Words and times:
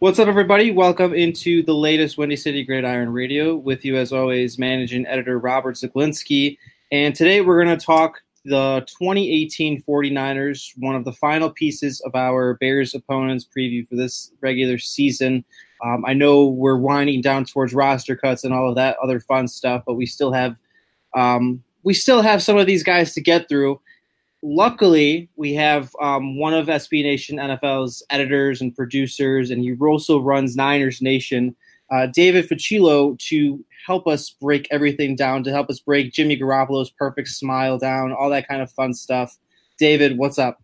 What's 0.00 0.20
up, 0.20 0.28
everybody? 0.28 0.70
Welcome 0.70 1.12
into 1.12 1.64
the 1.64 1.74
latest 1.74 2.18
Windy 2.18 2.36
City 2.36 2.62
Gridiron 2.62 3.10
Radio. 3.10 3.56
With 3.56 3.84
you, 3.84 3.96
as 3.96 4.12
always, 4.12 4.56
managing 4.56 5.04
editor 5.08 5.40
Robert 5.40 5.74
Zeglinski. 5.74 6.56
And 6.92 7.16
today 7.16 7.40
we're 7.40 7.60
going 7.64 7.76
to 7.76 7.84
talk 7.84 8.20
the 8.44 8.86
2018 8.86 9.82
49ers, 9.82 10.70
one 10.76 10.94
of 10.94 11.04
the 11.04 11.10
final 11.10 11.50
pieces 11.50 12.00
of 12.02 12.14
our 12.14 12.54
Bears 12.60 12.94
opponents 12.94 13.44
preview 13.44 13.88
for 13.88 13.96
this 13.96 14.30
regular 14.40 14.78
season. 14.78 15.44
Um, 15.84 16.04
I 16.06 16.12
know 16.12 16.46
we're 16.46 16.78
winding 16.78 17.20
down 17.20 17.44
towards 17.44 17.74
roster 17.74 18.14
cuts 18.14 18.44
and 18.44 18.54
all 18.54 18.68
of 18.68 18.76
that 18.76 18.96
other 19.02 19.18
fun 19.18 19.48
stuff, 19.48 19.82
but 19.84 19.94
we 19.94 20.06
still 20.06 20.30
have 20.30 20.54
um, 21.16 21.64
we 21.82 21.92
still 21.92 22.22
have 22.22 22.40
some 22.40 22.56
of 22.56 22.68
these 22.68 22.84
guys 22.84 23.14
to 23.14 23.20
get 23.20 23.48
through. 23.48 23.80
Luckily, 24.42 25.28
we 25.36 25.54
have 25.54 25.90
um, 26.00 26.38
one 26.38 26.54
of 26.54 26.66
SB 26.66 27.02
Nation 27.02 27.38
NFL's 27.38 28.04
editors 28.10 28.60
and 28.60 28.74
producers, 28.74 29.50
and 29.50 29.62
he 29.62 29.74
also 29.80 30.20
runs 30.20 30.54
Niners 30.54 31.02
Nation, 31.02 31.56
uh, 31.90 32.06
David 32.06 32.48
Fucillo, 32.48 33.18
to 33.18 33.64
help 33.84 34.06
us 34.06 34.30
break 34.30 34.68
everything 34.70 35.16
down, 35.16 35.42
to 35.42 35.50
help 35.50 35.68
us 35.70 35.80
break 35.80 36.12
Jimmy 36.12 36.38
Garoppolo's 36.38 36.90
perfect 36.90 37.28
smile 37.28 37.78
down, 37.78 38.12
all 38.12 38.30
that 38.30 38.46
kind 38.46 38.62
of 38.62 38.70
fun 38.70 38.94
stuff. 38.94 39.36
David, 39.78 40.18
what's 40.18 40.38
up? 40.38 40.62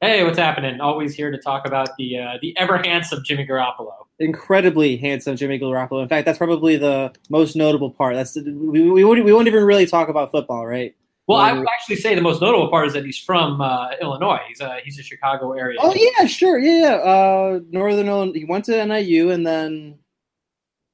Hey, 0.00 0.22
what's 0.22 0.38
happening? 0.38 0.82
Always 0.82 1.14
here 1.14 1.30
to 1.30 1.38
talk 1.38 1.66
about 1.66 1.96
the 1.96 2.18
uh, 2.18 2.38
the 2.42 2.54
ever 2.58 2.76
handsome 2.76 3.22
Jimmy 3.24 3.46
Garoppolo. 3.46 3.92
Incredibly 4.18 4.98
handsome 4.98 5.36
Jimmy 5.36 5.58
Garoppolo. 5.58 6.02
In 6.02 6.08
fact, 6.08 6.26
that's 6.26 6.36
probably 6.36 6.76
the 6.76 7.10
most 7.30 7.56
notable 7.56 7.90
part. 7.90 8.14
That's 8.14 8.36
we, 8.36 8.90
we 8.90 9.02
won't 9.02 9.24
we 9.24 9.32
won't 9.32 9.46
even 9.46 9.64
really 9.64 9.86
talk 9.86 10.10
about 10.10 10.30
football, 10.30 10.66
right? 10.66 10.94
Well, 11.26 11.38
I 11.38 11.52
would 11.52 11.66
actually 11.72 11.96
say 11.96 12.14
the 12.14 12.20
most 12.20 12.42
notable 12.42 12.68
part 12.68 12.86
is 12.86 12.92
that 12.92 13.04
he's 13.04 13.18
from 13.18 13.60
uh, 13.60 13.92
Illinois. 14.00 14.40
He's 14.46 14.60
a 14.60 14.80
he's 14.84 14.98
a 14.98 15.02
Chicago 15.02 15.52
area. 15.52 15.78
Oh 15.80 15.94
yeah, 15.94 16.26
sure, 16.26 16.58
yeah, 16.58 16.80
yeah. 16.80 16.94
Uh, 16.96 17.60
Northern 17.70 18.08
Illinois. 18.08 18.38
He 18.38 18.44
went 18.44 18.66
to 18.66 18.84
NIU 18.84 19.30
and 19.30 19.46
then. 19.46 19.98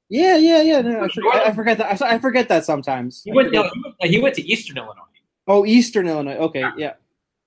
Yeah, 0.09 0.37
yeah, 0.37 0.61
yeah. 0.63 0.81
No, 0.81 1.05
I, 1.05 1.09
forget, 1.09 1.47
I 1.47 1.53
forget 1.53 1.79
that. 1.79 2.03
I 2.03 2.19
forget 2.19 2.49
that 2.49 2.65
sometimes. 2.65 3.23
He 3.25 3.33
went, 3.33 3.53
no, 3.53 3.63
he 3.63 3.81
went, 3.83 4.13
he 4.13 4.19
went 4.21 4.35
to 4.37 4.43
Eastern 4.43 4.77
Illinois. 4.77 5.03
Oh, 5.47 5.65
Eastern 5.65 6.09
Illinois. 6.09 6.37
Okay, 6.37 6.65
yeah. 6.77 6.95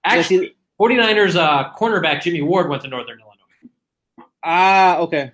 Actually, 0.06 0.56
49ers 0.80 1.36
uh, 1.36 1.74
cornerback 1.74 2.22
Jimmy 2.22 2.42
Ward 2.42 2.70
went 2.70 2.82
to 2.84 2.88
Northern 2.90 3.20
Illinois. 3.20 4.28
Ah, 4.44 4.98
okay, 4.98 5.32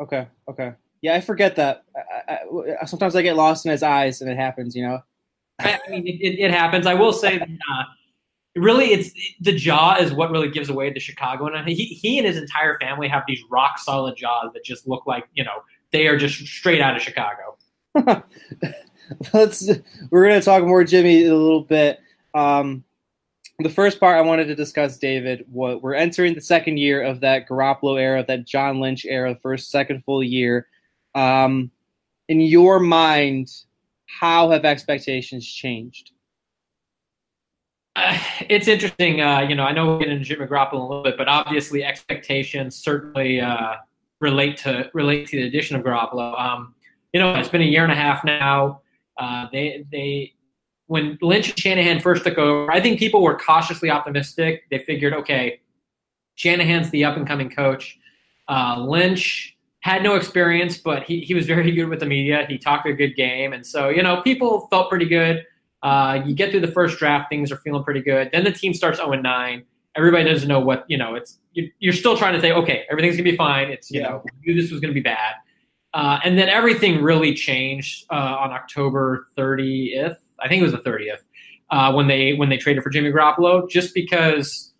okay, 0.00 0.28
okay. 0.48 0.74
Yeah, 1.00 1.14
I 1.14 1.20
forget 1.20 1.56
that. 1.56 1.84
I, 2.28 2.38
I, 2.80 2.84
sometimes 2.86 3.14
I 3.14 3.22
get 3.22 3.36
lost 3.36 3.66
in 3.66 3.72
his 3.72 3.82
eyes, 3.82 4.20
and 4.20 4.30
it 4.30 4.36
happens. 4.36 4.76
You 4.76 4.86
know. 4.86 5.02
I 5.60 5.80
mean, 5.88 6.06
it, 6.06 6.40
it, 6.40 6.50
happens. 6.50 6.86
I 6.86 6.94
will 6.94 7.12
say 7.12 7.38
uh, 7.38 7.82
really, 8.56 8.86
it's 8.86 9.10
the 9.40 9.52
jaw 9.52 9.96
is 9.96 10.12
what 10.12 10.30
really 10.30 10.50
gives 10.50 10.68
away 10.68 10.92
the 10.92 11.00
Chicago. 11.00 11.46
And 11.46 11.68
he 11.68 11.84
he 11.84 12.18
and 12.18 12.26
his 12.26 12.36
entire 12.36 12.78
family 12.80 13.08
have 13.08 13.22
these 13.26 13.40
rock 13.50 13.78
solid 13.78 14.16
jaws 14.16 14.50
that 14.54 14.64
just 14.64 14.88
look 14.88 15.06
like 15.06 15.24
you 15.34 15.44
know 15.44 15.62
they 15.92 16.08
are 16.08 16.16
just 16.16 16.38
straight 16.38 16.80
out 16.80 16.96
of 16.96 17.02
Chicago. 17.02 17.56
Let's 19.32 19.70
we're 20.10 20.26
gonna 20.28 20.42
talk 20.42 20.64
more 20.64 20.84
Jimmy 20.84 21.24
in 21.24 21.30
a 21.30 21.36
little 21.36 21.62
bit. 21.62 22.00
Um, 22.34 22.84
the 23.60 23.68
first 23.68 24.00
part 24.00 24.18
I 24.18 24.22
wanted 24.22 24.46
to 24.46 24.56
discuss, 24.56 24.98
David, 24.98 25.44
what 25.50 25.80
we're 25.80 25.94
entering 25.94 26.34
the 26.34 26.40
second 26.40 26.78
year 26.78 27.02
of 27.02 27.20
that 27.20 27.48
Garoppolo 27.48 28.00
era, 28.00 28.24
that 28.26 28.44
John 28.44 28.80
Lynch 28.80 29.04
era, 29.04 29.36
first 29.40 29.70
second 29.70 30.02
full 30.02 30.24
year. 30.24 30.66
Um, 31.14 31.70
in 32.28 32.40
your 32.40 32.80
mind, 32.80 33.50
how 34.20 34.50
have 34.50 34.64
expectations 34.64 35.46
changed? 35.46 36.12
Uh, 37.96 38.18
it's 38.48 38.68
interesting. 38.68 39.20
Uh, 39.20 39.40
you 39.40 39.54
know, 39.54 39.64
I 39.64 39.72
know 39.72 39.86
we're 39.86 39.98
getting 39.98 40.14
into 40.14 40.24
Jim 40.24 40.38
Garoppolo 40.40 40.80
a 40.80 40.82
little 40.82 41.02
bit, 41.02 41.16
but 41.16 41.28
obviously 41.28 41.84
expectations 41.84 42.76
certainly 42.76 43.40
uh, 43.40 43.74
relate 44.20 44.56
to 44.58 44.90
relate 44.94 45.28
to 45.28 45.36
the 45.36 45.46
addition 45.46 45.76
of 45.76 45.82
Garoppolo. 45.82 46.38
Um, 46.40 46.74
you 47.12 47.20
know, 47.20 47.34
it's 47.34 47.48
been 47.48 47.62
a 47.62 47.64
year 47.64 47.84
and 47.84 47.92
a 47.92 47.96
half 47.96 48.24
now. 48.24 48.80
Uh, 49.18 49.46
they 49.52 49.86
they 49.92 50.34
when 50.86 51.18
Lynch 51.22 51.50
and 51.50 51.58
Shanahan 51.58 52.00
first 52.00 52.24
took 52.24 52.36
over, 52.36 52.70
I 52.70 52.80
think 52.80 52.98
people 52.98 53.22
were 53.22 53.38
cautiously 53.38 53.90
optimistic. 53.90 54.64
They 54.70 54.80
figured, 54.80 55.14
okay, 55.14 55.60
Shanahan's 56.34 56.90
the 56.90 57.04
up 57.04 57.16
and 57.16 57.26
coming 57.26 57.48
coach. 57.48 57.98
Uh, 58.48 58.84
Lynch 58.86 59.53
had 59.84 60.02
no 60.02 60.14
experience, 60.14 60.78
but 60.78 61.02
he, 61.02 61.20
he 61.20 61.34
was 61.34 61.44
very 61.44 61.70
good 61.76 61.88
with 61.88 62.00
the 62.00 62.06
media. 62.06 62.46
He 62.48 62.56
talked 62.56 62.88
a 62.88 62.94
good 62.94 63.14
game. 63.14 63.52
And 63.52 63.66
so, 63.66 63.90
you 63.90 64.02
know, 64.02 64.22
people 64.22 64.66
felt 64.68 64.88
pretty 64.88 65.04
good. 65.04 65.44
Uh, 65.82 66.22
you 66.24 66.34
get 66.34 66.50
through 66.50 66.60
the 66.60 66.72
first 66.72 66.98
draft, 66.98 67.28
things 67.28 67.52
are 67.52 67.58
feeling 67.58 67.84
pretty 67.84 68.00
good. 68.00 68.30
Then 68.32 68.44
the 68.44 68.52
team 68.52 68.72
starts 68.72 68.96
0 68.96 69.10
9. 69.12 69.64
Everybody 69.94 70.24
doesn't 70.24 70.48
know 70.48 70.58
what, 70.58 70.86
you 70.88 70.96
know, 70.96 71.14
it's, 71.14 71.38
you, 71.52 71.90
are 71.90 71.92
still 71.92 72.16
trying 72.16 72.32
to 72.32 72.40
say, 72.40 72.50
okay, 72.50 72.84
everything's 72.90 73.14
going 73.14 73.26
to 73.26 73.30
be 73.30 73.36
fine. 73.36 73.68
It's, 73.68 73.90
you 73.90 74.00
yeah. 74.00 74.08
know, 74.08 74.24
we 74.24 74.54
knew 74.54 74.60
this 74.60 74.72
was 74.72 74.80
going 74.80 74.88
to 74.88 74.94
be 74.94 75.02
bad. 75.02 75.34
Uh, 75.92 76.18
and 76.24 76.38
then 76.38 76.48
everything 76.48 77.02
really 77.02 77.34
changed 77.34 78.06
uh, 78.10 78.36
on 78.40 78.52
October 78.52 79.28
30th. 79.36 80.16
I 80.40 80.48
think 80.48 80.60
it 80.60 80.64
was 80.64 80.72
the 80.72 80.78
30th 80.78 81.18
uh, 81.70 81.92
when 81.92 82.08
they 82.08 82.32
when 82.32 82.48
they 82.48 82.56
traded 82.56 82.82
for 82.82 82.90
Jimmy 82.90 83.12
Garoppolo, 83.12 83.68
just 83.70 83.94
because 83.94 84.72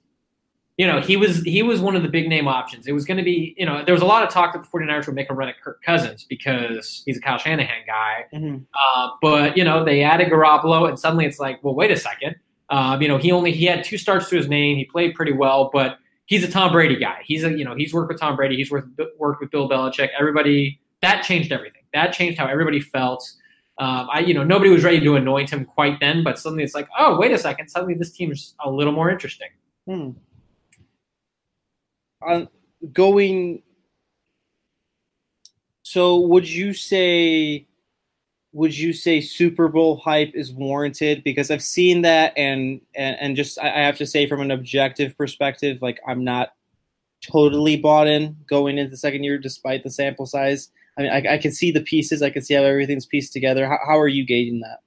you 0.76 0.86
know 0.86 1.00
he 1.00 1.16
was 1.16 1.42
he 1.42 1.62
was 1.62 1.80
one 1.80 1.94
of 1.96 2.02
the 2.02 2.08
big 2.08 2.28
name 2.28 2.48
options. 2.48 2.86
It 2.86 2.92
was 2.92 3.04
going 3.04 3.18
to 3.18 3.22
be 3.22 3.54
you 3.56 3.66
know 3.66 3.84
there 3.84 3.94
was 3.94 4.02
a 4.02 4.06
lot 4.06 4.22
of 4.22 4.30
talk 4.30 4.52
that 4.54 4.62
the 4.62 4.68
49ers 4.68 5.06
would 5.06 5.14
make 5.14 5.30
a 5.30 5.34
run 5.34 5.48
at 5.48 5.60
Kirk 5.60 5.82
Cousins 5.82 6.24
because 6.24 7.02
he's 7.06 7.18
a 7.18 7.20
Kyle 7.20 7.38
Shanahan 7.38 7.82
guy, 7.86 8.24
mm-hmm. 8.32 8.56
uh, 8.74 9.10
but 9.22 9.56
you 9.56 9.64
know 9.64 9.84
they 9.84 10.02
added 10.02 10.28
Garoppolo 10.28 10.88
and 10.88 10.98
suddenly 10.98 11.26
it's 11.26 11.38
like 11.38 11.62
well 11.62 11.74
wait 11.74 11.90
a 11.90 11.96
second, 11.96 12.36
uh, 12.70 12.98
you 13.00 13.08
know 13.08 13.18
he 13.18 13.30
only 13.32 13.52
he 13.52 13.64
had 13.66 13.84
two 13.84 13.98
starts 13.98 14.28
to 14.30 14.36
his 14.36 14.48
name. 14.48 14.76
He 14.76 14.84
played 14.84 15.14
pretty 15.14 15.32
well, 15.32 15.70
but 15.72 15.98
he's 16.26 16.44
a 16.44 16.50
Tom 16.50 16.72
Brady 16.72 16.96
guy. 16.96 17.22
He's 17.24 17.44
a 17.44 17.56
you 17.56 17.64
know 17.64 17.74
he's 17.76 17.94
worked 17.94 18.08
with 18.08 18.20
Tom 18.20 18.36
Brady. 18.36 18.56
He's 18.56 18.70
worked 18.70 18.88
worked 19.18 19.40
with 19.40 19.50
Bill 19.50 19.68
Belichick. 19.68 20.08
Everybody 20.18 20.80
that 21.04 21.22
changed 21.22 21.52
everything. 21.52 21.82
That 21.92 22.12
changed 22.12 22.38
how 22.38 22.46
everybody 22.46 22.80
felt. 22.80 23.30
Um, 23.78 24.08
I, 24.12 24.20
you 24.20 24.34
know, 24.34 24.44
nobody 24.44 24.70
was 24.70 24.84
ready 24.84 25.00
to 25.00 25.16
anoint 25.16 25.50
him 25.50 25.64
quite 25.64 25.98
then, 26.00 26.22
but 26.22 26.38
suddenly 26.38 26.62
it's 26.62 26.74
like, 26.74 26.88
oh, 26.98 27.18
wait 27.18 27.32
a 27.32 27.38
second, 27.38 27.68
suddenly 27.68 27.94
this 27.94 28.12
team's 28.12 28.54
a 28.64 28.70
little 28.70 28.92
more 28.92 29.10
interesting. 29.10 29.48
Hmm. 29.86 30.10
Uh, 32.26 32.46
going. 32.92 33.62
So, 35.82 36.20
would 36.20 36.48
you 36.48 36.72
say? 36.72 37.66
Would 38.52 38.78
you 38.78 38.92
say 38.92 39.20
Super 39.20 39.66
Bowl 39.68 39.96
hype 39.96 40.32
is 40.34 40.52
warranted? 40.52 41.24
Because 41.24 41.50
I've 41.50 41.62
seen 41.62 42.02
that, 42.02 42.32
and 42.36 42.80
and, 42.94 43.16
and 43.20 43.36
just 43.36 43.58
I 43.58 43.68
have 43.68 43.98
to 43.98 44.06
say, 44.06 44.28
from 44.28 44.40
an 44.40 44.50
objective 44.50 45.16
perspective, 45.18 45.82
like 45.82 46.00
I'm 46.06 46.22
not 46.22 46.52
totally 47.20 47.76
bought 47.76 48.06
in 48.06 48.36
going 48.48 48.78
into 48.78 48.90
the 48.90 48.96
second 48.96 49.24
year, 49.24 49.38
despite 49.38 49.82
the 49.82 49.90
sample 49.90 50.26
size. 50.26 50.70
I 50.96 51.02
mean, 51.02 51.10
I, 51.10 51.34
I 51.34 51.38
can 51.38 51.50
see 51.52 51.72
the 51.72 51.80
pieces. 51.80 52.22
I 52.22 52.30
can 52.30 52.42
see 52.42 52.54
how 52.54 52.62
everything's 52.62 53.06
pieced 53.06 53.32
together. 53.32 53.66
How, 53.66 53.78
how 53.84 53.98
are 53.98 54.08
you 54.08 54.24
gauging 54.24 54.60
that? 54.60 54.83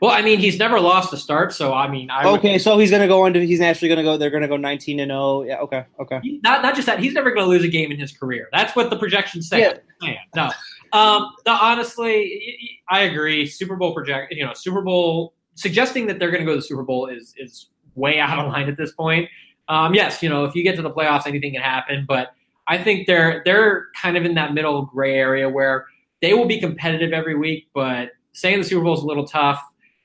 Well, 0.00 0.10
I 0.10 0.22
mean, 0.22 0.38
he's 0.38 0.58
never 0.58 0.80
lost 0.80 1.12
a 1.12 1.16
start, 1.16 1.52
so 1.52 1.72
I 1.72 1.88
mean, 1.88 2.10
I 2.10 2.26
okay. 2.26 2.52
Would, 2.52 2.62
so 2.62 2.78
he's 2.78 2.90
going 2.90 3.02
to 3.02 3.08
go 3.08 3.26
into. 3.26 3.40
He's 3.40 3.60
actually 3.60 3.88
going 3.88 3.98
to 3.98 4.04
go. 4.04 4.16
They're 4.16 4.30
going 4.30 4.42
to 4.42 4.48
go 4.48 4.56
nineteen 4.56 5.00
and 5.00 5.10
zero. 5.10 5.20
Oh. 5.20 5.42
Yeah. 5.42 5.60
Okay. 5.60 5.84
Okay. 6.00 6.20
Not 6.42 6.62
not 6.62 6.74
just 6.74 6.86
that. 6.86 6.98
He's 6.98 7.14
never 7.14 7.30
going 7.30 7.44
to 7.44 7.48
lose 7.48 7.64
a 7.64 7.68
game 7.68 7.90
in 7.92 7.98
his 7.98 8.12
career. 8.12 8.48
That's 8.52 8.74
what 8.76 8.90
the 8.90 8.96
projections 8.96 9.48
say. 9.48 9.60
Yeah. 10.02 10.14
No. 10.34 10.50
Um. 10.92 11.30
No, 11.46 11.54
honestly, 11.60 12.78
I 12.88 13.00
agree. 13.00 13.46
Super 13.46 13.76
Bowl 13.76 13.94
project. 13.94 14.32
You 14.32 14.44
know, 14.44 14.52
Super 14.54 14.82
Bowl 14.82 15.34
suggesting 15.54 16.06
that 16.08 16.18
they're 16.18 16.30
going 16.30 16.42
to 16.42 16.46
go 16.46 16.52
to 16.52 16.58
the 16.58 16.66
Super 16.66 16.82
Bowl 16.82 17.06
is 17.06 17.34
is 17.36 17.68
way 17.94 18.18
out 18.18 18.38
of 18.38 18.52
line 18.52 18.68
at 18.68 18.76
this 18.76 18.92
point. 18.92 19.28
um, 19.68 19.94
yes, 19.94 20.22
you 20.22 20.28
know, 20.28 20.44
if 20.44 20.54
you 20.54 20.62
get 20.62 20.76
to 20.76 20.82
the 20.82 20.90
playoffs, 20.90 21.26
anything 21.26 21.52
can 21.52 21.62
happen. 21.62 22.04
But 22.06 22.34
I 22.66 22.78
think 22.78 23.06
they're 23.06 23.42
they're 23.44 23.86
kind 24.00 24.16
of 24.16 24.24
in 24.24 24.34
that 24.34 24.54
middle 24.54 24.82
gray 24.86 25.14
area 25.14 25.48
where 25.48 25.86
they 26.20 26.34
will 26.34 26.46
be 26.46 26.60
competitive 26.60 27.12
every 27.12 27.34
week, 27.34 27.68
but 27.74 28.10
saying 28.32 28.58
the 28.58 28.64
Super 28.64 28.84
Bowl 28.84 28.94
is 28.94 29.02
a 29.02 29.06
little 29.06 29.26
tough. 29.26 29.62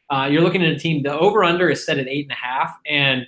Uh, 0.10 0.28
you're 0.32 0.42
looking 0.42 0.64
at 0.64 0.72
a 0.72 0.80
team. 0.80 1.04
The 1.04 1.18
over 1.18 1.44
under 1.44 1.70
is 1.70 1.86
set 1.86 2.00
at 2.00 2.08
eight 2.08 2.26
and 2.26 2.32
a 2.32 2.36
half, 2.36 2.76
and 2.86 3.26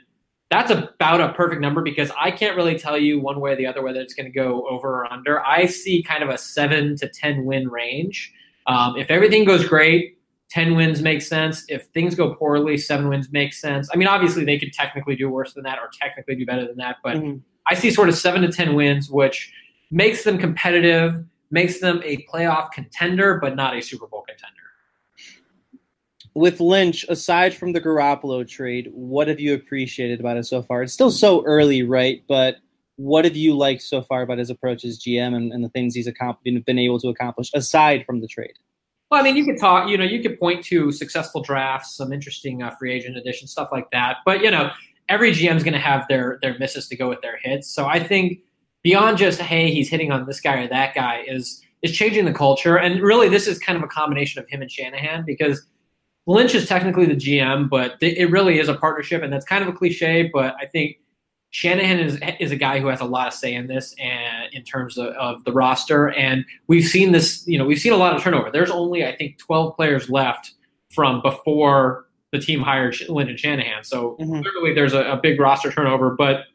that's 0.49 0.71
about 0.71 1.21
a 1.21 1.33
perfect 1.33 1.61
number 1.61 1.81
because 1.81 2.11
I 2.19 2.31
can't 2.31 2.55
really 2.55 2.77
tell 2.77 2.97
you 2.97 3.19
one 3.19 3.39
way 3.39 3.53
or 3.53 3.55
the 3.55 3.67
other 3.67 3.81
whether 3.81 4.01
it's 4.01 4.13
going 4.13 4.25
to 4.25 4.31
go 4.31 4.67
over 4.69 5.01
or 5.01 5.13
under. 5.13 5.45
I 5.45 5.65
see 5.65 6.03
kind 6.03 6.23
of 6.23 6.29
a 6.29 6.37
seven 6.37 6.95
to 6.97 7.07
ten 7.07 7.45
win 7.45 7.69
range. 7.69 8.33
Um, 8.67 8.97
if 8.97 9.09
everything 9.09 9.45
goes 9.45 9.67
great, 9.67 10.17
10 10.51 10.75
wins 10.75 11.01
makes 11.01 11.27
sense. 11.27 11.63
If 11.69 11.85
things 11.93 12.13
go 12.13 12.35
poorly, 12.35 12.77
seven 12.77 13.07
wins 13.07 13.31
makes 13.31 13.59
sense. 13.59 13.89
I 13.93 13.97
mean, 13.97 14.09
obviously, 14.09 14.43
they 14.43 14.59
could 14.59 14.73
technically 14.73 15.15
do 15.15 15.29
worse 15.29 15.53
than 15.53 15.63
that 15.63 15.79
or 15.79 15.89
technically 15.99 16.35
do 16.35 16.45
better 16.45 16.67
than 16.67 16.75
that, 16.77 16.97
but 17.03 17.17
mm-hmm. 17.17 17.37
I 17.67 17.73
see 17.73 17.89
sort 17.89 18.09
of 18.09 18.15
seven 18.15 18.41
to 18.41 18.51
10 18.51 18.75
wins, 18.75 19.09
which 19.09 19.51
makes 19.91 20.25
them 20.25 20.37
competitive, 20.37 21.23
makes 21.51 21.79
them 21.79 22.01
a 22.03 22.25
playoff 22.31 22.71
contender, 22.71 23.39
but 23.39 23.55
not 23.55 23.77
a 23.77 23.81
Super 23.81 24.07
Bowl 24.07 24.25
contender. 24.27 24.60
With 26.33 26.59
Lynch, 26.61 27.05
aside 27.09 27.53
from 27.53 27.73
the 27.73 27.81
Garoppolo 27.81 28.47
trade, 28.47 28.89
what 28.93 29.27
have 29.27 29.39
you 29.39 29.53
appreciated 29.53 30.19
about 30.19 30.37
it 30.37 30.45
so 30.45 30.61
far? 30.61 30.81
It's 30.81 30.93
still 30.93 31.11
so 31.11 31.43
early, 31.45 31.83
right? 31.83 32.23
But 32.27 32.57
what 32.95 33.25
have 33.25 33.35
you 33.35 33.55
liked 33.55 33.81
so 33.81 34.01
far 34.01 34.21
about 34.21 34.37
his 34.37 34.49
approach 34.49 34.85
as 34.85 34.99
GM 34.99 35.35
and, 35.35 35.51
and 35.51 35.63
the 35.63 35.69
things 35.69 35.93
he's 35.93 36.09
been 36.43 36.79
able 36.79 36.99
to 36.99 37.09
accomplish 37.09 37.49
aside 37.53 38.05
from 38.05 38.21
the 38.21 38.27
trade? 38.27 38.53
Well, 39.09 39.19
I 39.19 39.23
mean, 39.23 39.35
you 39.35 39.43
could 39.43 39.59
talk, 39.59 39.89
you 39.89 39.97
know, 39.97 40.05
you 40.05 40.21
could 40.21 40.39
point 40.39 40.63
to 40.65 40.91
successful 40.91 41.41
drafts, 41.41 41.97
some 41.97 42.13
interesting 42.13 42.63
uh, 42.63 42.73
free 42.79 42.93
agent 42.93 43.17
additions, 43.17 43.51
stuff 43.51 43.67
like 43.69 43.91
that. 43.91 44.17
But, 44.25 44.41
you 44.41 44.49
know, 44.49 44.71
every 45.09 45.33
GM 45.33 45.57
is 45.57 45.63
going 45.63 45.73
to 45.73 45.79
have 45.79 46.07
their 46.07 46.39
their 46.41 46.57
misses 46.57 46.87
to 46.87 46.95
go 46.95 47.09
with 47.09 47.21
their 47.21 47.37
hits. 47.43 47.69
So 47.69 47.87
I 47.87 47.99
think 47.99 48.39
beyond 48.83 49.17
just, 49.17 49.41
hey, 49.41 49.69
he's 49.69 49.89
hitting 49.89 50.11
on 50.11 50.25
this 50.25 50.39
guy 50.39 50.63
or 50.63 50.67
that 50.69 50.95
guy 50.95 51.23
is 51.27 51.61
is 51.81 51.91
changing 51.91 52.23
the 52.23 52.33
culture. 52.33 52.77
And 52.77 53.01
really, 53.01 53.27
this 53.27 53.47
is 53.47 53.59
kind 53.59 53.77
of 53.77 53.83
a 53.83 53.87
combination 53.87 54.41
of 54.41 54.47
him 54.47 54.61
and 54.61 54.71
Shanahan 54.71 55.23
because 55.25 55.67
Lynch 56.27 56.53
is 56.53 56.67
technically 56.67 57.05
the 57.05 57.15
GM, 57.15 57.69
but 57.69 57.95
it 58.01 58.29
really 58.29 58.59
is 58.59 58.69
a 58.69 58.75
partnership. 58.75 59.23
And 59.23 59.33
that's 59.33 59.45
kind 59.45 59.63
of 59.63 59.69
a 59.69 59.73
cliche, 59.73 60.29
but 60.31 60.55
I 60.59 60.65
think 60.65 60.97
Shanahan 61.51 61.99
is 61.99 62.17
is 62.39 62.51
a 62.51 62.55
guy 62.55 62.79
who 62.79 62.87
has 62.87 63.01
a 63.01 63.05
lot 63.05 63.27
of 63.27 63.33
say 63.33 63.53
in 63.53 63.67
this 63.67 63.93
and 63.99 64.53
in 64.53 64.63
terms 64.63 64.97
of, 64.97 65.07
of, 65.07 65.43
the 65.43 65.51
roster. 65.51 66.09
And 66.11 66.45
we've 66.67 66.85
seen 66.85 67.11
this, 67.11 67.45
you 67.45 67.57
know, 67.57 67.65
we've 67.65 67.79
seen 67.79 67.91
a 67.91 67.97
lot 67.97 68.15
of 68.15 68.23
turnover. 68.23 68.49
There's 68.51 68.71
only, 68.71 69.05
I 69.05 69.15
think, 69.15 69.37
12 69.37 69.75
players 69.75 70.09
left 70.09 70.53
from 70.91 71.21
before 71.21 72.05
the 72.31 72.39
team 72.39 72.61
hired 72.61 72.95
Lynch 73.09 73.29
and 73.29 73.39
Shanahan. 73.39 73.83
So 73.83 74.15
mm-hmm. 74.21 74.41
clearly 74.41 74.73
there's 74.73 74.93
a, 74.93 75.01
a, 75.11 75.17
big 75.17 75.39
roster 75.41 75.69
turnover, 75.69 76.11
but 76.11 76.45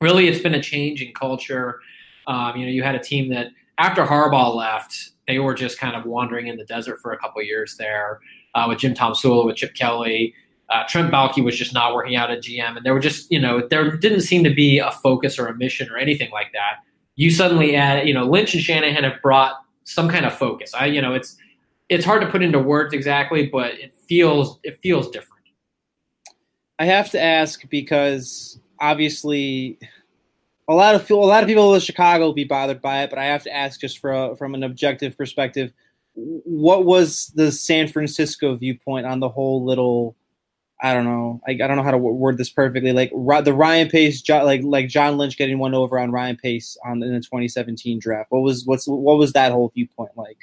really 0.00 0.26
it's 0.26 0.42
been 0.42 0.54
a 0.54 0.62
change 0.62 1.00
in 1.00 1.14
culture. 1.14 1.78
Um, 2.26 2.56
you 2.56 2.66
know, 2.66 2.72
you 2.72 2.82
had 2.82 2.96
a 2.96 3.00
team 3.00 3.30
that 3.30 3.48
after 3.78 4.04
Harbaugh 4.04 4.54
left, 4.54 5.10
they 5.28 5.38
were 5.38 5.54
just 5.54 5.78
kind 5.78 5.94
of 5.94 6.04
wandering 6.04 6.48
in 6.48 6.56
the 6.56 6.64
desert 6.64 6.98
for 7.00 7.12
a 7.12 7.18
couple 7.18 7.40
years 7.42 7.76
there 7.76 8.18
uh, 8.54 8.66
with 8.68 8.78
Jim 8.78 8.94
Tomsula, 8.94 9.46
with 9.46 9.56
Chip 9.56 9.74
Kelly. 9.74 10.34
Uh, 10.70 10.84
Trent 10.88 11.12
Baalke 11.12 11.44
was 11.44 11.56
just 11.56 11.74
not 11.74 11.94
working 11.94 12.16
out 12.16 12.30
at 12.30 12.42
GM, 12.42 12.76
and 12.76 12.86
there 12.86 12.94
were 12.94 13.00
just 13.00 13.30
you 13.30 13.40
know 13.40 13.66
there 13.68 13.96
didn't 13.96 14.22
seem 14.22 14.44
to 14.44 14.54
be 14.54 14.78
a 14.78 14.90
focus 14.90 15.38
or 15.38 15.46
a 15.46 15.56
mission 15.56 15.90
or 15.90 15.98
anything 15.98 16.30
like 16.30 16.52
that. 16.52 16.78
You 17.16 17.30
suddenly 17.30 17.76
add 17.76 18.08
you 18.08 18.14
know 18.14 18.24
Lynch 18.24 18.54
and 18.54 18.62
Shanahan 18.62 19.04
have 19.04 19.20
brought 19.22 19.56
some 19.84 20.08
kind 20.08 20.24
of 20.24 20.34
focus. 20.34 20.72
I 20.74 20.86
you 20.86 21.02
know 21.02 21.14
it's 21.14 21.36
it's 21.88 22.04
hard 22.04 22.22
to 22.22 22.28
put 22.28 22.42
into 22.42 22.58
words 22.58 22.94
exactly, 22.94 23.46
but 23.46 23.74
it 23.74 23.94
feels 24.08 24.58
it 24.62 24.78
feels 24.82 25.10
different. 25.10 25.44
I 26.78 26.86
have 26.86 27.10
to 27.10 27.20
ask 27.20 27.68
because 27.68 28.58
obviously 28.80 29.78
a 30.68 30.74
lot 30.74 30.94
of 30.94 31.10
a 31.10 31.14
lot 31.14 31.42
of 31.42 31.48
people 31.48 31.74
in 31.74 31.80
Chicago 31.80 32.26
will 32.26 32.32
be 32.32 32.44
bothered 32.44 32.80
by 32.80 33.02
it, 33.02 33.10
but 33.10 33.18
I 33.18 33.26
have 33.26 33.42
to 33.44 33.54
ask 33.54 33.80
just 33.80 33.98
for 33.98 34.12
a, 34.12 34.36
from 34.36 34.54
an 34.54 34.62
objective 34.62 35.16
perspective, 35.16 35.72
what 36.14 36.84
was 36.84 37.32
the 37.34 37.50
San 37.50 37.88
Francisco 37.88 38.54
viewpoint 38.54 39.06
on 39.06 39.20
the 39.20 39.28
whole 39.28 39.64
little 39.64 40.16
I 40.84 40.94
don't 40.94 41.04
know. 41.04 41.40
I, 41.46 41.52
I 41.52 41.54
don't 41.54 41.76
know 41.76 41.84
how 41.84 41.92
to 41.92 41.98
word 41.98 42.38
this 42.38 42.50
perfectly. 42.50 42.92
Like 42.92 43.12
the 43.44 43.54
Ryan 43.54 43.88
Pace, 43.88 44.28
like 44.28 44.62
like 44.64 44.88
John 44.88 45.16
Lynch 45.16 45.38
getting 45.38 45.58
one 45.58 45.74
over 45.74 45.96
on 45.96 46.10
Ryan 46.10 46.36
Pace 46.36 46.76
on 46.84 47.00
in 47.04 47.12
the 47.12 47.20
2017 47.20 48.00
draft. 48.00 48.32
What 48.32 48.40
was 48.40 48.64
what's 48.66 48.86
what 48.88 49.16
was 49.16 49.32
that 49.34 49.52
whole 49.52 49.70
viewpoint 49.72 50.10
like? 50.16 50.38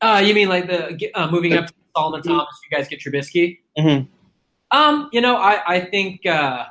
Uh, 0.00 0.20
you 0.24 0.34
mean 0.34 0.48
like 0.48 0.66
the 0.66 1.10
uh, 1.14 1.30
moving 1.30 1.52
up 1.52 1.68
to 1.68 1.74
Solomon 1.96 2.20
mm-hmm. 2.20 2.30
Thomas? 2.30 2.60
You 2.68 2.76
guys 2.76 2.88
get 2.88 3.00
Trubisky. 3.00 3.58
Mm-hmm. 3.78 4.76
Um, 4.76 5.08
you 5.12 5.20
know, 5.20 5.36
I 5.36 5.62
I 5.66 5.80
think 5.80 6.26
uh, 6.26 6.64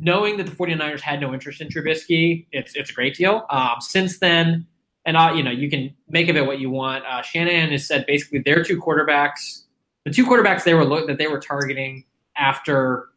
knowing 0.00 0.38
that 0.38 0.46
the 0.46 0.52
49ers 0.52 1.00
had 1.00 1.20
no 1.20 1.32
interest 1.32 1.60
in 1.60 1.68
Trubisky, 1.68 2.46
it's 2.50 2.74
it's 2.74 2.90
a 2.90 2.94
great 2.94 3.14
deal. 3.14 3.46
Um, 3.48 3.76
since 3.78 4.18
then, 4.18 4.66
and 5.08 5.36
you 5.36 5.42
know, 5.42 5.50
you 5.50 5.70
can 5.70 5.94
make 6.08 6.28
of 6.28 6.36
it 6.36 6.46
what 6.46 6.60
you 6.60 6.68
want. 6.68 7.04
Uh, 7.06 7.22
Shanahan 7.22 7.70
has 7.70 7.86
said 7.88 8.04
basically 8.06 8.40
their 8.40 8.62
two 8.62 8.78
quarterbacks, 8.78 9.62
the 10.04 10.10
two 10.10 10.26
quarterbacks 10.26 10.64
they 10.64 10.74
were 10.74 10.84
that 11.06 11.16
they 11.16 11.26
were 11.26 11.40
targeting 11.40 12.04
after 12.36 13.08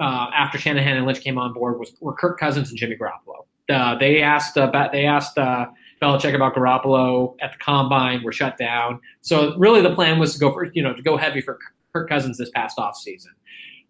uh, 0.00 0.30
after 0.34 0.58
Shanahan 0.58 0.96
and 0.96 1.06
Lynch 1.06 1.20
came 1.20 1.38
on 1.38 1.52
board 1.52 1.78
was 1.78 1.92
were 2.00 2.12
Kirk 2.12 2.40
Cousins 2.40 2.70
and 2.70 2.78
Jimmy 2.78 2.96
Garoppolo. 2.96 3.46
Uh, 3.72 3.96
they 3.96 4.20
asked 4.20 4.58
uh, 4.58 4.88
they 4.90 5.06
asked 5.06 5.38
uh, 5.38 5.66
Belichick 6.02 6.34
about 6.34 6.56
Garoppolo 6.56 7.36
at 7.40 7.52
the 7.52 7.58
combine. 7.58 8.24
Were 8.24 8.32
shut 8.32 8.58
down. 8.58 9.00
So 9.20 9.56
really, 9.56 9.80
the 9.80 9.94
plan 9.94 10.18
was 10.18 10.34
to 10.34 10.40
go 10.40 10.52
for 10.52 10.64
you 10.72 10.82
know 10.82 10.92
to 10.92 11.02
go 11.02 11.16
heavy 11.16 11.40
for 11.40 11.56
Kirk 11.92 12.08
Cousins 12.08 12.36
this 12.36 12.50
past 12.50 12.80
off 12.80 12.96
season. 12.96 13.30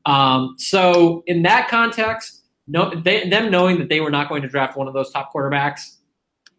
Um, 0.04 0.56
so 0.58 1.22
in 1.26 1.44
that 1.44 1.68
context, 1.68 2.42
no, 2.66 2.90
they, 2.94 3.26
them 3.30 3.50
knowing 3.50 3.78
that 3.78 3.88
they 3.88 4.00
were 4.00 4.10
not 4.10 4.28
going 4.28 4.42
to 4.42 4.48
draft 4.48 4.76
one 4.76 4.86
of 4.86 4.92
those 4.92 5.10
top 5.10 5.32
quarterbacks, 5.32 5.96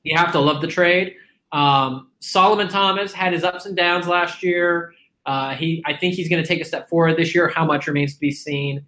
you 0.04 0.16
have 0.18 0.32
to 0.34 0.40
love 0.40 0.62
the 0.62 0.68
trade. 0.68 1.16
Um, 1.52 2.10
Solomon 2.20 2.68
Thomas 2.68 3.14
had 3.14 3.34
his 3.34 3.44
ups 3.44 3.66
and 3.66 3.76
downs 3.76 4.08
last 4.08 4.44
year. 4.44 4.94
Uh, 5.26 5.56
he, 5.56 5.84
I 5.86 5.96
think 5.96 6.16
he's 6.16 6.28
going 6.28 6.42
to 6.42 6.48
take 6.48 6.62
a 6.62 6.66
step 6.66 6.90
forward 6.90 7.18
this 7.18 7.34
year. 7.34 7.48
How 7.48 7.66
much 7.66 7.88
remains 7.88 8.14
to 8.14 8.20
be 8.20 8.32
seen. 8.32 8.86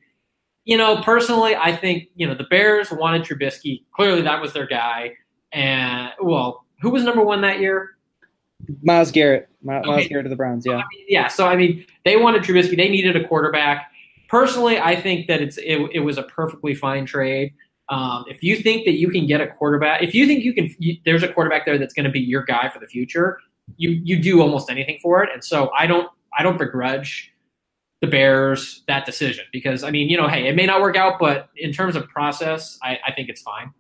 You 0.66 0.78
know, 0.78 1.02
personally, 1.02 1.56
I 1.56 1.76
think 1.76 2.10
you 2.16 2.28
know 2.28 2.34
the 2.34 2.46
Bears 2.46 2.92
wanted 2.92 3.24
Trubisky. 3.24 3.84
Clearly, 3.96 4.22
that 4.24 4.42
was 4.42 4.52
their 4.52 4.66
guy. 4.66 5.14
And 5.52 6.12
well, 6.22 6.66
who 6.82 6.90
was 6.90 7.04
number 7.04 7.24
one 7.24 7.42
that 7.42 7.60
year? 7.60 7.92
Myles 8.82 9.12
Garrett. 9.12 9.48
Myles 9.64 9.88
okay. 9.88 10.08
Garrett 10.08 10.26
of 10.26 10.32
the 10.32 10.36
Browns. 10.36 10.66
Yeah. 10.66 10.74
I 10.74 10.78
mean, 10.78 11.06
yeah. 11.08 11.28
So 11.28 11.48
I 11.48 11.56
mean, 11.56 11.86
they 12.04 12.18
wanted 12.18 12.44
Trubisky. 12.44 12.76
They 12.76 12.90
needed 12.90 13.16
a 13.16 13.28
quarterback. 13.28 13.92
Personally, 14.28 14.80
I 14.80 15.00
think 15.00 15.28
that 15.28 15.42
it's 15.42 15.58
it, 15.58 15.80
it 15.94 16.00
was 16.00 16.18
a 16.18 16.24
perfectly 16.24 16.74
fine 16.74 17.06
trade. 17.06 17.54
Um, 17.90 18.26
if 18.28 18.42
you 18.42 18.56
think 18.58 18.86
that 18.86 18.94
you 18.94 19.10
can 19.10 19.28
get 19.28 19.42
a 19.42 19.48
quarterback, 19.48 20.01
if 20.01 20.15
you 20.15 20.25
think 20.25 20.44
you 20.44 20.54
can, 20.54 20.74
you, 20.80 20.98
there's 21.06 21.24
a 21.24 21.27
quarterback 21.32 21.65
there 21.65 21.77
that's 21.77 21.94
going 21.94 22.06
to 22.06 22.12
be 22.12 22.20
your 22.20 22.44
guy 22.44 22.70
for 22.70 22.80
the 22.80 22.88
future. 22.88 23.39
You 23.77 23.92
you 24.04 24.22
do 24.22 24.42
almost 24.42 24.70
anything 24.70 25.00
for 25.01 25.24
it. 25.24 25.30
And 25.34 25.44
so 25.44 25.72
I 25.77 25.88
don't 25.88 26.08
I 26.38 26.44
don't 26.44 26.58
begrudge 26.58 27.32
the 28.01 28.08
Bears 28.08 28.84
that 28.88 29.06
decision 29.06 29.46
because 29.51 29.84
I 29.84 29.92
mean, 29.92 30.10
you 30.10 30.18
know, 30.18 30.27
hey, 30.27 30.48
it 30.48 30.56
may 30.56 30.65
not 30.65 30.82
work 30.82 30.96
out, 30.96 31.20
but 31.20 31.50
in 31.56 31.72
terms 31.72 31.96
of 31.96 32.08
process, 32.10 32.77
I, 32.84 33.00
I 33.06 33.12
think 33.13 33.30
it's 33.30 33.42
fine. 33.42 33.72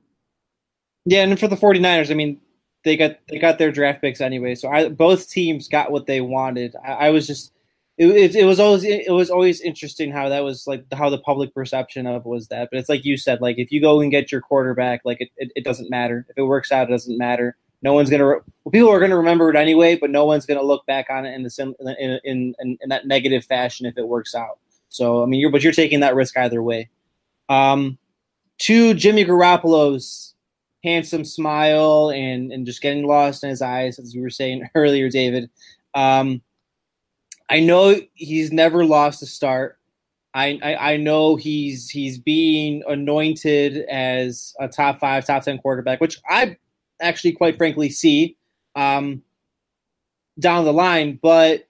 Yeah, 1.05 1.21
and 1.21 1.39
for 1.39 1.47
the 1.47 1.55
49ers, 1.55 2.09
I 2.09 2.15
mean, 2.15 2.39
they 2.83 2.97
got 2.97 3.17
they 3.29 3.37
got 3.37 3.57
their 3.57 3.71
draft 3.71 4.01
picks 4.01 4.21
anyway, 4.21 4.55
so 4.55 4.69
I, 4.69 4.89
both 4.89 5.29
teams 5.29 5.67
got 5.67 5.91
what 5.91 6.05
they 6.05 6.21
wanted. 6.21 6.75
I, 6.83 6.91
I 6.93 7.09
was 7.09 7.27
just 7.27 7.51
it, 7.97 8.35
it, 8.35 8.43
was 8.45 8.59
always 8.59 8.83
it 8.83 9.11
was 9.11 9.29
always 9.29 9.61
interesting 9.61 10.11
how 10.11 10.27
that 10.27 10.43
was 10.43 10.67
like 10.67 10.85
how 10.93 11.09
the 11.09 11.17
public 11.17 11.53
perception 11.53 12.05
of 12.05 12.25
was 12.25 12.49
that. 12.49 12.69
But 12.71 12.79
it's 12.79 12.89
like 12.89 13.05
you 13.05 13.15
said, 13.15 13.39
like 13.39 13.57
if 13.57 13.71
you 13.71 13.79
go 13.79 14.01
and 14.01 14.11
get 14.11 14.31
your 14.31 14.41
quarterback, 14.41 15.01
like 15.05 15.21
it, 15.21 15.29
it, 15.37 15.51
it 15.55 15.63
doesn't 15.63 15.89
matter 15.89 16.25
if 16.29 16.37
it 16.37 16.43
works 16.43 16.71
out, 16.71 16.89
it 16.89 16.91
doesn't 16.91 17.17
matter. 17.17 17.55
No 17.81 17.93
one's 17.93 18.09
gonna. 18.09 18.25
Well, 18.25 18.71
people 18.71 18.89
are 18.89 18.99
gonna 18.99 19.15
remember 19.15 19.49
it 19.49 19.55
anyway, 19.55 19.95
but 19.95 20.09
no 20.09 20.25
one's 20.25 20.45
gonna 20.45 20.63
look 20.63 20.85
back 20.85 21.07
on 21.09 21.25
it 21.25 21.35
in 21.35 21.43
the 21.43 21.49
sim, 21.49 21.73
in, 21.79 22.19
in, 22.23 22.55
in, 22.59 22.77
in 22.81 22.89
that 22.89 23.07
negative 23.07 23.45
fashion 23.45 23.85
if 23.85 23.97
it 23.97 24.07
works 24.07 24.35
out. 24.35 24.59
So 24.89 25.23
I 25.23 25.25
mean, 25.25 25.39
you're 25.39 25.51
but 25.51 25.63
you're 25.63 25.71
taking 25.71 26.01
that 26.01 26.15
risk 26.15 26.35
either 26.35 26.61
way. 26.61 26.89
Um, 27.47 27.97
to 28.59 28.93
Jimmy 28.93 29.23
Garoppolo's 29.23 30.33
handsome 30.83 31.23
smile 31.23 32.11
and 32.11 32.51
and 32.51 32.65
just 32.65 32.81
getting 32.81 33.07
lost 33.07 33.43
in 33.43 33.49
his 33.49 33.61
eyes, 33.61 33.99
as 33.99 34.13
we 34.13 34.21
were 34.21 34.29
saying 34.29 34.67
earlier, 34.75 35.09
David. 35.09 35.49
Um, 35.93 36.41
I 37.49 37.59
know 37.59 37.99
he's 38.13 38.51
never 38.51 38.85
lost 38.85 39.21
a 39.21 39.25
start. 39.25 39.77
I, 40.33 40.59
I, 40.61 40.93
I 40.93 40.97
know 40.97 41.35
he's 41.35 41.89
he's 41.89 42.17
being 42.17 42.83
anointed 42.87 43.85
as 43.89 44.53
a 44.59 44.67
top 44.67 44.99
five, 44.99 45.25
top 45.25 45.43
ten 45.43 45.59
quarterback, 45.59 46.01
which 46.01 46.19
I 46.29 46.57
actually, 47.01 47.31
quite 47.33 47.57
frankly, 47.57 47.89
see 47.89 48.35
um, 48.75 49.21
down 50.39 50.65
the 50.65 50.73
line. 50.73 51.19
But 51.21 51.67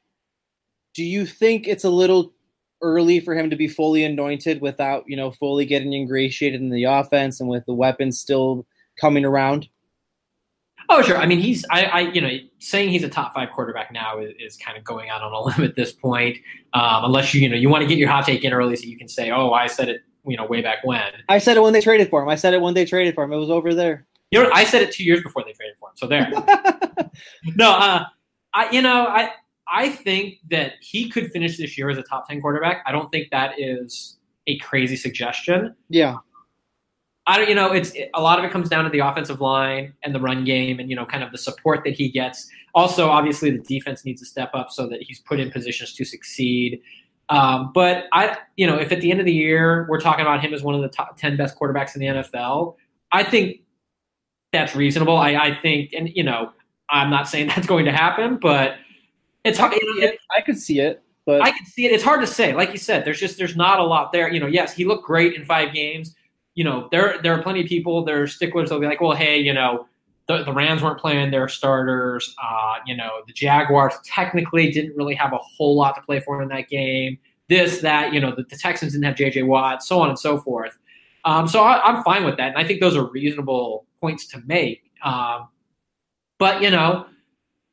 do 0.93 1.03
you 1.03 1.25
think 1.25 1.67
it's 1.67 1.83
a 1.83 1.89
little 1.89 2.33
early 2.81 3.19
for 3.19 3.35
him 3.35 3.49
to 3.49 3.55
be 3.55 3.67
fully 3.67 4.03
anointed 4.03 4.61
without, 4.61 5.03
you 5.07 5.15
know, 5.15 5.31
fully 5.31 5.65
getting 5.65 5.93
ingratiated 5.93 6.61
in 6.61 6.69
the 6.69 6.85
offense 6.85 7.39
and 7.39 7.49
with 7.49 7.65
the 7.65 7.73
weapons 7.73 8.17
still 8.19 8.65
coming 8.99 9.25
around? 9.25 9.67
Oh, 10.89 11.01
sure. 11.01 11.17
I 11.17 11.25
mean, 11.25 11.39
he's, 11.39 11.65
I, 11.71 11.85
I, 11.85 11.99
you 12.01 12.21
know, 12.21 12.29
saying 12.59 12.89
he's 12.89 13.03
a 13.03 13.09
top 13.09 13.33
five 13.33 13.49
quarterback 13.51 13.91
now 13.91 14.19
is, 14.19 14.33
is 14.39 14.57
kind 14.57 14.77
of 14.77 14.83
going 14.83 15.09
out 15.09 15.21
on 15.21 15.31
a 15.31 15.41
limb 15.45 15.63
at 15.63 15.75
this 15.75 15.91
point. 15.91 16.37
Um, 16.73 17.05
unless 17.05 17.33
you, 17.33 17.41
you 17.41 17.49
know, 17.49 17.55
you 17.55 17.69
want 17.69 17.81
to 17.81 17.87
get 17.87 17.97
your 17.97 18.09
hot 18.09 18.25
take 18.25 18.43
in 18.43 18.53
early 18.53 18.75
so 18.75 18.85
you 18.85 18.97
can 18.97 19.07
say, 19.07 19.31
oh, 19.31 19.51
I 19.51 19.67
said 19.67 19.89
it 19.89 20.01
you 20.27 20.37
know 20.37 20.45
way 20.45 20.61
back 20.61 20.83
when. 20.83 21.03
I 21.29 21.37
said 21.37 21.57
it 21.57 21.61
when 21.61 21.73
they 21.73 21.81
traded 21.81 22.09
for 22.09 22.21
him. 22.21 22.29
I 22.29 22.35
said 22.35 22.53
it 22.53 22.61
when 22.61 22.73
they 22.73 22.85
traded 22.85 23.15
for 23.15 23.23
him. 23.23 23.33
It 23.33 23.37
was 23.37 23.49
over 23.49 23.73
there. 23.73 24.05
You 24.31 24.43
know, 24.43 24.49
I 24.53 24.63
said 24.63 24.81
it 24.81 24.91
two 24.91 25.03
years 25.03 25.21
before 25.21 25.43
they 25.43 25.53
traded 25.53 25.75
for 25.79 25.89
him. 25.89 25.95
So 25.95 26.07
there. 26.07 26.29
no, 27.55 27.71
uh, 27.71 28.05
I 28.53 28.69
you 28.71 28.81
know 28.81 29.05
I 29.07 29.31
I 29.67 29.89
think 29.89 30.39
that 30.49 30.73
he 30.81 31.09
could 31.09 31.31
finish 31.31 31.57
this 31.57 31.77
year 31.77 31.89
as 31.89 31.97
a 31.97 32.03
top 32.03 32.27
ten 32.27 32.41
quarterback. 32.41 32.83
I 32.85 32.91
don't 32.91 33.11
think 33.11 33.29
that 33.31 33.53
is 33.57 34.17
a 34.47 34.57
crazy 34.59 34.95
suggestion. 34.95 35.75
Yeah. 35.89 36.17
I 37.27 37.37
don't, 37.37 37.49
you 37.49 37.55
know, 37.55 37.71
it's 37.71 37.91
it, 37.91 38.09
a 38.13 38.21
lot 38.21 38.37
of 38.37 38.45
it 38.45 38.51
comes 38.51 38.69
down 38.69 38.83
to 38.83 38.89
the 38.89 38.99
offensive 38.99 39.41
line 39.41 39.93
and 40.03 40.13
the 40.13 40.19
run 40.19 40.43
game, 40.43 40.79
and 40.79 40.89
you 40.89 40.95
know, 40.95 41.05
kind 41.05 41.23
of 41.23 41.31
the 41.31 41.37
support 41.37 41.83
that 41.85 41.95
he 41.95 42.09
gets. 42.09 42.47
Also, 42.73 43.09
obviously, 43.09 43.49
the 43.49 43.59
defense 43.59 44.05
needs 44.05 44.21
to 44.21 44.27
step 44.27 44.51
up 44.53 44.69
so 44.69 44.87
that 44.87 45.01
he's 45.01 45.19
put 45.19 45.39
in 45.39 45.49
positions 45.49 45.93
to 45.93 46.05
succeed. 46.05 46.81
Um, 47.29 47.71
but 47.73 48.05
I, 48.11 48.37
you 48.57 48.67
know, 48.67 48.77
if 48.77 48.91
at 48.91 49.01
the 49.01 49.09
end 49.09 49.19
of 49.19 49.25
the 49.25 49.33
year 49.33 49.87
we're 49.89 49.99
talking 49.99 50.21
about 50.21 50.41
him 50.41 50.53
as 50.53 50.61
one 50.61 50.75
of 50.75 50.81
the 50.81 50.89
top 50.89 51.17
ten 51.17 51.35
best 51.35 51.57
quarterbacks 51.57 51.95
in 51.95 52.01
the 52.01 52.07
NFL, 52.07 52.75
I 53.11 53.23
think 53.23 53.61
that's 54.53 54.75
reasonable. 54.75 55.17
I, 55.17 55.35
I 55.35 55.55
think, 55.55 55.93
and 55.93 56.09
you 56.13 56.23
know, 56.23 56.51
I'm 56.89 57.09
not 57.09 57.27
saying 57.27 57.47
that's 57.55 57.67
going 57.67 57.85
to 57.85 57.91
happen, 57.91 58.37
but 58.37 58.75
it's 59.43 59.57
hard. 59.57 59.73
It, 59.75 60.19
I 60.35 60.41
could 60.41 60.57
see 60.57 60.79
it, 60.79 61.01
but 61.25 61.41
I 61.41 61.51
can 61.51 61.65
see 61.65 61.85
it. 61.85 61.91
It's 61.91 62.03
hard 62.03 62.21
to 62.21 62.27
say. 62.27 62.53
Like 62.53 62.71
you 62.71 62.77
said, 62.77 63.05
there's 63.05 63.19
just 63.19 63.37
there's 63.37 63.55
not 63.55 63.79
a 63.79 63.83
lot 63.83 64.11
there. 64.11 64.31
You 64.31 64.39
know, 64.39 64.47
yes, 64.47 64.73
he 64.73 64.85
looked 64.85 65.05
great 65.05 65.33
in 65.33 65.45
five 65.45 65.73
games. 65.73 66.15
You 66.55 66.63
know, 66.63 66.87
there 66.91 67.19
there 67.21 67.33
are 67.33 67.41
plenty 67.43 67.61
of 67.61 67.67
people. 67.67 68.03
There 68.03 68.23
are 68.23 68.27
sticklers. 68.27 68.69
They'll 68.69 68.79
be 68.79 68.87
like, 68.87 69.01
well, 69.01 69.15
hey, 69.15 69.37
you 69.37 69.53
know, 69.53 69.87
the, 70.27 70.43
the 70.43 70.53
Rams 70.53 70.81
weren't 70.81 70.99
playing 70.99 71.31
their 71.31 71.47
starters. 71.47 72.35
Uh, 72.41 72.75
you 72.85 72.95
know, 72.95 73.09
the 73.27 73.33
Jaguars 73.33 73.93
technically 74.03 74.71
didn't 74.71 74.95
really 74.95 75.15
have 75.15 75.33
a 75.33 75.37
whole 75.37 75.75
lot 75.75 75.95
to 75.95 76.01
play 76.01 76.19
for 76.19 76.41
in 76.41 76.49
that 76.49 76.69
game. 76.69 77.17
This, 77.47 77.79
that, 77.81 78.11
you 78.11 78.19
know, 78.19 78.33
the, 78.35 78.43
the 78.43 78.55
Texans 78.55 78.93
didn't 78.93 79.05
have 79.05 79.15
J.J. 79.15 79.43
Watt, 79.43 79.83
so 79.83 79.99
on 79.99 80.09
and 80.09 80.17
so 80.17 80.39
forth. 80.39 80.77
Um, 81.25 81.47
so 81.47 81.63
I, 81.63 81.89
am 81.89 82.03
fine 82.03 82.23
with 82.23 82.37
that, 82.37 82.49
and 82.49 82.57
I 82.57 82.63
think 82.63 82.79
those 82.79 82.95
are 82.95 83.05
reasonable 83.05 83.85
points 83.99 84.25
to 84.27 84.41
make. 84.45 84.91
Um, 85.03 85.47
but 86.37 86.61
you 86.61 86.69
know, 86.69 87.05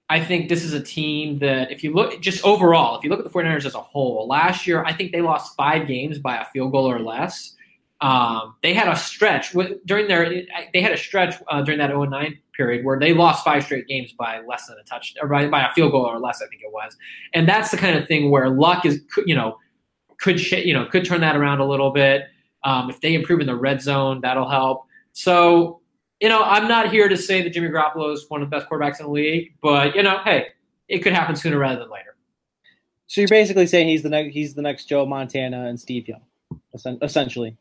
I 0.09 0.23
think 0.23 0.49
this 0.49 0.65
is 0.65 0.73
a 0.73 0.83
team 0.83 1.39
that, 1.39 1.71
if 1.71 1.85
you 1.85 1.93
look 1.93 2.21
just 2.21 2.45
overall, 2.45 2.99
if 2.99 3.05
you 3.05 3.11
look 3.11 3.19
at 3.19 3.25
the 3.25 3.31
49ers 3.31 3.65
as 3.65 3.75
a 3.75 3.81
whole, 3.81 4.27
last 4.27 4.67
year 4.67 4.85
I 4.85 4.93
think 4.93 5.13
they 5.13 5.21
lost 5.21 5.55
five 5.57 5.87
games 5.87 6.19
by 6.19 6.39
a 6.39 6.45
field 6.47 6.73
goal 6.73 6.91
or 6.91 6.99
less. 6.99 7.55
Um, 8.03 8.57
they 8.65 8.75
had 8.75 8.89
a 8.89 8.97
stretch 8.97 9.55
during 9.87 10.09
their 10.09 10.29
they 10.73 10.81
had 10.81 10.91
a 10.91 10.97
stretch 10.97 11.37
uh, 11.49 11.63
during 11.63 11.79
that 11.79 11.97
09 11.97 12.37
period 12.57 12.85
where 12.85 12.99
they 12.99 13.15
lost 13.15 13.45
five 13.45 13.63
straight 13.63 13.87
games 13.87 14.13
by 14.19 14.41
less 14.41 14.67
than 14.67 14.77
a 14.77 14.83
touch 14.83 15.15
or 15.23 15.29
by, 15.29 15.47
by, 15.47 15.65
a 15.65 15.73
field 15.73 15.93
goal 15.93 16.05
or 16.05 16.19
less 16.19 16.43
I 16.43 16.49
think 16.49 16.63
it 16.63 16.73
was. 16.73 16.97
And 17.33 17.49
that's 17.49 17.71
the 17.71 17.77
kind 17.77 17.97
of 17.97 18.09
thing 18.09 18.33
where 18.33 18.51
luck 18.51 18.85
is 18.85 19.01
you 19.25 19.37
know 19.37 19.57
could 20.19 20.41
you 20.51 20.75
know 20.75 20.85
could 20.87 21.05
turn 21.05 21.21
that 21.21 21.37
around 21.37 21.61
a 21.61 21.65
little 21.65 21.93
bit. 21.93 22.23
Um, 22.65 22.91
if 22.91 23.01
they 23.01 23.15
improve 23.15 23.41
in 23.41 23.47
the 23.47 23.57
red 23.57 23.81
zone 23.81 24.21
that'll 24.21 24.51
help. 24.51 24.85
So 25.13 25.81
you 26.19 26.29
know 26.29 26.43
I'm 26.43 26.67
not 26.67 26.91
here 26.91 27.09
to 27.09 27.17
say 27.17 27.41
that 27.43 27.51
Jimmy 27.51 27.69
Garoppolo 27.69 28.13
is 28.13 28.25
one 28.29 28.43
of 28.43 28.51
the 28.51 28.57
best 28.57 28.69
quarterbacks 28.69 28.99
in 28.99 29.07
the 29.07 29.13
league 29.13 29.55
but 29.63 29.95
you 29.95 30.03
know 30.03 30.19
hey 30.25 30.49
it 30.89 30.99
could 31.05 31.13
happen 31.13 31.37
sooner 31.37 31.57
rather 31.57 31.79
than 31.79 31.91
later. 31.91 32.17
So 33.07 33.21
you're 33.21 33.29
basically 33.29 33.69
saying 33.69 33.87
he's 33.87 34.03
the 34.03 34.09
next 34.09 34.33
he's 34.33 34.55
the 34.55 34.63
next 34.63 34.87
Joe 34.87 35.07
Montana 35.07 35.67
and 35.67 35.79
Steve 35.79 36.09
Young 36.09 36.23
essentially 37.03 37.57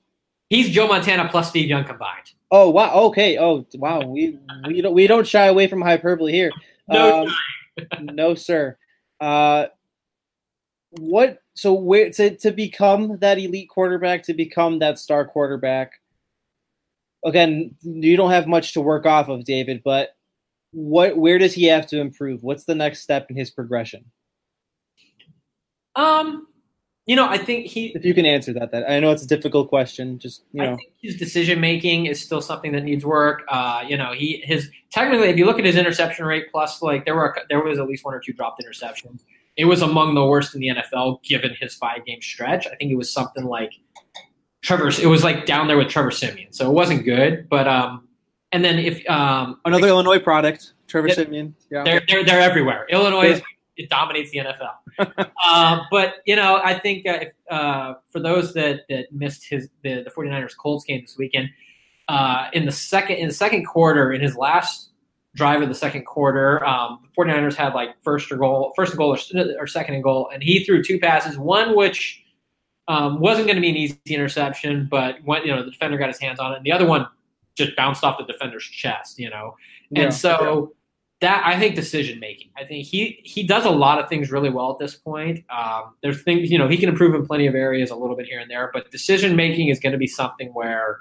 He's 0.52 0.70
Joe 0.70 0.86
Montana 0.86 1.30
plus 1.30 1.48
Steve 1.48 1.70
Young 1.70 1.86
combined. 1.86 2.34
Oh 2.52 2.70
wow! 2.70 2.94
Okay. 3.06 3.38
Oh 3.38 3.66
wow. 3.76 4.02
We 4.02 4.38
we 4.68 4.82
don't 4.82 4.94
we 4.94 5.08
don't 5.08 5.26
shy 5.26 5.46
away 5.46 5.68
from 5.68 5.80
hyperbole 5.80 6.34
here. 6.34 6.52
No, 6.90 7.26
um, 7.26 7.36
no, 8.02 8.36
sir. 8.36 8.78
Uh, 9.22 9.68
what? 10.90 11.42
So 11.54 11.72
where 11.72 12.10
to 12.10 12.36
to 12.36 12.52
become 12.52 13.18
that 13.20 13.40
elite 13.40 13.70
quarterback, 13.70 14.24
to 14.24 14.34
become 14.34 14.80
that 14.80 15.00
star 15.00 15.24
quarterback? 15.24 15.94
Again, 17.24 17.74
you 17.82 18.18
don't 18.18 18.32
have 18.32 18.46
much 18.46 18.74
to 18.74 18.82
work 18.82 19.06
off 19.06 19.30
of, 19.30 19.46
David. 19.46 19.82
But 19.86 20.18
what? 20.74 21.16
Where 21.16 21.40
does 21.40 21.54
he 21.54 21.64
have 21.68 21.88
to 21.88 22.02
improve? 22.02 22.44
What's 22.44 22.66
the 22.66 22.76
next 22.76 23.00
step 23.00 23.32
in 23.32 23.38
his 23.38 23.52
progression? 23.52 24.04
Um, 25.96 26.48
you 27.08 27.16
know, 27.16 27.28
I 27.28 27.38
think 27.38 27.66
he. 27.66 27.88
If 27.88 28.06
you 28.06 28.14
can 28.14 28.26
answer 28.26 28.54
that, 28.54 28.72
that 28.72 28.90
I 28.90 29.00
know 29.00 29.12
it's 29.12 29.24
a 29.24 29.28
difficult 29.28 29.70
question. 29.70 30.20
Just 30.20 30.44
you 30.52 30.62
know, 30.62 30.78
his 31.02 31.18
decision 31.18 31.60
making 31.60 32.06
is 32.06 32.22
still 32.22 32.42
something 32.42 32.72
that 32.74 32.84
needs 32.84 33.04
work. 33.04 33.44
Uh, 33.48 33.84
you 33.88 33.98
know, 33.98 34.14
he 34.14 34.42
his 34.46 34.70
technically, 34.92 35.30
if 35.30 35.38
you 35.38 35.46
look 35.46 35.58
at 35.58 35.66
his 35.66 35.76
interception 35.76 36.26
rate 36.26 36.52
plus, 36.52 36.82
like 36.82 37.06
there 37.06 37.16
were 37.16 37.36
there 37.50 37.64
was 37.64 37.80
at 37.80 37.88
least 37.88 38.06
one 38.06 38.14
or 38.14 38.20
two 38.20 38.34
dropped 38.34 38.62
interceptions. 38.64 39.22
It 39.58 39.66
was 39.66 39.82
among 39.82 40.14
the 40.16 40.26
worst 40.26 40.54
in 40.56 40.62
the 40.62 40.70
NFL 40.70 41.24
given 41.24 41.56
his 41.60 41.76
five 41.76 42.06
game 42.06 42.22
stretch. 42.22 42.68
I 42.68 42.76
think 42.76 42.92
it 42.92 42.96
was 42.96 43.12
something 43.12 43.46
like 43.46 43.74
Trevor. 44.62 44.90
It 44.90 45.08
was 45.08 45.24
like 45.24 45.46
down 45.48 45.68
there 45.68 45.78
with 45.78 45.90
Trevor 45.90 46.12
Siemian, 46.12 46.54
so 46.54 46.70
it 46.70 46.74
wasn't 46.74 47.04
good. 47.04 47.50
But 47.50 47.68
um, 47.68 48.08
and 48.52 48.64
then 48.64 48.78
if 48.78 49.08
um, 49.10 49.60
another 49.66 49.82
like, 49.82 49.90
Illinois 49.90 50.20
product, 50.20 50.74
Trevor 50.88 51.08
it, 51.08 51.16
Siemian, 51.16 51.56
yeah, 51.72 51.84
they're 51.84 52.02
they're, 52.08 52.24
they're 52.24 52.42
everywhere. 52.42 52.86
Illinois 52.90 53.24
yeah. 53.24 53.34
is 53.34 53.42
it 53.78 53.90
dominates 53.90 54.32
the 54.32 54.40
NFL. 54.40 55.26
uh, 55.46 55.82
but 55.90 56.16
you 56.26 56.36
know, 56.36 56.62
I 56.64 56.78
think 56.78 57.08
uh, 57.08 57.20
if, 57.22 57.34
uh, 57.50 57.94
for 58.10 58.20
those 58.20 58.54
that 58.54 58.82
that 58.90 59.12
missed 59.12 59.48
his 59.48 59.70
the, 59.84 60.04
the 60.04 60.12
49ers 60.12 60.56
Colts 60.58 60.86
game 60.86 61.02
this 61.02 61.18
weekend, 61.18 61.50
uh, 62.08 62.48
in 62.54 62.66
the 62.66 62.72
second 62.72 63.18
in 63.18 63.28
the 63.28 63.34
second 63.34 63.66
quarter, 63.66 64.12
in 64.12 64.22
his 64.22 64.36
last 64.36 64.90
drive 65.36 65.62
of 65.62 65.70
the 65.70 65.76
second 65.76 66.06
quarter, 66.06 66.64
um, 66.66 67.00
the 67.04 67.22
49ers 67.22 67.56
had 67.56 67.74
like 67.74 67.90
first 68.04 68.32
or 68.32 68.38
goal, 68.38 68.74
first 68.76 68.92
and 68.92 68.98
goal 68.98 69.16
or, 69.16 69.18
or 69.60 69.68
second 69.68 69.96
and 69.96 70.04
goal, 70.04 70.30
and 70.34 70.44
he 70.44 70.64
threw 70.64 70.84
two 70.84 71.00
passes, 71.00 71.38
one 71.38 71.76
which 71.76 72.22
um, 72.88 73.20
wasn't 73.20 73.48
going 73.48 73.56
to 73.56 73.62
be 73.62 73.70
an 73.70 73.78
easy 73.78 73.98
interception, 74.08 74.88
but 74.90 75.18
when 75.24 75.44
you 75.44 75.56
know 75.56 75.64
the 75.64 75.72
defender 75.72 75.98
got 75.98 76.08
his 76.08 76.20
hands 76.20 76.40
on 76.40 76.54
it, 76.54 76.58
and 76.58 76.66
the 76.66 76.72
other 76.72 76.86
one 76.86 77.08
just 77.56 77.76
bounced 77.76 78.04
off 78.04 78.18
the 78.18 78.26
defender's 78.26 78.66
chest, 78.66 79.20
you 79.20 79.30
know, 79.30 79.56
and 79.96 80.06
yeah, 80.06 80.10
so 80.10 80.74
that 81.22 81.46
I 81.46 81.58
think 81.60 81.76
decision 81.76 82.20
making. 82.20 82.50
I 82.58 82.66
think 82.66 82.86
he 82.86 83.22
he 83.24 83.44
does 83.44 83.66
a 83.66 83.70
lot 83.70 84.00
of 84.00 84.10
things 84.10 84.32
really 84.32 84.50
well 84.50 84.72
at 84.72 84.80
this 84.80 84.96
point. 84.96 85.46
Um, 85.50 85.94
there's 86.02 86.22
things 86.24 86.52
you 86.52 86.58
know 86.58 86.68
he 86.68 86.78
can 86.78 86.90
improve 86.90 87.16
in 87.16 87.26
plenty 87.26 87.48
of 87.48 87.56
areas 87.56 87.92
a 87.92 87.96
little 87.96 88.16
bit 88.16 88.26
here 88.26 88.40
and 88.40 88.50
there, 88.50 88.72
but 88.74 88.92
decision 88.92 89.36
making 89.36 89.70
is 89.70 89.80
going 89.80 89.94
to 89.94 90.00
be 90.00 90.08
something 90.08 90.50
where 90.54 91.00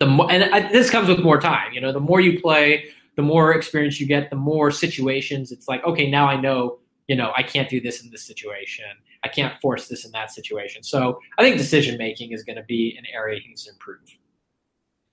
the 0.00 0.06
more 0.06 0.30
and 0.30 0.44
I, 0.44 0.72
this 0.72 0.90
comes 0.90 1.08
with 1.08 1.20
more 1.20 1.40
time. 1.40 1.72
You 1.72 1.80
know, 1.82 1.92
the 1.92 2.00
more 2.00 2.20
you 2.20 2.40
play, 2.40 2.86
the 3.16 3.22
more 3.22 3.52
experience 3.54 4.00
you 4.00 4.06
get, 4.06 4.30
the 4.30 4.36
more 4.36 4.70
situations. 4.70 5.52
It's 5.52 5.68
like 5.68 5.84
okay, 5.84 6.10
now 6.10 6.26
I 6.26 6.40
know. 6.40 6.78
You 7.06 7.14
know, 7.14 7.32
I 7.36 7.44
can't 7.44 7.68
do 7.68 7.80
this 7.80 8.02
in 8.02 8.10
this 8.10 8.26
situation. 8.26 8.86
I 9.22 9.28
can't 9.28 9.60
force 9.60 9.86
this 9.86 10.04
in 10.04 10.10
that 10.12 10.32
situation. 10.32 10.82
So 10.82 11.20
I 11.38 11.42
think 11.42 11.56
decision 11.56 11.98
making 11.98 12.32
is 12.32 12.42
going 12.42 12.56
to 12.56 12.64
be 12.64 12.96
an 12.98 13.04
area 13.14 13.38
he 13.40 13.48
needs 13.48 13.64
to 13.64 13.70
improve 13.70 14.00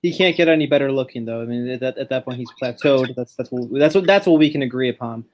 he 0.04 0.12
can't 0.12 0.36
get 0.36 0.48
any 0.48 0.66
better 0.66 0.92
looking 0.92 1.24
though. 1.24 1.40
I 1.40 1.46
mean, 1.46 1.66
at 1.66 1.80
that, 1.80 1.96
at 1.96 2.10
that 2.10 2.26
point, 2.26 2.36
he's 2.36 2.50
plateaued. 2.60 3.14
That's 3.16 3.34
that's 3.36 3.50
what 3.50 3.72
that's 3.72 3.94
what 3.94 4.06
that's 4.06 4.26
what 4.26 4.38
we 4.38 4.50
can 4.50 4.60
agree 4.60 4.90
upon. 4.90 5.24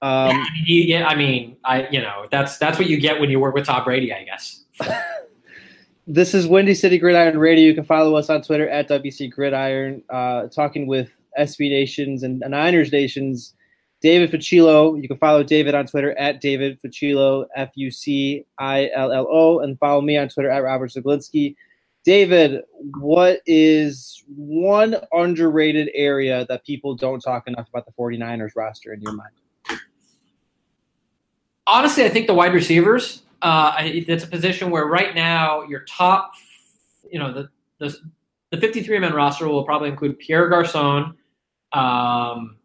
Um, 0.00 0.46
yeah, 0.64 1.06
I 1.06 1.14
mean, 1.14 1.58
I 1.62 1.86
you 1.90 2.00
know 2.00 2.26
that's 2.30 2.56
that's 2.56 2.78
what 2.78 2.88
you 2.88 2.98
get 2.98 3.20
when 3.20 3.28
you 3.28 3.38
work 3.38 3.54
with 3.54 3.66
Tom 3.66 3.84
Brady, 3.84 4.14
I 4.14 4.24
guess. 4.24 4.64
this 6.06 6.32
is 6.32 6.46
Windy 6.46 6.74
City 6.74 6.96
Gridiron 6.96 7.36
Radio. 7.36 7.66
You 7.66 7.74
can 7.74 7.84
follow 7.84 8.16
us 8.16 8.30
on 8.30 8.40
Twitter 8.40 8.66
at 8.66 8.88
WC 8.88 9.30
Gridiron. 9.30 10.02
Uh, 10.08 10.46
talking 10.46 10.86
with 10.86 11.10
SB 11.38 11.68
Nations 11.68 12.22
and, 12.22 12.40
and 12.42 12.52
Niners 12.52 12.92
Nations. 12.92 13.52
David 14.00 14.30
Fucillo. 14.30 15.00
You 15.00 15.06
can 15.06 15.18
follow 15.18 15.42
David 15.42 15.74
on 15.74 15.86
Twitter 15.86 16.16
at 16.18 16.40
David 16.40 16.80
Fucillo, 16.80 17.44
F 17.56 17.72
U 17.74 17.90
C 17.90 18.46
I 18.58 18.88
L 18.94 19.12
L 19.12 19.26
O, 19.28 19.58
and 19.58 19.78
follow 19.78 20.00
me 20.00 20.16
on 20.16 20.30
Twitter 20.30 20.50
at 20.50 20.62
Robert 20.62 20.92
Zeglinski. 20.92 21.56
David, 22.04 22.62
what 22.98 23.40
is 23.46 24.22
one 24.36 24.96
underrated 25.12 25.90
area 25.94 26.44
that 26.50 26.64
people 26.64 26.94
don't 26.94 27.20
talk 27.20 27.48
enough 27.48 27.68
about 27.70 27.86
the 27.86 27.92
49ers 27.92 28.52
roster 28.54 28.92
in 28.92 29.00
your 29.00 29.14
mind? 29.14 29.30
Honestly, 31.66 32.04
I 32.04 32.10
think 32.10 32.26
the 32.26 32.34
wide 32.34 32.52
receivers. 32.52 33.22
Uh, 33.40 33.74
it's 33.80 34.24
a 34.24 34.26
position 34.26 34.70
where 34.70 34.86
right 34.86 35.14
now 35.14 35.62
your 35.62 35.80
top, 35.80 36.32
you 37.10 37.18
know, 37.18 37.32
the 37.32 37.48
the, 37.78 37.94
the 38.50 38.58
53 38.58 38.98
man 38.98 39.12
roster 39.12 39.48
will 39.48 39.64
probably 39.64 39.88
include 39.88 40.18
Pierre 40.18 40.48
Garcon, 40.48 41.16
um, 41.72 42.56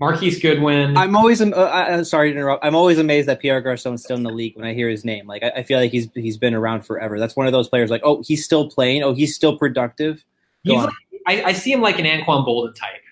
Marquise 0.00 0.40
Goodwin. 0.40 0.96
I'm 0.96 1.16
always 1.16 1.40
uh, 1.40 1.52
I, 1.54 2.02
sorry 2.02 2.30
to 2.30 2.36
interrupt. 2.36 2.64
I'm 2.64 2.74
always 2.74 2.98
amazed 2.98 3.28
that 3.28 3.40
Pierre 3.40 3.60
Garcon's 3.60 4.02
still 4.02 4.16
in 4.16 4.24
the 4.24 4.30
league 4.30 4.56
when 4.56 4.66
I 4.66 4.74
hear 4.74 4.88
his 4.88 5.04
name. 5.04 5.26
Like 5.26 5.42
I, 5.42 5.50
I, 5.56 5.62
feel 5.62 5.78
like 5.78 5.92
he's 5.92 6.08
he's 6.14 6.36
been 6.36 6.54
around 6.54 6.82
forever. 6.82 7.18
That's 7.18 7.36
one 7.36 7.46
of 7.46 7.52
those 7.52 7.68
players. 7.68 7.90
Like 7.90 8.02
oh, 8.04 8.22
he's 8.22 8.44
still 8.44 8.68
playing. 8.68 9.02
Oh, 9.02 9.14
he's 9.14 9.34
still 9.34 9.56
productive. 9.56 10.24
He's 10.64 10.74
like, 10.74 10.90
I, 11.26 11.42
I, 11.44 11.52
see 11.52 11.72
him 11.72 11.80
like 11.80 11.98
an 11.98 12.06
Anquan 12.06 12.46
Boldin 12.46 12.74
type. 12.74 13.02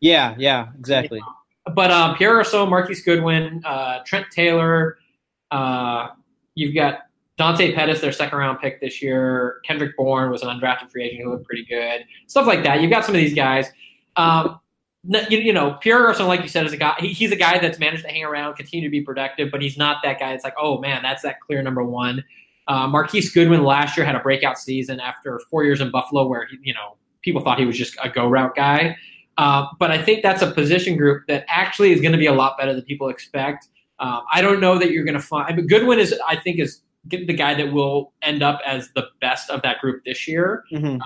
Yeah, 0.00 0.34
yeah, 0.38 0.68
exactly. 0.78 1.20
But 1.74 1.90
um, 1.90 2.16
Pierre 2.16 2.34
Garcon, 2.34 2.70
Marquise 2.70 3.02
Goodwin, 3.02 3.62
uh, 3.64 3.98
Trent 4.04 4.26
Taylor. 4.30 4.96
Uh, 5.50 6.08
you've 6.54 6.74
got 6.74 7.00
Dante 7.36 7.74
Pettis, 7.74 8.00
their 8.00 8.12
second 8.12 8.38
round 8.38 8.60
pick 8.60 8.80
this 8.80 9.02
year. 9.02 9.60
Kendrick 9.64 9.96
Bourne 9.96 10.30
was 10.30 10.42
an 10.42 10.48
undrafted 10.48 10.90
free 10.90 11.04
agent 11.04 11.22
who 11.24 11.30
looked 11.30 11.46
pretty 11.46 11.64
good. 11.66 12.04
Stuff 12.26 12.46
like 12.46 12.62
that. 12.62 12.80
You've 12.80 12.90
got 12.90 13.04
some 13.04 13.14
of 13.14 13.20
these 13.20 13.34
guys. 13.34 13.66
Um, 14.16 14.60
you, 15.04 15.38
you 15.38 15.52
know, 15.52 15.78
Pierre 15.80 16.02
Garcon, 16.02 16.26
like 16.26 16.42
you 16.42 16.48
said, 16.48 16.66
is 16.66 16.72
a 16.72 16.76
guy. 16.76 16.94
He, 16.98 17.08
he's 17.08 17.32
a 17.32 17.36
guy 17.36 17.58
that's 17.58 17.78
managed 17.78 18.04
to 18.04 18.10
hang 18.10 18.24
around, 18.24 18.54
continue 18.54 18.86
to 18.86 18.90
be 18.90 19.00
productive, 19.00 19.50
but 19.50 19.62
he's 19.62 19.76
not 19.76 19.98
that 20.04 20.18
guy. 20.18 20.32
It's 20.32 20.44
like, 20.44 20.54
oh 20.60 20.78
man, 20.78 21.02
that's 21.02 21.22
that 21.22 21.40
clear 21.40 21.62
number 21.62 21.84
one. 21.84 22.24
Uh, 22.68 22.86
Marquise 22.86 23.32
Goodwin 23.32 23.64
last 23.64 23.96
year 23.96 24.06
had 24.06 24.14
a 24.14 24.20
breakout 24.20 24.58
season 24.58 25.00
after 25.00 25.40
four 25.50 25.64
years 25.64 25.80
in 25.80 25.90
Buffalo, 25.90 26.26
where 26.26 26.46
he, 26.46 26.58
you 26.62 26.74
know 26.74 26.96
people 27.22 27.42
thought 27.42 27.58
he 27.58 27.66
was 27.66 27.76
just 27.76 27.96
a 28.02 28.08
go 28.08 28.28
route 28.28 28.54
guy. 28.54 28.96
Uh, 29.38 29.66
but 29.78 29.90
I 29.90 30.02
think 30.02 30.22
that's 30.22 30.42
a 30.42 30.50
position 30.50 30.96
group 30.96 31.26
that 31.28 31.44
actually 31.48 31.92
is 31.92 32.00
going 32.00 32.12
to 32.12 32.18
be 32.18 32.26
a 32.26 32.32
lot 32.32 32.58
better 32.58 32.74
than 32.74 32.82
people 32.82 33.08
expect. 33.08 33.68
Um, 33.98 34.22
I 34.32 34.42
don't 34.42 34.60
know 34.60 34.78
that 34.78 34.90
you're 34.90 35.04
going 35.04 35.14
to 35.14 35.20
find. 35.20 35.52
I 35.52 35.56
mean, 35.56 35.66
Goodwin 35.66 35.98
is, 35.98 36.14
I 36.26 36.36
think, 36.36 36.58
is 36.58 36.82
the 37.06 37.32
guy 37.32 37.54
that 37.54 37.72
will 37.72 38.12
end 38.22 38.42
up 38.42 38.60
as 38.66 38.90
the 38.94 39.04
best 39.20 39.48
of 39.50 39.62
that 39.62 39.80
group 39.80 40.04
this 40.04 40.28
year. 40.28 40.64
Mhm. 40.72 40.94
Um, 40.94 41.00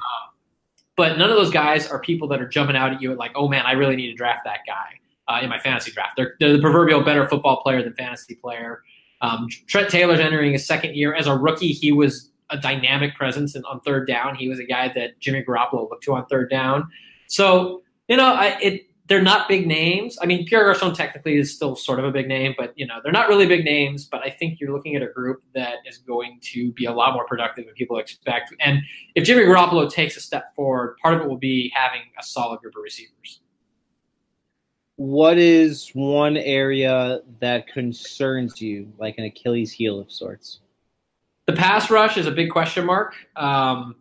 but 0.97 1.19
none 1.19 1.31
of 1.31 1.37
those 1.37 1.51
guys 1.51 1.87
are 1.87 2.01
people 2.01 2.29
that 2.29 2.41
are 2.41 2.49
jumping 2.49 2.77
out 2.77 2.93
at 2.93 3.03
you 3.03 3.13
at 3.13 3.19
like, 3.19 3.33
oh 3.35 3.49
man, 3.49 3.65
I 3.67 3.73
really 3.73 3.97
need 3.97 4.09
to 4.09 4.15
draft 4.15 4.43
that 4.45 4.61
guy 4.67 5.01
uh, 5.29 5.41
in 5.43 5.49
my 5.49 5.59
fantasy 5.59 5.91
draft. 5.91 6.17
They're, 6.17 6.35
they're 6.39 6.53
the 6.53 6.61
proverbial 6.61 7.03
better 7.03 7.29
football 7.29 7.63
player 7.63 7.83
than 7.83 7.95
fantasy 7.95 8.35
player. 8.35 8.83
Um, 9.21 9.49
Trent 9.67 9.89
Taylor's 9.89 10.21
entering 10.21 10.53
his 10.53 10.67
second 10.67 10.95
year 10.95 11.15
as 11.15 11.27
a 11.27 11.37
rookie. 11.37 11.69
He 11.69 11.93
was 11.93 12.31
a 12.51 12.59
dynamic 12.59 13.15
presence 13.17 13.57
in, 13.57 13.65
on 13.65 13.81
third 13.81 14.07
down. 14.07 14.35
He 14.35 14.49
was 14.49 14.59
a 14.59 14.65
guy 14.65 14.93
that 14.95 15.19
Jimmy 15.19 15.43
Garoppolo 15.43 15.89
looked 15.89 16.05
to 16.05 16.15
on 16.15 16.27
third 16.27 16.51
down. 16.51 16.89
So 17.27 17.83
you 18.09 18.17
know, 18.17 18.35
I, 18.35 18.59
it 18.61 18.87
they're 19.07 19.23
not 19.23 19.49
big 19.49 19.67
names. 19.67 20.19
I 20.23 20.27
mean, 20.27 20.47
Pierre 20.47 20.65
Garcon 20.65 20.95
technically 20.95 21.37
is 21.37 21.55
still 21.55 21.77
sort 21.77 21.99
of 21.99 22.07
a 22.07 22.11
big 22.11 22.27
name, 22.27 22.55
but 22.57 22.73
you 22.77 22.87
know, 22.87 23.01
they're 23.03 23.13
not 23.13 23.29
really 23.29 23.47
big 23.47 23.65
names. 23.65 24.07
But 24.07 24.23
I 24.25 24.31
think 24.31 24.61
you're 24.61 24.73
looking 24.73 24.97
at 24.97 25.03
a 25.03 25.09
group 25.09 25.43
that 25.55 25.77
is 25.87 25.99
going 25.99 26.39
to 26.53 26.73
be 26.73 26.87
a 26.87 26.93
lot 26.93 27.13
more 27.13 27.27
productive 27.27 27.67
than 27.67 27.75
people 27.75 27.99
expect. 27.99 28.55
And 28.61 28.81
if 29.15 29.25
Jimmy 29.25 29.43
Garoppolo 29.43 29.91
takes 29.91 30.17
a 30.17 30.21
step 30.21 30.55
forward, 30.55 30.97
part 31.03 31.15
of 31.15 31.21
it 31.21 31.29
will 31.29 31.37
be 31.37 31.71
having 31.75 32.03
a 32.19 32.23
solid 32.23 32.61
group 32.61 32.75
of 32.77 32.83
receivers. 32.83 33.41
What 34.97 35.39
is 35.39 35.91
one 35.93 36.37
area 36.37 37.21
that 37.41 37.67
concerns 37.67 38.63
you, 38.63 38.93
like 38.97 39.19
an 39.19 39.25
Achilles 39.25 39.73
heel 39.73 39.99
of 39.99 40.11
sorts? 40.11 40.61
The 41.47 41.53
pass 41.53 41.91
rush 41.91 42.17
is 42.17 42.27
a 42.27 42.31
big 42.31 42.51
question 42.51 42.87
mark. 42.87 43.17
Um, 43.37 43.97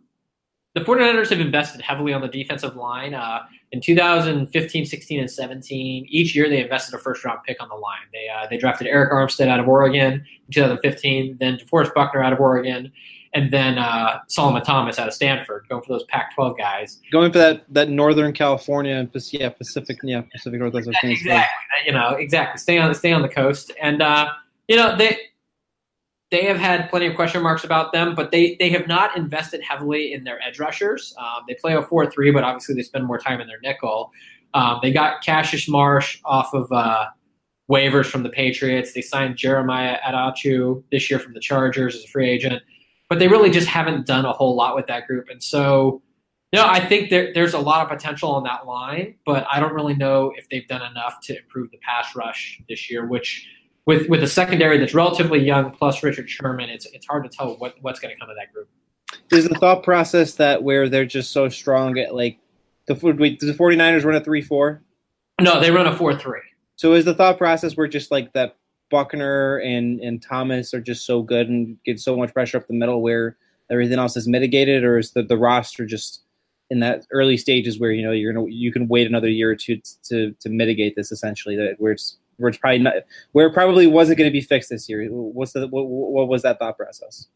the 0.74 0.80
49ers 0.80 1.30
have 1.30 1.40
invested 1.40 1.80
heavily 1.80 2.12
on 2.12 2.20
the 2.20 2.28
defensive 2.28 2.76
line. 2.76 3.14
Uh, 3.14 3.40
in 3.72 3.80
2015, 3.80 4.86
16, 4.86 5.20
and 5.20 5.30
17, 5.30 6.06
each 6.08 6.34
year 6.34 6.48
they 6.48 6.62
invested 6.62 6.94
a 6.94 6.98
first 6.98 7.24
round 7.24 7.40
pick 7.46 7.60
on 7.62 7.68
the 7.68 7.74
line. 7.74 7.98
They 8.12 8.28
uh, 8.28 8.46
they 8.48 8.56
drafted 8.56 8.86
Arik 8.86 9.12
Armstead 9.12 9.48
out 9.48 9.60
of 9.60 9.68
Oregon 9.68 10.14
in 10.14 10.52
2015, 10.52 11.38
then 11.38 11.58
DeForest 11.58 11.94
Buckner 11.94 12.22
out 12.22 12.32
of 12.32 12.40
Oregon, 12.40 12.92
and 13.34 13.52
then 13.52 13.78
uh, 13.78 14.20
Solomon 14.28 14.62
Thomas 14.62 14.98
out 14.98 15.08
of 15.08 15.14
Stanford, 15.14 15.66
going 15.68 15.82
for 15.82 15.92
those 15.92 16.04
Pac-12 16.04 16.56
guys. 16.56 17.00
Going 17.10 17.32
for 17.32 17.38
that 17.38 17.64
that 17.72 17.88
Northern 17.88 18.32
California, 18.32 18.94
and 18.94 19.10
yeah, 19.32 19.48
Pacific, 19.48 19.98
yeah, 20.02 20.22
Pacific 20.22 20.60
Northwest. 20.60 20.86
I 20.86 20.90
was 20.90 20.96
gonna 21.02 21.14
say. 21.16 21.20
exactly. 21.20 21.86
You 21.86 21.92
know, 21.92 22.10
exactly. 22.10 22.58
Stay 22.58 22.78
on 22.78 22.94
stay 22.94 23.12
on 23.12 23.22
the 23.22 23.28
coast, 23.28 23.72
and 23.80 24.02
uh, 24.02 24.28
you 24.68 24.76
know 24.76 24.96
they 24.96 25.18
they 26.34 26.44
have 26.46 26.56
had 26.56 26.90
plenty 26.90 27.06
of 27.06 27.14
question 27.14 27.40
marks 27.44 27.62
about 27.62 27.92
them, 27.92 28.16
but 28.16 28.32
they 28.32 28.56
they 28.58 28.68
have 28.70 28.88
not 28.88 29.16
invested 29.16 29.62
heavily 29.62 30.12
in 30.12 30.24
their 30.24 30.42
edge 30.42 30.58
rushers. 30.58 31.14
Um, 31.16 31.44
they 31.46 31.54
play 31.54 31.76
a 31.76 31.82
four 31.82 32.10
three, 32.10 32.32
but 32.32 32.42
obviously 32.42 32.74
they 32.74 32.82
spend 32.82 33.06
more 33.06 33.18
time 33.18 33.40
in 33.40 33.46
their 33.46 33.60
nickel. 33.62 34.10
Um, 34.52 34.80
they 34.82 34.90
got 34.90 35.22
Cassius 35.22 35.68
Marsh 35.68 36.20
off 36.24 36.52
of 36.52 36.72
uh, 36.72 37.06
waivers 37.70 38.06
from 38.06 38.24
the 38.24 38.30
Patriots. 38.30 38.94
They 38.94 39.00
signed 39.00 39.36
Jeremiah 39.36 39.96
Attaochu 40.04 40.82
this 40.90 41.08
year 41.08 41.20
from 41.20 41.34
the 41.34 41.40
Chargers 41.40 41.94
as 41.94 42.02
a 42.02 42.08
free 42.08 42.28
agent, 42.28 42.60
but 43.08 43.20
they 43.20 43.28
really 43.28 43.50
just 43.50 43.68
haven't 43.68 44.04
done 44.04 44.24
a 44.24 44.32
whole 44.32 44.56
lot 44.56 44.74
with 44.74 44.88
that 44.88 45.06
group. 45.06 45.28
And 45.30 45.40
so, 45.40 46.02
you 46.50 46.58
know, 46.58 46.66
I 46.66 46.84
think 46.84 47.10
there, 47.10 47.32
there's 47.32 47.54
a 47.54 47.60
lot 47.60 47.80
of 47.82 47.88
potential 47.88 48.32
on 48.32 48.42
that 48.42 48.66
line, 48.66 49.14
but 49.24 49.46
I 49.52 49.60
don't 49.60 49.72
really 49.72 49.94
know 49.94 50.32
if 50.36 50.48
they've 50.48 50.66
done 50.66 50.82
enough 50.82 51.20
to 51.26 51.38
improve 51.38 51.70
the 51.70 51.78
pass 51.78 52.16
rush 52.16 52.60
this 52.68 52.90
year, 52.90 53.06
which 53.06 53.46
with 53.86 54.08
with 54.08 54.22
a 54.22 54.26
secondary 54.26 54.78
that's 54.78 54.94
relatively 54.94 55.40
young 55.40 55.70
plus 55.70 56.02
Richard 56.02 56.28
Sherman, 56.28 56.70
it's 56.70 56.86
it's 56.86 57.06
hard 57.06 57.24
to 57.24 57.30
tell 57.30 57.54
what, 57.56 57.74
what's 57.80 58.00
going 58.00 58.14
to 58.14 58.18
come 58.18 58.30
of 58.30 58.36
that 58.36 58.52
group. 58.52 58.68
Is 59.30 59.48
the 59.48 59.54
thought 59.56 59.82
process 59.82 60.34
that 60.36 60.62
where 60.62 60.88
they're 60.88 61.04
just 61.04 61.32
so 61.32 61.48
strong 61.48 61.98
at 61.98 62.14
like 62.14 62.38
the 62.86 62.94
wait, 62.94 63.40
the 63.40 63.52
49ers 63.52 64.04
run 64.04 64.14
a 64.14 64.20
three 64.20 64.42
four? 64.42 64.82
No, 65.40 65.60
they 65.60 65.70
run 65.70 65.86
a 65.86 65.96
four 65.96 66.16
three. 66.16 66.40
So 66.76 66.94
is 66.94 67.04
the 67.04 67.14
thought 67.14 67.38
process 67.38 67.76
where 67.76 67.86
just 67.86 68.10
like 68.10 68.32
that 68.32 68.56
Buckner 68.90 69.58
and 69.58 70.00
and 70.00 70.22
Thomas 70.22 70.72
are 70.74 70.80
just 70.80 71.06
so 71.06 71.22
good 71.22 71.48
and 71.48 71.76
get 71.84 72.00
so 72.00 72.16
much 72.16 72.32
pressure 72.32 72.58
up 72.58 72.66
the 72.66 72.74
middle 72.74 73.02
where 73.02 73.36
everything 73.70 73.98
else 73.98 74.16
is 74.16 74.28
mitigated, 74.28 74.84
or 74.84 74.98
is 74.98 75.12
the, 75.12 75.22
the 75.22 75.38
roster 75.38 75.86
just 75.86 76.22
in 76.70 76.80
that 76.80 77.06
early 77.10 77.36
stages 77.36 77.78
where 77.78 77.92
you 77.92 78.02
know 78.02 78.12
you're 78.12 78.32
gonna 78.32 78.46
you 78.48 78.72
can 78.72 78.88
wait 78.88 79.06
another 79.06 79.28
year 79.28 79.50
or 79.50 79.56
two 79.56 79.80
to 80.04 80.34
to 80.40 80.48
mitigate 80.48 80.96
this 80.96 81.12
essentially 81.12 81.56
that 81.56 81.74
where 81.78 81.92
it's 81.92 82.18
where 82.36 82.48
it's 82.48 82.58
probably 82.58 82.78
not 82.78 82.94
where 83.32 83.46
it 83.46 83.52
probably 83.52 83.86
wasn't 83.86 84.18
going 84.18 84.28
to 84.28 84.32
be 84.32 84.40
fixed 84.40 84.70
this 84.70 84.88
year. 84.88 85.06
What's 85.10 85.52
the 85.52 85.68
what, 85.68 85.86
what 85.86 86.28
was 86.28 86.42
that 86.42 86.58
thought 86.58 86.76
process? 86.76 87.28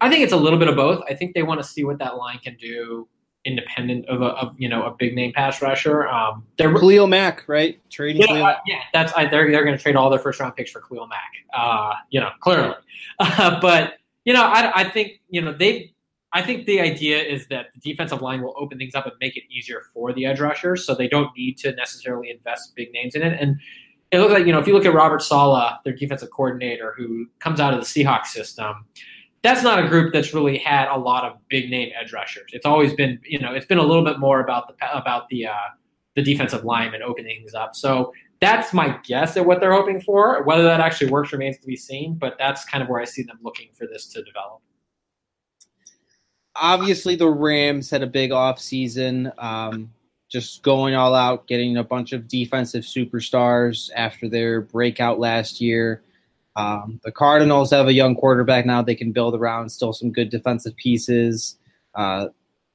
I 0.00 0.10
think 0.10 0.24
it's 0.24 0.32
a 0.32 0.36
little 0.36 0.58
bit 0.58 0.68
of 0.68 0.76
both. 0.76 1.02
I 1.08 1.14
think 1.14 1.34
they 1.34 1.42
want 1.42 1.60
to 1.60 1.66
see 1.66 1.84
what 1.84 1.98
that 1.98 2.16
line 2.16 2.38
can 2.38 2.56
do 2.56 3.08
independent 3.44 4.06
of 4.06 4.22
a 4.22 4.26
of, 4.26 4.54
you 4.58 4.68
know 4.68 4.84
a 4.84 4.90
big 4.90 5.14
name 5.14 5.32
pass 5.32 5.60
rusher. 5.62 6.08
Um, 6.08 6.44
they're 6.58 6.72
Khalil 6.72 7.06
Mack, 7.06 7.44
right? 7.48 7.80
Trading 7.90 8.22
yeah, 8.22 8.42
uh, 8.42 8.56
yeah, 8.66 8.80
that's 8.92 9.12
I, 9.16 9.26
they're 9.26 9.50
they're 9.50 9.64
going 9.64 9.76
to 9.76 9.82
trade 9.82 9.96
all 9.96 10.10
their 10.10 10.18
first 10.18 10.40
round 10.40 10.56
picks 10.56 10.70
for 10.70 10.80
Khalil 10.80 11.06
Mack. 11.06 11.32
Uh, 11.54 11.94
you 12.10 12.20
know, 12.20 12.30
clearly, 12.40 12.74
uh, 13.18 13.60
but 13.62 13.94
you 14.24 14.32
know, 14.32 14.44
I, 14.44 14.82
I 14.82 14.84
think 14.88 15.20
you 15.28 15.40
know 15.40 15.52
they. 15.52 15.94
I 16.34 16.40
think 16.40 16.64
the 16.64 16.80
idea 16.80 17.20
is 17.20 17.46
that 17.48 17.66
the 17.74 17.80
defensive 17.80 18.22
line 18.22 18.40
will 18.40 18.54
open 18.56 18.78
things 18.78 18.94
up 18.94 19.04
and 19.04 19.14
make 19.20 19.36
it 19.36 19.42
easier 19.50 19.82
for 19.92 20.14
the 20.14 20.24
edge 20.24 20.40
rushers, 20.40 20.86
so 20.86 20.94
they 20.94 21.06
don't 21.06 21.28
need 21.36 21.58
to 21.58 21.74
necessarily 21.74 22.30
invest 22.30 22.74
big 22.74 22.90
names 22.90 23.14
in 23.14 23.20
it. 23.20 23.38
And 23.38 23.60
it 24.12 24.18
looks 24.18 24.32
like 24.32 24.46
you 24.46 24.52
know 24.52 24.60
if 24.60 24.66
you 24.66 24.74
look 24.74 24.84
at 24.84 24.94
Robert 24.94 25.22
Saleh, 25.22 25.78
their 25.84 25.94
defensive 25.94 26.30
coordinator, 26.30 26.94
who 26.96 27.26
comes 27.40 27.58
out 27.58 27.74
of 27.74 27.80
the 27.80 27.86
Seahawks 27.86 28.26
system, 28.26 28.84
that's 29.42 29.62
not 29.62 29.82
a 29.82 29.88
group 29.88 30.12
that's 30.12 30.34
really 30.34 30.58
had 30.58 30.88
a 30.88 30.96
lot 30.96 31.24
of 31.24 31.36
big 31.48 31.70
name 31.70 31.90
edge 32.00 32.12
rushers. 32.12 32.50
It's 32.52 32.66
always 32.66 32.92
been 32.92 33.18
you 33.24 33.40
know 33.40 33.52
it's 33.52 33.66
been 33.66 33.78
a 33.78 33.82
little 33.82 34.04
bit 34.04 34.20
more 34.20 34.40
about 34.40 34.68
the 34.68 34.96
about 34.96 35.28
the 35.30 35.46
uh, 35.46 35.54
the 36.14 36.22
defensive 36.22 36.64
lineman 36.64 37.02
opening 37.02 37.38
things 37.38 37.54
up. 37.54 37.74
So 37.74 38.12
that's 38.40 38.74
my 38.74 38.98
guess 39.04 39.36
at 39.36 39.46
what 39.46 39.60
they're 39.60 39.72
hoping 39.72 40.00
for. 40.00 40.42
Whether 40.42 40.64
that 40.64 40.80
actually 40.80 41.10
works 41.10 41.32
remains 41.32 41.58
to 41.58 41.66
be 41.66 41.76
seen, 41.76 42.14
but 42.14 42.36
that's 42.38 42.64
kind 42.64 42.82
of 42.82 42.88
where 42.88 43.00
I 43.00 43.04
see 43.04 43.22
them 43.22 43.38
looking 43.42 43.68
for 43.72 43.86
this 43.86 44.06
to 44.08 44.22
develop. 44.22 44.60
Obviously, 46.56 47.16
the 47.16 47.28
Rams 47.28 47.88
had 47.88 48.02
a 48.02 48.06
big 48.06 48.30
offseason, 48.30 49.32
um, 49.42 49.90
just 50.32 50.62
going 50.62 50.94
all 50.94 51.14
out, 51.14 51.46
getting 51.46 51.76
a 51.76 51.84
bunch 51.84 52.12
of 52.12 52.26
defensive 52.26 52.84
superstars 52.84 53.90
after 53.94 54.30
their 54.30 54.62
breakout 54.62 55.20
last 55.20 55.60
year. 55.60 56.02
Um, 56.56 56.98
the 57.04 57.12
Cardinals 57.12 57.70
have 57.70 57.86
a 57.86 57.92
young 57.92 58.14
quarterback 58.14 58.64
now 58.64 58.80
they 58.80 58.94
can 58.94 59.12
build 59.12 59.34
around, 59.34 59.68
still 59.68 59.92
some 59.92 60.10
good 60.10 60.30
defensive 60.30 60.74
pieces. 60.76 61.58
Uh, 61.94 62.28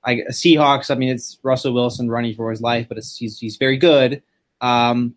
I, 0.04 0.22
Seahawks, 0.30 0.92
I 0.92 0.96
mean, 0.96 1.10
it's 1.10 1.40
Russell 1.42 1.74
Wilson 1.74 2.10
running 2.10 2.36
for 2.36 2.52
his 2.52 2.62
life, 2.62 2.88
but 2.88 2.98
he's, 2.98 3.40
he's 3.40 3.58
very 3.58 3.78
good. 3.78 4.22
Um, 4.62 5.16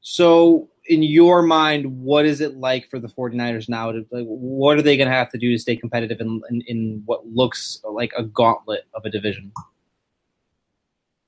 so, 0.00 0.70
in 0.86 1.02
your 1.02 1.42
mind, 1.42 2.00
what 2.00 2.24
is 2.24 2.40
it 2.40 2.56
like 2.56 2.88
for 2.88 2.98
the 2.98 3.08
49ers 3.08 3.68
now? 3.68 3.92
To, 3.92 4.04
like, 4.10 4.24
what 4.24 4.78
are 4.78 4.82
they 4.82 4.96
going 4.96 5.08
to 5.08 5.14
have 5.14 5.30
to 5.30 5.38
do 5.38 5.52
to 5.52 5.58
stay 5.58 5.76
competitive 5.76 6.20
in, 6.20 6.40
in, 6.50 6.62
in, 6.62 7.02
what 7.04 7.26
looks 7.26 7.80
like 7.84 8.12
a 8.16 8.24
gauntlet 8.24 8.84
of 8.94 9.04
a 9.04 9.10
division? 9.10 9.52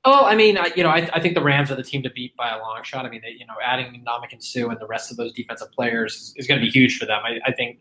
Oh, 0.06 0.26
I 0.26 0.34
mean, 0.34 0.58
I, 0.58 0.70
you 0.76 0.82
know, 0.82 0.90
I, 0.90 1.08
I, 1.14 1.20
think 1.20 1.34
the 1.34 1.42
Rams 1.42 1.70
are 1.70 1.76
the 1.76 1.82
team 1.82 2.02
to 2.02 2.10
beat 2.10 2.36
by 2.36 2.50
a 2.50 2.58
long 2.58 2.82
shot. 2.82 3.06
I 3.06 3.08
mean, 3.08 3.22
they, 3.22 3.30
you 3.30 3.46
know, 3.46 3.54
adding 3.64 4.04
Ndamukong 4.06 4.42
Suh 4.42 4.68
and 4.68 4.78
the 4.78 4.86
rest 4.86 5.10
of 5.10 5.16
those 5.16 5.32
defensive 5.32 5.72
players 5.72 6.14
is, 6.14 6.34
is 6.36 6.46
going 6.46 6.60
to 6.60 6.64
be 6.64 6.70
huge 6.70 6.98
for 6.98 7.06
them. 7.06 7.22
I, 7.24 7.40
I, 7.46 7.52
think 7.52 7.78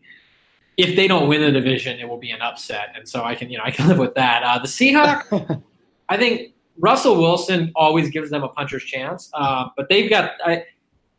if 0.78 0.96
they 0.96 1.06
don't 1.06 1.28
win 1.28 1.42
the 1.42 1.52
division, 1.52 1.98
it 1.98 2.08
will 2.08 2.18
be 2.18 2.30
an 2.30 2.40
upset, 2.40 2.94
and 2.96 3.06
so 3.06 3.24
I 3.24 3.34
can, 3.34 3.50
you 3.50 3.58
know, 3.58 3.64
I 3.64 3.70
can 3.70 3.88
live 3.88 3.98
with 3.98 4.14
that. 4.14 4.42
Uh, 4.42 4.58
the 4.58 4.68
Seahawks, 4.68 5.62
I 6.08 6.16
think 6.16 6.54
Russell 6.78 7.20
Wilson 7.20 7.72
always 7.76 8.08
gives 8.08 8.30
them 8.30 8.42
a 8.42 8.48
puncher's 8.48 8.84
chance, 8.84 9.28
uh, 9.34 9.68
but 9.76 9.90
they've 9.90 10.08
got, 10.08 10.32
I, 10.46 10.64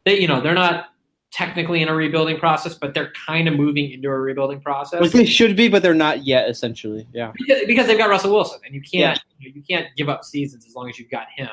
they, 0.06 0.20
you 0.20 0.28
know, 0.28 0.42
they're 0.42 0.56
not 0.56 0.88
technically 1.36 1.82
in 1.82 1.90
a 1.90 1.94
rebuilding 1.94 2.38
process, 2.38 2.76
but 2.76 2.94
they're 2.94 3.12
kind 3.12 3.50
of 3.50 3.56
moving 3.56 3.92
into 3.92 4.08
a 4.08 4.18
rebuilding 4.18 4.62
process. 4.62 5.02
Like 5.02 5.12
they 5.12 5.26
should 5.26 5.58
be, 5.58 5.68
but 5.68 5.84
they're 5.84 5.94
not 5.94 6.26
yet. 6.26 6.50
Essentially, 6.50 7.06
yeah. 7.12 7.34
Because, 7.36 7.64
because 7.68 7.88
they've 7.88 7.98
got 7.98 8.10
Russell 8.10 8.32
Wilson, 8.32 8.62
and 8.66 8.74
you 8.74 8.80
can't 8.80 9.22
yeah. 9.42 9.52
you, 9.54 9.62
can't 9.70 9.88
give 9.98 10.08
up 10.08 10.24
seasons 10.24 10.66
as 10.66 10.76
long 10.76 10.90
as 10.90 10.98
you've 10.98 11.12
got 11.12 11.28
him. 11.36 11.50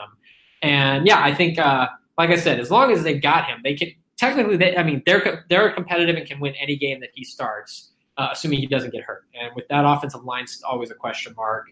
And 0.63 1.05
yeah, 1.05 1.21
I 1.21 1.35
think, 1.35 1.59
uh, 1.59 1.89
like 2.17 2.31
I 2.31 2.37
said, 2.37 2.61
as 2.61 2.71
long 2.71 2.93
as 2.93 3.03
they've 3.03 3.21
got 3.21 3.47
him, 3.47 3.59
they 3.65 3.75
can 3.75 3.91
technically. 4.17 4.57
They, 4.57 4.77
I 4.77 4.85
mean, 4.85 5.03
they're 5.05 5.45
they're 5.49 5.73
competitive 5.73 6.15
and 6.15 6.27
can 6.29 6.39
win 6.39 6.55
any 6.61 6.77
game 6.77 7.01
that 7.01 7.11
he 7.13 7.25
starts, 7.25 7.91
uh, 8.19 8.29
assuming 8.31 8.61
he 8.61 8.67
doesn't 8.67 8.93
get 8.93 9.03
hurt. 9.03 9.25
And 9.35 9.53
with 9.57 9.67
that 9.67 9.85
offensive 9.85 10.23
line, 10.23 10.45
it's 10.45 10.63
always 10.63 10.93
a 10.93 10.95
question 10.95 11.35
mark. 11.37 11.67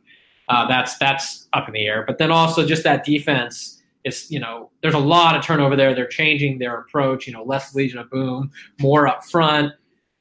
Uh, 0.49 0.67
that's 0.67 0.99
that's 0.99 1.47
up 1.53 1.69
in 1.69 1.75
the 1.75 1.87
air. 1.87 2.03
But 2.05 2.19
then 2.19 2.33
also 2.33 2.67
just 2.67 2.83
that 2.83 3.05
defense 3.05 3.80
it's 4.05 4.31
you 4.31 4.41
know 4.41 4.71
there's 4.83 4.95
a 4.95 4.99
lot 4.99 5.37
of 5.37 5.45
turnover 5.45 5.77
there. 5.77 5.95
They're 5.95 6.07
changing 6.07 6.59
their 6.59 6.79
approach. 6.79 7.27
You 7.27 7.33
know, 7.33 7.45
less 7.45 7.75
Legion 7.75 7.99
of 7.99 8.11
Boom, 8.11 8.51
more 8.81 9.07
up 9.07 9.25
front. 9.25 9.73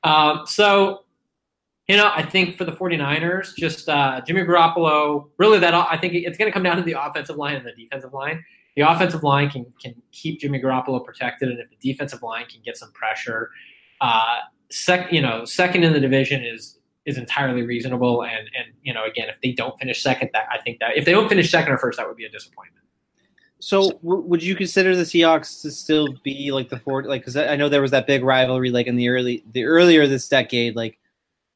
Um, 0.03 0.41
so 0.45 1.05
you 1.89 1.97
know, 1.97 2.11
I 2.13 2.21
think 2.21 2.55
for 2.55 2.65
the 2.65 2.71
49ers, 2.71 3.55
just 3.55 3.89
uh, 3.89 4.21
Jimmy 4.21 4.43
Garoppolo, 4.43 5.29
really 5.37 5.57
that 5.57 5.73
I 5.73 5.97
think 5.97 6.13
it's 6.13 6.37
going 6.37 6.47
to 6.47 6.53
come 6.53 6.61
down 6.61 6.77
to 6.77 6.83
the 6.83 6.95
offensive 7.03 7.35
line 7.35 7.55
and 7.55 7.65
the 7.65 7.71
defensive 7.71 8.13
line. 8.13 8.45
The 8.75 8.83
offensive 8.83 9.23
line 9.23 9.49
can 9.49 9.65
can 9.81 9.95
keep 10.11 10.39
Jimmy 10.39 10.61
Garoppolo 10.61 11.03
protected, 11.03 11.49
and 11.49 11.59
if 11.59 11.67
the 11.69 11.91
defensive 11.91 12.21
line 12.21 12.45
can 12.45 12.61
get 12.63 12.77
some 12.77 12.91
pressure, 12.91 13.49
uh, 14.01 14.37
sec 14.69 15.11
you 15.11 15.21
know 15.21 15.45
second 15.45 15.83
in 15.83 15.91
the 15.91 15.99
division 15.99 16.45
is 16.45 16.79
is 17.05 17.17
entirely 17.17 17.63
reasonable. 17.63 18.23
And 18.23 18.49
and 18.57 18.73
you 18.83 18.93
know, 18.93 19.03
again, 19.03 19.27
if 19.27 19.41
they 19.41 19.51
don't 19.51 19.77
finish 19.79 20.01
second, 20.01 20.29
that 20.33 20.45
I 20.51 20.59
think 20.59 20.79
that 20.79 20.95
if 20.95 21.05
they 21.05 21.11
don't 21.11 21.27
finish 21.27 21.49
second 21.49 21.73
or 21.73 21.77
first, 21.77 21.97
that 21.97 22.07
would 22.07 22.17
be 22.17 22.25
a 22.25 22.29
disappointment. 22.29 22.78
So, 23.59 23.91
w- 24.03 24.23
would 24.23 24.41
you 24.41 24.55
consider 24.55 24.95
the 24.95 25.03
Seahawks 25.03 25.61
to 25.63 25.71
still 25.71 26.07
be 26.23 26.51
like 26.51 26.69
the 26.69 26.79
four? 26.79 27.03
Like, 27.03 27.21
because 27.21 27.35
I 27.35 27.55
know 27.55 27.69
there 27.69 27.81
was 27.81 27.91
that 27.91 28.07
big 28.07 28.23
rivalry, 28.23 28.71
like 28.71 28.87
in 28.87 28.95
the 28.95 29.09
early, 29.09 29.43
the 29.51 29.65
earlier 29.65 30.07
this 30.07 30.27
decade. 30.27 30.75
Like, 30.75 30.97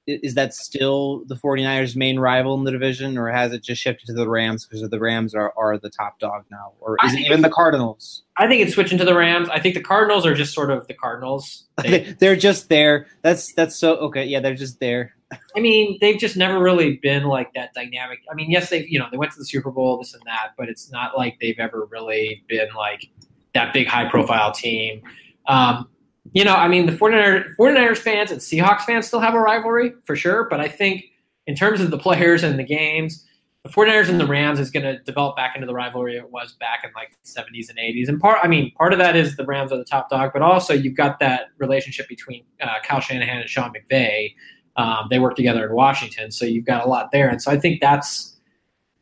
is 0.06 0.36
that 0.36 0.54
still 0.54 1.24
the 1.26 1.36
49ers' 1.36 1.96
main 1.96 2.20
rival 2.20 2.56
in 2.56 2.66
the 2.66 2.72
division, 2.72 3.18
or 3.18 3.30
has 3.30 3.54
it 3.54 3.64
just 3.64 3.82
shifted 3.82 4.08
to 4.08 4.14
the 4.14 4.28
Rams 4.28 4.66
because 4.66 4.88
the 4.88 5.00
Rams 5.00 5.34
are, 5.34 5.54
are 5.56 5.78
the 5.78 5.90
top 5.90 6.20
dog 6.20 6.44
now, 6.52 6.74
or 6.82 6.98
is 7.06 7.14
I 7.14 7.16
it 7.16 7.22
even 7.22 7.42
the 7.42 7.50
Cardinals? 7.50 8.24
I 8.38 8.48
think 8.48 8.62
it's 8.62 8.74
switching 8.74 8.98
to 8.98 9.06
the 9.06 9.16
Rams. 9.16 9.48
I 9.50 9.60
think 9.60 9.76
the 9.76 9.82
Cardinals 9.82 10.26
are 10.26 10.34
just 10.34 10.54
sort 10.54 10.72
of 10.72 10.86
the 10.88 10.94
Cardinals. 10.94 11.66
They, 11.82 12.14
They're 12.20 12.36
just 12.36 12.68
there. 12.68 13.08
That's 13.22 13.54
that's 13.54 13.78
so 13.78 13.96
okay. 13.98 14.26
Yeah, 14.26 14.42
they're 14.42 14.56
just 14.56 14.80
there. 14.80 15.16
I 15.56 15.60
mean, 15.60 15.98
they've 16.02 16.18
just 16.18 16.38
never 16.38 16.60
really 16.60 16.98
been 16.98 17.24
like 17.24 17.54
that 17.54 17.74
dynamic. 17.74 18.20
I 18.32 18.34
mean, 18.34 18.52
yes, 18.52 18.70
they 18.70 18.86
you 18.88 19.00
know 19.00 19.08
they 19.12 19.18
went 19.18 19.32
to 19.34 19.40
the 19.40 19.46
Super 19.46 19.72
Bowl, 19.72 19.98
this 19.98 20.14
and 20.14 20.24
that, 20.26 20.52
but 20.58 20.70
it's 20.70 20.92
not 20.92 21.18
like 21.18 21.38
they've 21.40 21.60
ever 21.60 21.88
really 21.92 22.44
been 22.48 22.70
like 22.76 23.10
that 23.54 23.74
big 23.74 23.88
high 23.88 24.10
profile 24.10 24.52
team. 24.52 25.02
Um, 25.48 25.88
you 26.32 26.44
know, 26.44 26.56
I 26.56 26.68
mean, 26.68 26.86
the 26.86 26.94
49ers, 26.94 27.56
49ers 27.60 27.98
fans 27.98 28.32
and 28.32 28.40
Seahawks 28.40 28.82
fans 28.82 29.08
still 29.08 29.20
have 29.20 29.34
a 29.34 29.40
rivalry 29.40 29.94
for 30.06 30.16
sure, 30.16 30.48
but 30.50 30.60
I 30.60 30.68
think 30.68 31.04
in 31.48 31.56
terms 31.56 31.82
of 31.82 31.92
the 31.92 31.98
players 31.98 32.44
and 32.44 32.58
the 32.58 32.64
games, 32.64 33.26
the 33.64 33.70
49ers 33.70 34.10
and 34.10 34.20
the 34.20 34.26
Rams 34.26 34.60
is 34.60 34.70
going 34.70 34.84
to 34.84 35.02
develop 35.04 35.38
back 35.38 35.56
into 35.56 35.66
the 35.66 35.74
rivalry 35.74 36.18
it 36.18 36.30
was 36.30 36.54
back 36.54 36.84
in 36.84 36.92
like 36.96 37.12
the 37.24 37.30
70s 37.30 37.70
and 37.70 37.78
80s. 37.78 38.10
And 38.10 38.20
part, 38.20 38.40
I 38.44 38.48
mean, 38.48 38.72
part 38.72 38.92
of 38.92 39.00
that 39.00 39.16
is 39.16 39.38
the 39.38 39.46
Rams 39.46 39.72
are 39.72 39.78
the 39.78 39.86
top 39.86 40.10
dog, 40.10 40.32
but 40.34 40.42
also 40.42 40.74
you've 40.74 40.98
got 40.98 41.20
that 41.20 41.48
relationship 41.60 42.10
between 42.10 42.44
uh, 42.62 42.80
Kyle 42.84 43.00
Shanahan 43.00 43.40
and 43.40 43.50
Sean 43.50 43.72
McVay. 43.72 44.36
Um, 44.76 45.08
they 45.10 45.20
work 45.20 45.36
together 45.36 45.66
in 45.68 45.76
Washington, 45.76 46.32
so 46.32 46.46
you've 46.46 46.66
got 46.66 46.86
a 46.86 46.90
lot 46.90 47.12
there, 47.12 47.30
and 47.30 47.42
so 47.42 47.52
I 47.52 47.60
think 47.60 47.80
that's 47.82 48.38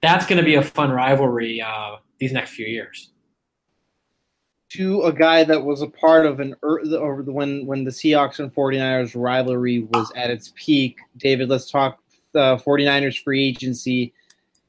that's 0.01 0.25
going 0.25 0.37
to 0.37 0.43
be 0.43 0.55
a 0.55 0.61
fun 0.61 0.91
rivalry 0.91 1.61
uh, 1.61 1.97
these 2.19 2.31
next 2.31 2.51
few 2.51 2.65
years. 2.65 3.09
to 4.69 5.03
a 5.03 5.11
guy 5.11 5.43
that 5.43 5.63
was 5.63 5.81
a 5.81 5.87
part 5.87 6.25
of 6.25 6.39
an 6.39 6.55
er, 6.63 6.81
or 6.97 7.21
when 7.23 7.65
when 7.65 7.83
the 7.83 7.91
Seahawks 7.91 8.39
and 8.39 8.53
49ers 8.53 9.13
rivalry 9.15 9.83
was 9.93 10.11
at 10.15 10.29
its 10.29 10.53
peak. 10.55 10.97
David, 11.17 11.49
let's 11.49 11.69
talk 11.69 11.99
the 12.31 12.57
49ers 12.65 13.21
free 13.21 13.43
agency. 13.49 14.13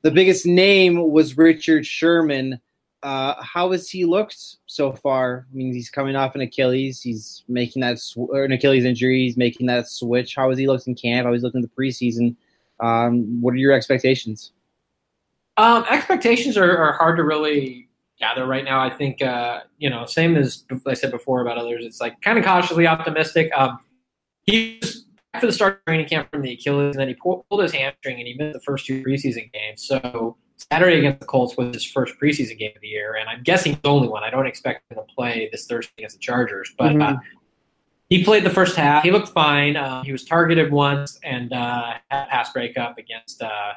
The 0.03 0.11
biggest 0.11 0.45
name 0.47 1.11
was 1.13 1.37
Richard 1.37 1.87
Sherman. 1.87 2.61
Uh, 3.03 3.35
how 3.43 3.73
has 3.73 3.91
he 3.91 4.05
looked 4.05 4.57
so 4.67 4.93
far? 4.93 5.47
I 5.51 5.57
mean, 5.57 5.73
he's 5.73 5.91
coming 5.91 6.15
off 6.15 6.35
an 6.35 6.41
Achilles. 6.41 7.03
He's 7.03 7.43
making 7.49 7.81
that 7.81 7.99
sw- 7.99 8.29
or 8.29 8.45
an 8.45 8.53
Achilles 8.53 8.85
injury. 8.85 9.23
He's 9.23 9.37
making 9.37 9.67
that 9.67 9.89
switch. 9.89 10.37
How 10.37 10.49
has 10.51 10.59
he 10.59 10.69
looked 10.69 10.87
in 10.87 10.95
camp? 10.95 11.27
How 11.27 11.33
has 11.33 11.41
he 11.41 11.45
looked 11.45 11.57
in 11.57 11.63
the 11.63 11.69
preseason? 11.69 12.37
Um, 12.81 13.41
what 13.41 13.55
are 13.55 13.59
your 13.59 13.73
expectations? 13.73 14.53
Um, 15.57 15.85
expectations 15.91 16.57
are, 16.57 16.77
are 16.77 16.93
hard 16.93 17.17
to 17.17 17.25
really 17.25 17.89
gather 18.19 18.47
right 18.47 18.65
now. 18.65 18.81
I 18.81 18.91
think 18.91 19.21
uh, 19.21 19.61
you 19.79 19.91
know, 19.91 20.07
same 20.07 20.37
as 20.37 20.65
I 20.87 20.95
said 20.95 21.11
before 21.11 21.43
about 21.43 21.59
others. 21.59 21.85
It's 21.85 22.01
like 22.01 22.21
kind 22.23 22.39
of 22.39 22.45
cautiously 22.45 22.87
optimistic. 22.87 23.51
Um, 23.57 23.81
he 24.45 24.79
was 24.81 25.05
back 25.33 25.41
for 25.41 25.47
the 25.47 25.53
start 25.53 25.75
of 25.75 25.85
training 25.87 26.07
camp 26.07 26.31
from 26.31 26.43
the 26.43 26.53
Achilles, 26.53 26.95
and 26.95 27.01
then 27.01 27.09
he 27.09 27.15
pulled 27.15 27.45
his 27.61 27.73
hamstring, 27.73 28.19
and 28.19 28.27
he 28.27 28.35
missed 28.35 28.55
the 28.55 28.61
first 28.61 28.87
two 28.87 29.03
preseason 29.03 29.53
games. 29.53 29.83
So 29.83 30.37
Saturday 30.71 30.99
against 30.99 31.21
the 31.21 31.27
Colts 31.27 31.57
was 31.57 31.75
his 31.75 31.85
first 31.85 32.15
preseason 32.21 32.59
game 32.59 32.73
of 32.75 32.83
the 32.83 32.89
year, 32.89 33.17
and 33.17 33.29
I'm 33.29 33.43
guessing 33.43 33.79
the 33.83 33.89
only 33.89 34.09
one. 34.09 34.23
I 34.23 34.31
don't 34.31 34.47
expect 34.47 34.91
him 34.91 34.97
to 34.97 35.15
play 35.15 35.49
this 35.51 35.67
Thursday 35.67 35.93
against 35.99 36.17
the 36.17 36.21
Chargers, 36.21 36.73
but. 36.77 37.01
Uh, 37.01 37.17
he 38.13 38.23
played 38.23 38.45
the 38.45 38.51
first 38.51 38.77
half. 38.77 39.05
He 39.05 39.11
looked 39.11 39.31
fine. 39.31 39.75
Um, 39.75 40.05
he 40.05 40.13
was 40.13 40.23
targeted 40.27 40.71
once 40.71 41.19
and 41.23 41.51
uh, 41.51 41.95
had 42.11 42.25
a 42.25 42.27
pass 42.27 42.53
breakup 42.53 42.99
against 42.99 43.41
uh, 43.41 43.73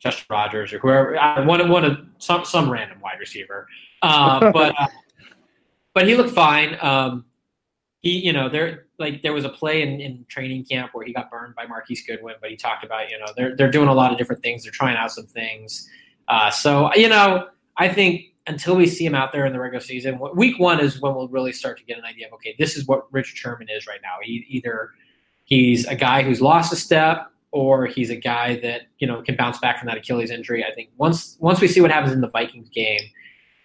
Justin 0.00 0.26
Rogers 0.28 0.70
or 0.74 0.80
whoever. 0.80 1.16
Uh, 1.16 1.42
one, 1.46 1.66
one 1.70 1.86
of 1.86 1.98
some 2.18 2.44
some 2.44 2.68
random 2.68 3.00
wide 3.00 3.18
receiver. 3.18 3.66
Uh, 4.02 4.50
but 4.52 4.74
uh, 4.78 4.86
but 5.94 6.06
he 6.06 6.14
looked 6.14 6.34
fine. 6.34 6.76
Um, 6.82 7.24
he 8.02 8.18
you 8.18 8.34
know 8.34 8.50
there 8.50 8.85
like 8.98 9.22
there 9.22 9.32
was 9.32 9.44
a 9.44 9.48
play 9.48 9.82
in, 9.82 10.00
in 10.00 10.24
training 10.28 10.64
camp 10.64 10.90
where 10.94 11.04
he 11.04 11.12
got 11.12 11.30
burned 11.30 11.54
by 11.54 11.66
Marquise 11.66 12.04
Goodwin, 12.06 12.36
but 12.40 12.50
he 12.50 12.56
talked 12.56 12.84
about 12.84 13.10
you 13.10 13.18
know 13.18 13.26
they're 13.36 13.56
they're 13.56 13.70
doing 13.70 13.88
a 13.88 13.94
lot 13.94 14.12
of 14.12 14.18
different 14.18 14.42
things. 14.42 14.62
They're 14.62 14.72
trying 14.72 14.96
out 14.96 15.12
some 15.12 15.26
things. 15.26 15.88
Uh, 16.28 16.50
so 16.50 16.94
you 16.94 17.08
know 17.08 17.48
I 17.76 17.88
think 17.88 18.22
until 18.46 18.76
we 18.76 18.86
see 18.86 19.04
him 19.04 19.14
out 19.14 19.32
there 19.32 19.44
in 19.44 19.52
the 19.52 19.60
regular 19.60 19.80
season, 19.80 20.20
week 20.34 20.58
one 20.58 20.80
is 20.80 21.00
when 21.00 21.14
we'll 21.14 21.28
really 21.28 21.52
start 21.52 21.78
to 21.78 21.84
get 21.84 21.98
an 21.98 22.04
idea 22.04 22.28
of 22.28 22.32
okay, 22.34 22.54
this 22.58 22.76
is 22.76 22.86
what 22.86 23.12
Richard 23.12 23.36
Sherman 23.36 23.68
is 23.68 23.86
right 23.86 24.00
now. 24.02 24.14
He 24.22 24.46
either 24.48 24.90
he's 25.44 25.86
a 25.86 25.94
guy 25.94 26.22
who's 26.22 26.40
lost 26.40 26.72
a 26.72 26.76
step, 26.76 27.30
or 27.50 27.86
he's 27.86 28.10
a 28.10 28.16
guy 28.16 28.60
that 28.60 28.82
you 28.98 29.06
know 29.06 29.22
can 29.22 29.36
bounce 29.36 29.58
back 29.58 29.78
from 29.78 29.86
that 29.86 29.96
Achilles 29.96 30.30
injury. 30.30 30.64
I 30.64 30.72
think 30.74 30.90
once 30.96 31.36
once 31.40 31.60
we 31.60 31.68
see 31.68 31.80
what 31.80 31.90
happens 31.90 32.12
in 32.12 32.20
the 32.20 32.28
Vikings 32.28 32.68
game, 32.68 33.00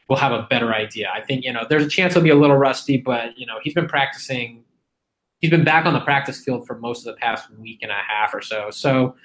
we'll 0.07 0.19
have 0.19 0.31
a 0.31 0.47
better 0.49 0.73
idea. 0.73 1.11
I 1.13 1.21
think 1.21 1.43
you 1.43 1.53
know 1.53 1.65
there's 1.69 1.85
a 1.85 1.89
chance 1.89 2.13
he'll 2.13 2.23
be 2.23 2.29
a 2.29 2.35
little 2.35 2.57
rusty, 2.57 2.97
but 2.97 3.37
you 3.37 3.45
know 3.45 3.59
he's 3.61 3.73
been 3.73 3.87
practicing. 3.87 4.63
He's 5.41 5.51
been 5.51 5.63
back 5.63 5.85
on 5.85 5.93
the 5.93 5.99
practice 5.99 6.43
field 6.43 6.65
for 6.65 6.77
most 6.77 7.05
of 7.05 7.13
the 7.13 7.19
past 7.19 7.49
week 7.57 7.79
and 7.81 7.91
a 7.91 7.95
half 8.07 8.33
or 8.33 8.41
so. 8.41 8.69
So 8.69 9.15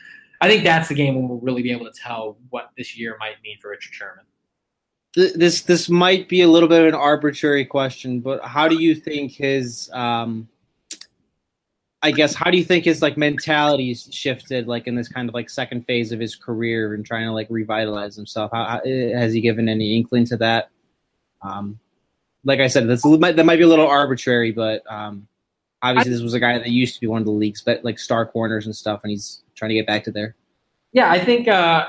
I 0.40 0.48
think 0.48 0.64
that's 0.64 0.88
the 0.88 0.94
game 0.94 1.14
when 1.14 1.28
we'll 1.28 1.40
really 1.40 1.62
be 1.62 1.70
able 1.70 1.86
to 1.86 1.92
tell 1.92 2.38
what 2.50 2.70
this 2.76 2.96
year 2.98 3.16
might 3.20 3.34
mean 3.42 3.58
for 3.60 3.70
Richard 3.70 3.94
Sherman 3.94 4.24
this 5.16 5.62
this 5.62 5.88
might 5.88 6.28
be 6.28 6.42
a 6.42 6.48
little 6.48 6.68
bit 6.68 6.82
of 6.82 6.88
an 6.88 6.94
arbitrary 6.94 7.64
question, 7.64 8.20
but 8.20 8.44
how 8.44 8.68
do 8.68 8.80
you 8.80 8.94
think 8.94 9.32
his 9.32 9.90
um 9.94 10.46
I 12.02 12.10
guess 12.10 12.34
how 12.34 12.50
do 12.50 12.58
you 12.58 12.64
think 12.64 12.84
his 12.84 13.00
like 13.00 13.16
mentality's 13.16 14.08
shifted 14.12 14.68
like 14.68 14.86
in 14.86 14.94
this 14.94 15.08
kind 15.08 15.28
of 15.28 15.34
like 15.34 15.48
second 15.48 15.86
phase 15.86 16.12
of 16.12 16.20
his 16.20 16.36
career 16.36 16.92
and 16.92 17.04
trying 17.04 17.24
to 17.24 17.32
like 17.32 17.48
revitalize 17.48 18.14
himself? 18.14 18.50
How, 18.52 18.80
has 18.84 19.32
he 19.32 19.40
given 19.40 19.68
any 19.68 19.96
inkling 19.96 20.26
to 20.26 20.36
that? 20.36 20.68
Um 21.40 21.80
like 22.44 22.60
I 22.60 22.66
said, 22.66 22.86
this 22.86 23.02
that 23.02 23.46
might 23.46 23.56
be 23.56 23.62
a 23.62 23.68
little 23.68 23.88
arbitrary, 23.88 24.52
but 24.52 24.82
um 24.90 25.26
obviously 25.90 26.12
this 26.12 26.22
was 26.22 26.34
a 26.34 26.40
guy 26.40 26.58
that 26.58 26.68
used 26.68 26.94
to 26.94 27.00
be 27.00 27.06
one 27.06 27.20
of 27.20 27.26
the 27.26 27.32
league's 27.32 27.62
but 27.62 27.84
like 27.84 27.98
star 27.98 28.26
corners 28.26 28.66
and 28.66 28.74
stuff 28.74 29.00
and 29.02 29.10
he's 29.10 29.42
trying 29.54 29.70
to 29.70 29.74
get 29.74 29.86
back 29.86 30.04
to 30.04 30.10
there. 30.10 30.34
Yeah, 30.92 31.10
I 31.10 31.24
think 31.24 31.48
uh 31.48 31.86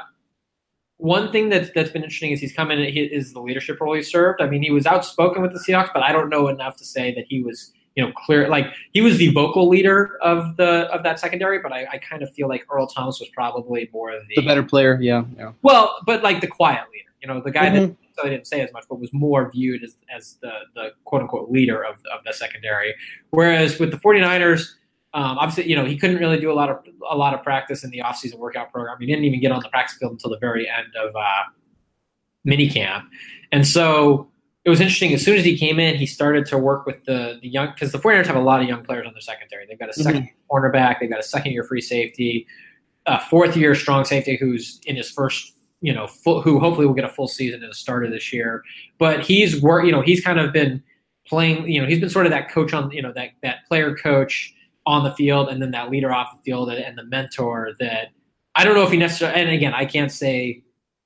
one 0.98 1.32
thing 1.32 1.50
that's 1.50 1.70
that's 1.74 1.92
been 1.92 2.04
interesting 2.04 2.32
is 2.32 2.40
he's 2.40 2.54
come 2.54 2.72
in 2.72 2.80
he, 2.80 3.02
is 3.02 3.34
the 3.34 3.40
leadership 3.40 3.80
role 3.80 3.94
he 3.94 4.02
served. 4.02 4.42
I 4.42 4.48
mean, 4.48 4.64
he 4.64 4.72
was 4.72 4.86
outspoken 4.86 5.42
with 5.42 5.54
the 5.54 5.60
Seahawks, 5.60 5.90
but 5.94 6.04
I 6.04 6.12
don't 6.12 6.30
know 6.30 6.48
enough 6.48 6.76
to 6.78 6.86
say 6.86 7.14
that 7.14 7.26
he 7.28 7.42
was 7.42 7.72
you 7.96 8.06
know 8.06 8.12
clear. 8.16 8.48
Like 8.48 8.68
he 8.94 9.02
was 9.02 9.18
the 9.18 9.32
vocal 9.32 9.68
leader 9.68 10.18
of 10.22 10.58
the 10.58 10.90
of 10.94 11.04
that 11.04 11.20
secondary, 11.20 11.60
but 11.60 11.72
I, 11.72 11.86
I 11.94 11.98
kind 11.98 12.24
of 12.24 12.34
feel 12.34 12.48
like 12.48 12.66
Earl 12.72 12.88
Thomas 12.88 13.20
was 13.20 13.30
probably 13.30 13.90
more 13.94 14.12
of 14.12 14.28
the, 14.28 14.36
The 14.36 14.48
better 14.48 14.64
player, 14.64 15.00
yeah, 15.02 15.24
yeah. 15.38 15.52
well, 15.62 15.98
but 16.06 16.24
like 16.24 16.42
the 16.42 16.48
quiet 16.48 16.86
leader. 16.92 17.04
You 17.28 17.34
know, 17.34 17.42
the 17.42 17.52
guy 17.52 17.70
Mhm. 17.70 17.74
that 17.74 17.96
so 18.24 18.30
didn't 18.30 18.48
say 18.48 18.62
as 18.62 18.72
much, 18.72 18.86
but 18.90 19.00
was 19.00 19.12
more 19.12 19.52
viewed 19.52 19.84
as 19.84 19.96
as 20.16 20.38
the 20.42 20.52
the 20.76 20.92
quote 21.04 21.22
unquote 21.22 21.52
leader 21.52 21.84
of 21.84 21.96
of 22.14 22.24
the 22.26 22.32
secondary. 22.34 22.96
Whereas 23.32 23.80
with 23.80 23.92
the 23.92 23.98
49ers. 23.98 24.76
Um, 25.14 25.38
obviously, 25.40 25.68
you 25.70 25.76
know, 25.76 25.86
he 25.86 25.98
couldn't 25.98 26.18
really 26.18 26.40
do 26.40 26.52
a 26.52 26.54
lot 26.54 26.70
of 26.70 26.78
a 27.10 27.16
lot 27.18 27.34
of 27.34 27.42
practice 27.42 27.84
in 27.84 27.90
the 27.90 28.00
offseason 28.00 28.38
workout 28.38 28.72
program. 28.72 28.98
He 29.00 29.06
didn't 29.08 29.24
even 29.24 29.40
get 29.40 29.52
on 29.52 29.62
the 29.62 29.70
practice 29.70 29.98
field 29.98 30.12
until 30.12 30.30
the 30.30 30.38
very 30.38 30.70
end 30.70 30.90
of 31.02 31.16
uh, 31.16 31.44
minicamp. 32.46 33.04
And 33.52 33.66
so 33.66 34.28
it 34.66 34.70
was 34.70 34.80
interesting. 34.82 35.14
As 35.14 35.24
soon 35.24 35.38
as 35.38 35.46
he 35.46 35.58
came 35.58 35.80
in, 35.80 35.96
he 35.96 36.06
started 36.06 36.46
to 36.48 36.58
work 36.58 36.86
with 36.86 37.04
the 37.06 37.40
the 37.42 37.48
young 37.48 37.70
because 37.74 37.92
the 37.94 37.98
49ers 38.00 38.28
have 38.28 38.36
a 38.36 38.42
lot 38.42 38.62
of 38.62 38.68
young 38.68 38.84
players 38.84 39.08
on 39.08 39.14
their 39.14 39.22
secondary. 39.22 39.66
They've 39.66 39.80
got 39.80 39.90
a 39.90 39.94
2nd 40.00 40.30
cornerback, 40.52 41.00
they've 41.00 41.10
got 41.10 41.20
a 41.20 41.24
second 41.24 41.54
year 41.54 41.64
free 41.64 41.82
safety, 41.82 42.46
a 43.06 43.20
fourth 43.20 43.56
year 43.58 43.74
strong 43.76 44.04
safety 44.06 44.36
who's 44.36 44.80
in 44.86 44.98
his 44.98 45.10
first, 45.10 45.54
you 45.82 45.94
know, 45.94 46.08
full, 46.08 46.42
who 46.42 46.60
hopefully 46.60 46.88
will 46.88 46.94
get 46.94 47.06
a 47.06 47.10
full 47.10 47.28
season 47.28 47.64
at 47.64 47.70
the 47.70 47.76
start 47.76 48.06
of 48.06 48.12
this 48.12 48.34
year. 48.34 48.64
But 48.98 49.22
he's 49.22 49.62
work, 49.62 49.86
you 49.86 49.92
know, 49.92 50.02
he's 50.02 50.22
kind 50.22 50.40
of 50.40 50.52
been 50.52 50.84
playing, 51.28 51.70
you 51.70 51.82
know, 51.82 51.88
he's 51.88 52.00
been 52.00 52.10
sort 52.10 52.26
of 52.26 52.32
that 52.32 52.50
coach 52.50 52.74
on, 52.74 52.92
you 52.92 53.02
know, 53.02 53.14
that 53.14 53.30
that 53.44 53.68
player 53.68 53.96
coach 53.96 54.54
on 54.86 55.04
the 55.04 55.14
field 55.16 55.50
and 55.50 55.62
then 55.62 55.72
that 55.72 55.90
leader 55.92 56.12
off 56.14 56.36
the 56.36 56.42
field 56.44 56.72
and, 56.72 56.98
the 56.98 57.04
mentor 57.04 57.72
that 57.80 58.08
I 58.56 58.64
don't 58.64 58.74
know 58.74 58.84
if 58.84 58.92
he 58.92 58.98
necessarily 58.98 59.40
and 59.40 59.50
again 59.52 59.74
I 59.74 59.86
can't 59.86 60.12
say 60.12 60.64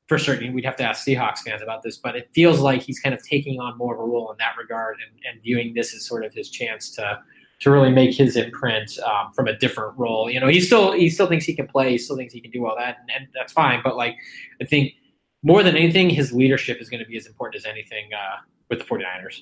for 0.07 0.17
certain 0.17 0.53
we'd 0.53 0.65
have 0.65 0.75
to 0.77 0.84
ask 0.84 1.05
Seahawks 1.05 1.39
fans 1.39 1.62
about 1.62 1.81
this, 1.84 1.97
but 1.97 2.15
it 2.15 2.29
feels 2.34 2.60
like 2.60 2.81
he's 2.84 2.99
kind 2.99 3.15
of 3.15 3.21
taking 3.23 3.60
on 3.60 3.77
more 3.77 3.95
of 3.95 3.99
a 3.99 4.03
role 4.03 4.31
in 4.31 4.38
that 4.38 4.55
regard 4.57 4.97
and, 5.05 5.19
and 5.25 5.41
viewing 5.41 5.73
this 5.73 5.95
as 5.95 6.05
sort 6.05 6.23
of 6.23 6.34
his 6.34 6.49
chance 6.49 6.91
to 6.91 7.19
to 7.62 7.71
really 7.71 7.91
make 7.91 8.15
his 8.15 8.36
imprint 8.36 8.97
um, 9.00 9.32
from 9.34 9.47
a 9.47 9.58
different 9.58 9.97
role. 9.97 10.30
You 10.30 10.39
know, 10.39 10.47
he 10.47 10.60
still 10.60 10.91
he 10.91 11.10
still 11.10 11.28
thinks 11.28 11.45
he 11.45 11.56
can 11.56 11.67
play, 11.67 11.91
he 11.91 11.97
still 11.97 12.17
thinks 12.17 12.34
he 12.34 12.41
can 12.41 12.52
do 12.52 12.65
all 12.65 12.76
that, 12.78 12.97
and, 13.02 13.10
and 13.15 13.28
that's 13.34 13.54
fine. 13.54 13.82
But 13.84 13.95
like 13.95 14.15
I 14.62 14.65
think 14.65 14.93
more 15.43 15.63
than 15.63 15.76
anything, 15.76 16.10
his 16.10 16.34
leadership 16.34 16.82
is 16.82 16.89
going 16.89 17.04
to 17.04 17.10
be 17.10 17.17
as 17.17 17.26
important 17.26 17.63
as 17.63 17.65
anything 17.65 18.10
uh, 18.13 18.38
with 18.69 18.80
the 18.80 18.86
49ers. 18.86 19.41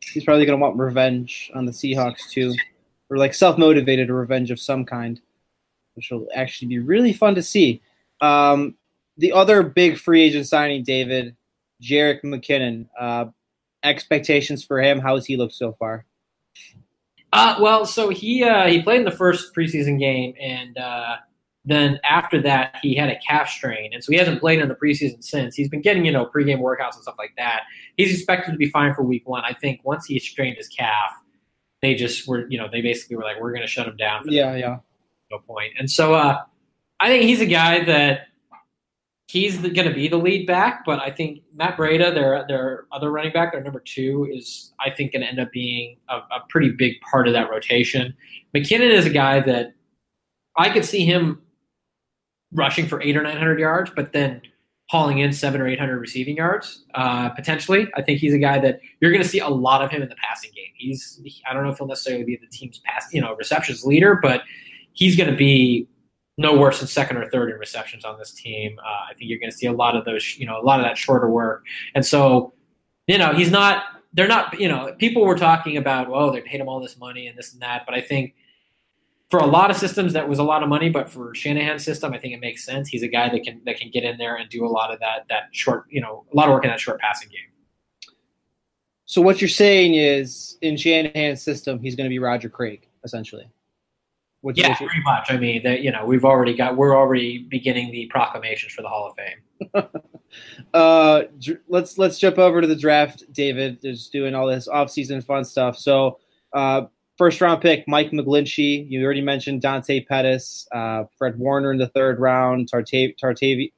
He's 0.00 0.24
probably 0.24 0.44
going 0.44 0.58
to 0.58 0.62
want 0.62 0.76
revenge 0.76 1.50
on 1.54 1.64
the 1.64 1.72
Seahawks 1.72 2.30
too, 2.30 2.54
or 3.08 3.16
like 3.16 3.34
self-motivated 3.34 4.10
a 4.10 4.14
revenge 4.14 4.50
of 4.50 4.58
some 4.58 4.84
kind, 4.84 5.20
which 5.94 6.10
will 6.10 6.28
actually 6.34 6.68
be 6.68 6.78
really 6.78 7.12
fun 7.12 7.34
to 7.36 7.42
see. 7.42 7.80
Um, 8.20 8.74
the 9.16 9.32
other 9.32 9.62
big 9.62 9.98
free 9.98 10.22
agent 10.22 10.46
signing, 10.46 10.82
David, 10.82 11.36
Jerick 11.80 12.22
McKinnon. 12.22 12.88
Uh, 12.98 13.26
expectations 13.82 14.64
for 14.64 14.80
him? 14.80 15.00
How 15.00 15.14
has 15.14 15.26
he 15.26 15.36
looked 15.36 15.54
so 15.54 15.72
far? 15.72 16.04
Uh, 17.32 17.56
well, 17.60 17.86
so 17.86 18.10
he 18.10 18.44
uh, 18.44 18.66
he 18.66 18.82
played 18.82 18.98
in 18.98 19.04
the 19.04 19.10
first 19.10 19.54
preseason 19.54 19.98
game, 19.98 20.34
and 20.40 20.76
uh, 20.76 21.16
then 21.64 21.98
after 22.04 22.40
that 22.42 22.76
he 22.82 22.94
had 22.94 23.08
a 23.08 23.18
calf 23.26 23.48
strain, 23.48 23.92
and 23.94 24.04
so 24.04 24.12
he 24.12 24.18
hasn't 24.18 24.40
played 24.40 24.60
in 24.60 24.68
the 24.68 24.74
preseason 24.74 25.24
since. 25.24 25.54
He's 25.54 25.68
been 25.68 25.80
getting 25.80 26.04
you 26.04 26.12
know 26.12 26.26
pregame 26.26 26.60
workouts 26.60 26.94
and 26.94 27.02
stuff 27.02 27.14
like 27.18 27.32
that. 27.38 27.62
He's 27.96 28.12
expected 28.12 28.52
to 28.52 28.58
be 28.58 28.68
fine 28.68 28.94
for 28.94 29.02
week 29.02 29.26
one. 29.26 29.44
I 29.44 29.54
think 29.54 29.80
once 29.82 30.06
he 30.06 30.18
strained 30.18 30.58
his 30.58 30.68
calf, 30.68 31.10
they 31.80 31.94
just 31.94 32.28
were 32.28 32.46
you 32.48 32.58
know 32.58 32.68
they 32.70 32.82
basically 32.82 33.16
were 33.16 33.24
like 33.24 33.40
we're 33.40 33.52
going 33.52 33.62
to 33.62 33.68
shut 33.68 33.88
him 33.88 33.96
down. 33.96 34.24
For 34.24 34.30
Yeah, 34.30 34.54
yeah. 34.54 34.78
no 35.30 35.38
point. 35.38 35.72
And 35.78 35.90
so 35.90 36.14
uh, 36.14 36.42
I 37.00 37.08
think 37.08 37.24
he's 37.24 37.40
a 37.40 37.46
guy 37.46 37.84
that 37.84 38.26
he's 39.32 39.56
going 39.56 39.88
to 39.88 39.94
be 39.94 40.08
the 40.08 40.18
lead 40.18 40.46
back, 40.46 40.84
but 40.84 41.00
I 41.00 41.10
think 41.10 41.40
Matt 41.54 41.78
Breida, 41.78 42.12
their 42.12 42.44
their 42.46 42.84
other 42.92 43.10
running 43.10 43.32
back, 43.32 43.52
their 43.52 43.62
number 43.62 43.80
two, 43.80 44.28
is 44.30 44.74
I 44.78 44.90
think 44.90 45.12
going 45.12 45.22
to 45.22 45.28
end 45.28 45.40
up 45.40 45.50
being 45.52 45.96
a, 46.10 46.16
a 46.16 46.40
pretty 46.50 46.68
big 46.70 47.00
part 47.00 47.26
of 47.26 47.32
that 47.32 47.48
rotation. 47.48 48.14
McKinnon 48.54 48.90
is 48.90 49.06
a 49.06 49.10
guy 49.10 49.40
that 49.40 49.72
I 50.58 50.68
could 50.68 50.84
see 50.84 51.06
him 51.06 51.40
rushing 52.52 52.86
for 52.86 53.00
eight 53.00 53.16
or 53.16 53.22
nine 53.22 53.38
hundred 53.38 53.58
yards, 53.58 53.90
but 53.96 54.12
then 54.12 54.42
hauling 54.90 55.20
in 55.20 55.32
seven 55.32 55.62
or 55.62 55.66
eight 55.66 55.80
hundred 55.80 55.98
receiving 55.98 56.36
yards 56.36 56.84
uh, 56.94 57.30
potentially. 57.30 57.88
I 57.96 58.02
think 58.02 58.18
he's 58.18 58.34
a 58.34 58.38
guy 58.38 58.58
that 58.58 58.80
you're 59.00 59.12
going 59.12 59.22
to 59.22 59.28
see 59.28 59.38
a 59.38 59.48
lot 59.48 59.80
of 59.82 59.90
him 59.90 60.02
in 60.02 60.10
the 60.10 60.16
passing 60.16 60.50
game. 60.54 60.66
He's 60.76 61.22
I 61.48 61.54
don't 61.54 61.64
know 61.64 61.70
if 61.70 61.78
he'll 61.78 61.86
necessarily 61.86 62.24
be 62.24 62.36
the 62.36 62.48
team's 62.48 62.82
pass 62.84 63.06
you 63.14 63.22
know 63.22 63.34
receptions 63.36 63.82
leader, 63.82 64.14
but 64.14 64.42
he's 64.92 65.16
going 65.16 65.30
to 65.30 65.36
be 65.36 65.88
no 66.38 66.56
worse 66.56 66.78
than 66.78 66.88
second 66.88 67.18
or 67.18 67.28
third 67.30 67.50
in 67.50 67.58
receptions 67.58 68.04
on 68.04 68.18
this 68.18 68.32
team. 68.32 68.78
Uh, 68.78 69.10
I 69.10 69.14
think 69.14 69.28
you're 69.30 69.38
going 69.38 69.50
to 69.50 69.56
see 69.56 69.66
a 69.66 69.72
lot 69.72 69.96
of 69.96 70.04
those, 70.04 70.36
you 70.38 70.46
know, 70.46 70.58
a 70.60 70.64
lot 70.64 70.80
of 70.80 70.86
that 70.86 70.96
shorter 70.96 71.28
work. 71.28 71.64
And 71.94 72.04
so, 72.04 72.54
you 73.06 73.18
know, 73.18 73.34
he's 73.34 73.50
not, 73.50 73.84
they're 74.14 74.28
not, 74.28 74.58
you 74.58 74.68
know, 74.68 74.94
people 74.98 75.24
were 75.24 75.36
talking 75.36 75.76
about, 75.76 76.08
well, 76.08 76.32
they 76.32 76.40
paid 76.40 76.60
him 76.60 76.68
all 76.68 76.80
this 76.80 76.96
money 76.98 77.26
and 77.26 77.36
this 77.36 77.52
and 77.52 77.60
that. 77.62 77.84
But 77.86 77.94
I 77.94 78.00
think 78.00 78.34
for 79.30 79.40
a 79.40 79.46
lot 79.46 79.70
of 79.70 79.76
systems, 79.76 80.12
that 80.14 80.28
was 80.28 80.38
a 80.38 80.42
lot 80.42 80.62
of 80.62 80.68
money. 80.68 80.88
But 80.88 81.10
for 81.10 81.34
Shanahan's 81.34 81.84
system, 81.84 82.12
I 82.12 82.18
think 82.18 82.32
it 82.34 82.40
makes 82.40 82.64
sense. 82.64 82.88
He's 82.88 83.02
a 83.02 83.08
guy 83.08 83.28
that 83.28 83.42
can, 83.42 83.60
that 83.66 83.78
can 83.78 83.90
get 83.90 84.04
in 84.04 84.16
there 84.16 84.36
and 84.36 84.48
do 84.48 84.64
a 84.64 84.68
lot 84.68 84.92
of 84.92 85.00
that, 85.00 85.26
that 85.28 85.48
short, 85.52 85.84
you 85.90 86.00
know, 86.00 86.24
a 86.32 86.36
lot 86.36 86.48
of 86.48 86.54
work 86.54 86.64
in 86.64 86.70
that 86.70 86.80
short 86.80 87.00
passing 87.00 87.28
game. 87.28 87.40
So 89.04 89.20
what 89.20 89.42
you're 89.42 89.48
saying 89.48 89.94
is, 89.94 90.56
in 90.62 90.78
Shanahan's 90.78 91.42
system, 91.42 91.80
he's 91.80 91.94
going 91.94 92.06
to 92.06 92.08
be 92.08 92.18
Roger 92.18 92.48
Craig, 92.48 92.88
essentially. 93.04 93.46
What 94.42 94.56
Yeah, 94.58 94.68
you- 94.78 94.86
pretty 94.86 95.02
much. 95.04 95.30
I 95.30 95.36
mean, 95.38 95.62
that 95.62 95.80
you 95.82 95.90
know, 95.90 96.04
we've 96.04 96.24
already 96.24 96.54
got, 96.54 96.76
we're 96.76 96.96
already 96.96 97.38
beginning 97.48 97.90
the 97.92 98.06
proclamations 98.06 98.72
for 98.72 98.82
the 98.82 98.88
Hall 98.88 99.06
of 99.08 99.16
Fame. 99.16 99.88
uh, 100.74 101.22
let's 101.68 101.96
let's 101.98 102.18
jump 102.18 102.38
over 102.38 102.60
to 102.60 102.66
the 102.66 102.76
draft. 102.76 103.24
David 103.32 103.78
is 103.84 104.08
doing 104.08 104.34
all 104.34 104.46
this 104.46 104.68
off-season 104.68 105.22
fun 105.22 105.44
stuff. 105.44 105.78
So, 105.78 106.18
uh, 106.52 106.82
first 107.18 107.40
round 107.40 107.62
pick 107.62 107.86
Mike 107.86 108.10
McGlinchey. 108.10 108.90
You 108.90 109.04
already 109.04 109.20
mentioned 109.20 109.62
Dante 109.62 110.00
Pettis, 110.04 110.66
uh, 110.72 111.04
Fred 111.16 111.38
Warner 111.38 111.70
in 111.72 111.78
the 111.78 111.88
third 111.88 112.18
round. 112.18 112.70
Tartav 112.70 113.14
Tartavi. 113.22 113.72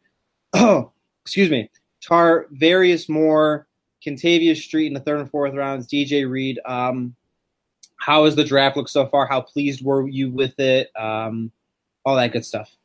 Oh, 0.55 0.93
excuse 1.25 1.51
me. 1.51 1.71
Tarvarius 2.03 3.09
Moore, 3.09 3.67
Kentavius 4.05 4.63
Street 4.63 4.87
in 4.87 4.95
the 4.95 5.01
third 5.01 5.21
and 5.21 5.31
fourth 5.31 5.55
rounds. 5.55 5.87
DJ 5.87 6.29
Reed. 6.29 6.59
Um, 6.65 7.15
how 7.97 8.25
has 8.25 8.37
the 8.37 8.45
draft 8.45 8.77
looked 8.77 8.91
so 8.91 9.07
far? 9.07 9.27
How 9.27 9.41
pleased 9.41 9.85
were 9.85 10.07
you 10.09 10.31
with 10.31 10.59
it? 10.59 10.91
Um, 10.97 11.51
all 12.05 12.17
that 12.17 12.33
good 12.33 12.45
stuff. 12.45 12.77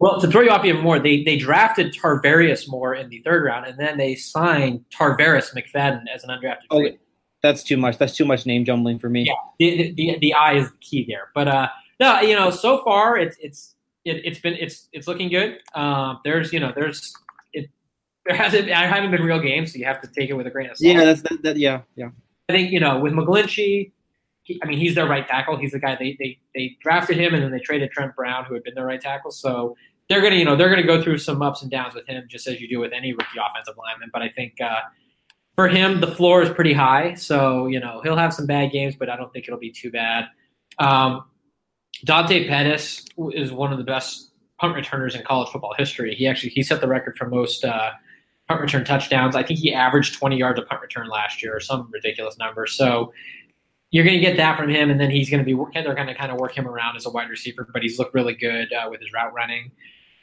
Well, 0.00 0.20
to 0.20 0.26
throw 0.26 0.40
you 0.40 0.50
off 0.50 0.64
even 0.64 0.80
more, 0.80 0.98
they 0.98 1.22
they 1.22 1.36
drafted 1.36 1.94
Tarvarius 1.94 2.68
Moore 2.68 2.94
in 2.94 3.08
the 3.08 3.20
third 3.20 3.44
round, 3.44 3.66
and 3.66 3.78
then 3.78 3.96
they 3.96 4.14
signed 4.16 4.84
Tarvarus 4.90 5.54
McFadden 5.54 6.04
as 6.12 6.24
an 6.24 6.30
undrafted 6.30 6.66
free. 6.70 6.88
Okay, 6.88 6.98
that's 7.42 7.62
too 7.62 7.76
much. 7.76 7.98
That's 7.98 8.16
too 8.16 8.24
much 8.24 8.44
name 8.44 8.64
jumbling 8.64 8.98
for 8.98 9.08
me. 9.08 9.26
Yeah, 9.26 9.34
the, 9.58 9.92
the 9.92 10.18
the 10.20 10.34
eye 10.34 10.54
is 10.54 10.70
the 10.70 10.76
key 10.78 11.04
there. 11.08 11.28
But 11.32 11.46
uh, 11.46 11.68
no, 12.00 12.20
you 12.20 12.34
know, 12.34 12.50
so 12.50 12.82
far 12.82 13.16
it's 13.16 13.36
it's 13.40 13.76
it, 14.04 14.22
it's 14.24 14.40
been 14.40 14.54
it's 14.54 14.88
it's 14.92 15.06
looking 15.06 15.28
good. 15.28 15.60
Um, 15.74 16.18
there's 16.24 16.52
you 16.52 16.58
know 16.58 16.72
there's 16.74 17.14
it 17.52 17.70
there 18.26 18.36
hasn't 18.36 18.70
I 18.70 18.86
haven't 18.86 19.12
been 19.12 19.22
real 19.22 19.40
games, 19.40 19.72
so 19.72 19.78
you 19.78 19.84
have 19.84 20.00
to 20.00 20.08
take 20.08 20.28
it 20.28 20.34
with 20.34 20.46
a 20.46 20.50
grain 20.50 20.70
of 20.70 20.76
salt. 20.76 20.92
Yeah, 20.92 21.04
that's 21.04 21.22
that, 21.22 21.42
that. 21.42 21.56
Yeah, 21.56 21.82
yeah. 21.94 22.10
I 22.48 22.52
think 22.52 22.72
you 22.72 22.80
know 22.80 22.98
with 22.98 23.12
McGlinchey, 23.12 23.54
he, 23.56 23.92
I 24.62 24.66
mean 24.66 24.78
he's 24.78 24.94
their 24.94 25.06
right 25.06 25.26
tackle. 25.26 25.56
He's 25.56 25.72
the 25.72 25.78
guy 25.78 25.96
they, 25.96 26.16
they 26.18 26.38
they 26.54 26.76
drafted 26.80 27.18
him, 27.18 27.34
and 27.34 27.42
then 27.42 27.50
they 27.50 27.60
traded 27.60 27.90
Trent 27.90 28.14
Brown, 28.16 28.44
who 28.44 28.54
had 28.54 28.64
been 28.64 28.74
their 28.74 28.86
right 28.86 29.00
tackle. 29.00 29.30
So 29.30 29.76
they're 30.08 30.20
gonna 30.20 30.36
you 30.36 30.44
know 30.44 30.56
they're 30.56 30.70
gonna 30.70 30.82
go 30.82 31.02
through 31.02 31.18
some 31.18 31.42
ups 31.42 31.62
and 31.62 31.70
downs 31.70 31.94
with 31.94 32.06
him, 32.06 32.24
just 32.28 32.46
as 32.46 32.60
you 32.60 32.68
do 32.68 32.80
with 32.80 32.92
any 32.92 33.12
rookie 33.12 33.38
offensive 33.38 33.74
lineman. 33.78 34.10
But 34.12 34.22
I 34.22 34.28
think 34.28 34.60
uh, 34.60 34.80
for 35.54 35.68
him 35.68 36.00
the 36.00 36.14
floor 36.14 36.42
is 36.42 36.50
pretty 36.50 36.72
high. 36.72 37.14
So 37.14 37.66
you 37.66 37.80
know 37.80 38.00
he'll 38.02 38.16
have 38.16 38.34
some 38.34 38.46
bad 38.46 38.72
games, 38.72 38.94
but 38.96 39.08
I 39.08 39.16
don't 39.16 39.32
think 39.32 39.46
it'll 39.46 39.60
be 39.60 39.72
too 39.72 39.90
bad. 39.90 40.26
Um, 40.78 41.24
Dante 42.04 42.48
Pettis 42.48 43.04
is 43.32 43.52
one 43.52 43.72
of 43.72 43.78
the 43.78 43.84
best 43.84 44.32
punt 44.58 44.74
returners 44.74 45.14
in 45.14 45.22
college 45.22 45.48
football 45.50 45.74
history. 45.76 46.14
He 46.14 46.26
actually 46.26 46.50
he 46.50 46.62
set 46.62 46.80
the 46.80 46.88
record 46.88 47.16
for 47.16 47.26
most 47.26 47.64
uh, 47.64 47.90
punt 48.48 48.60
return 48.60 48.84
touchdowns. 48.84 49.36
I 49.36 49.42
think 49.42 49.58
he 49.58 49.72
averaged 49.74 50.14
20 50.14 50.36
yards 50.36 50.58
a 50.58 50.62
punt 50.62 50.80
return 50.80 51.08
last 51.08 51.42
year, 51.42 51.56
or 51.56 51.60
some 51.60 51.88
ridiculous 51.92 52.38
number. 52.38 52.66
So 52.66 53.12
you're 53.92 54.04
going 54.04 54.18
to 54.18 54.26
get 54.26 54.38
that 54.38 54.56
from 54.56 54.70
him, 54.70 54.90
and 54.90 54.98
then 54.98 55.10
he's 55.10 55.30
going 55.30 55.44
to 55.44 55.44
be. 55.44 55.52
They're 55.74 55.94
going 55.94 56.06
to 56.06 56.14
kind 56.14 56.32
of 56.32 56.38
work 56.38 56.56
him 56.56 56.66
around 56.66 56.96
as 56.96 57.04
a 57.04 57.10
wide 57.10 57.28
receiver, 57.28 57.68
but 57.72 57.82
he's 57.82 57.98
looked 57.98 58.14
really 58.14 58.34
good 58.34 58.72
uh, 58.72 58.88
with 58.90 59.00
his 59.00 59.12
route 59.12 59.32
running. 59.34 59.70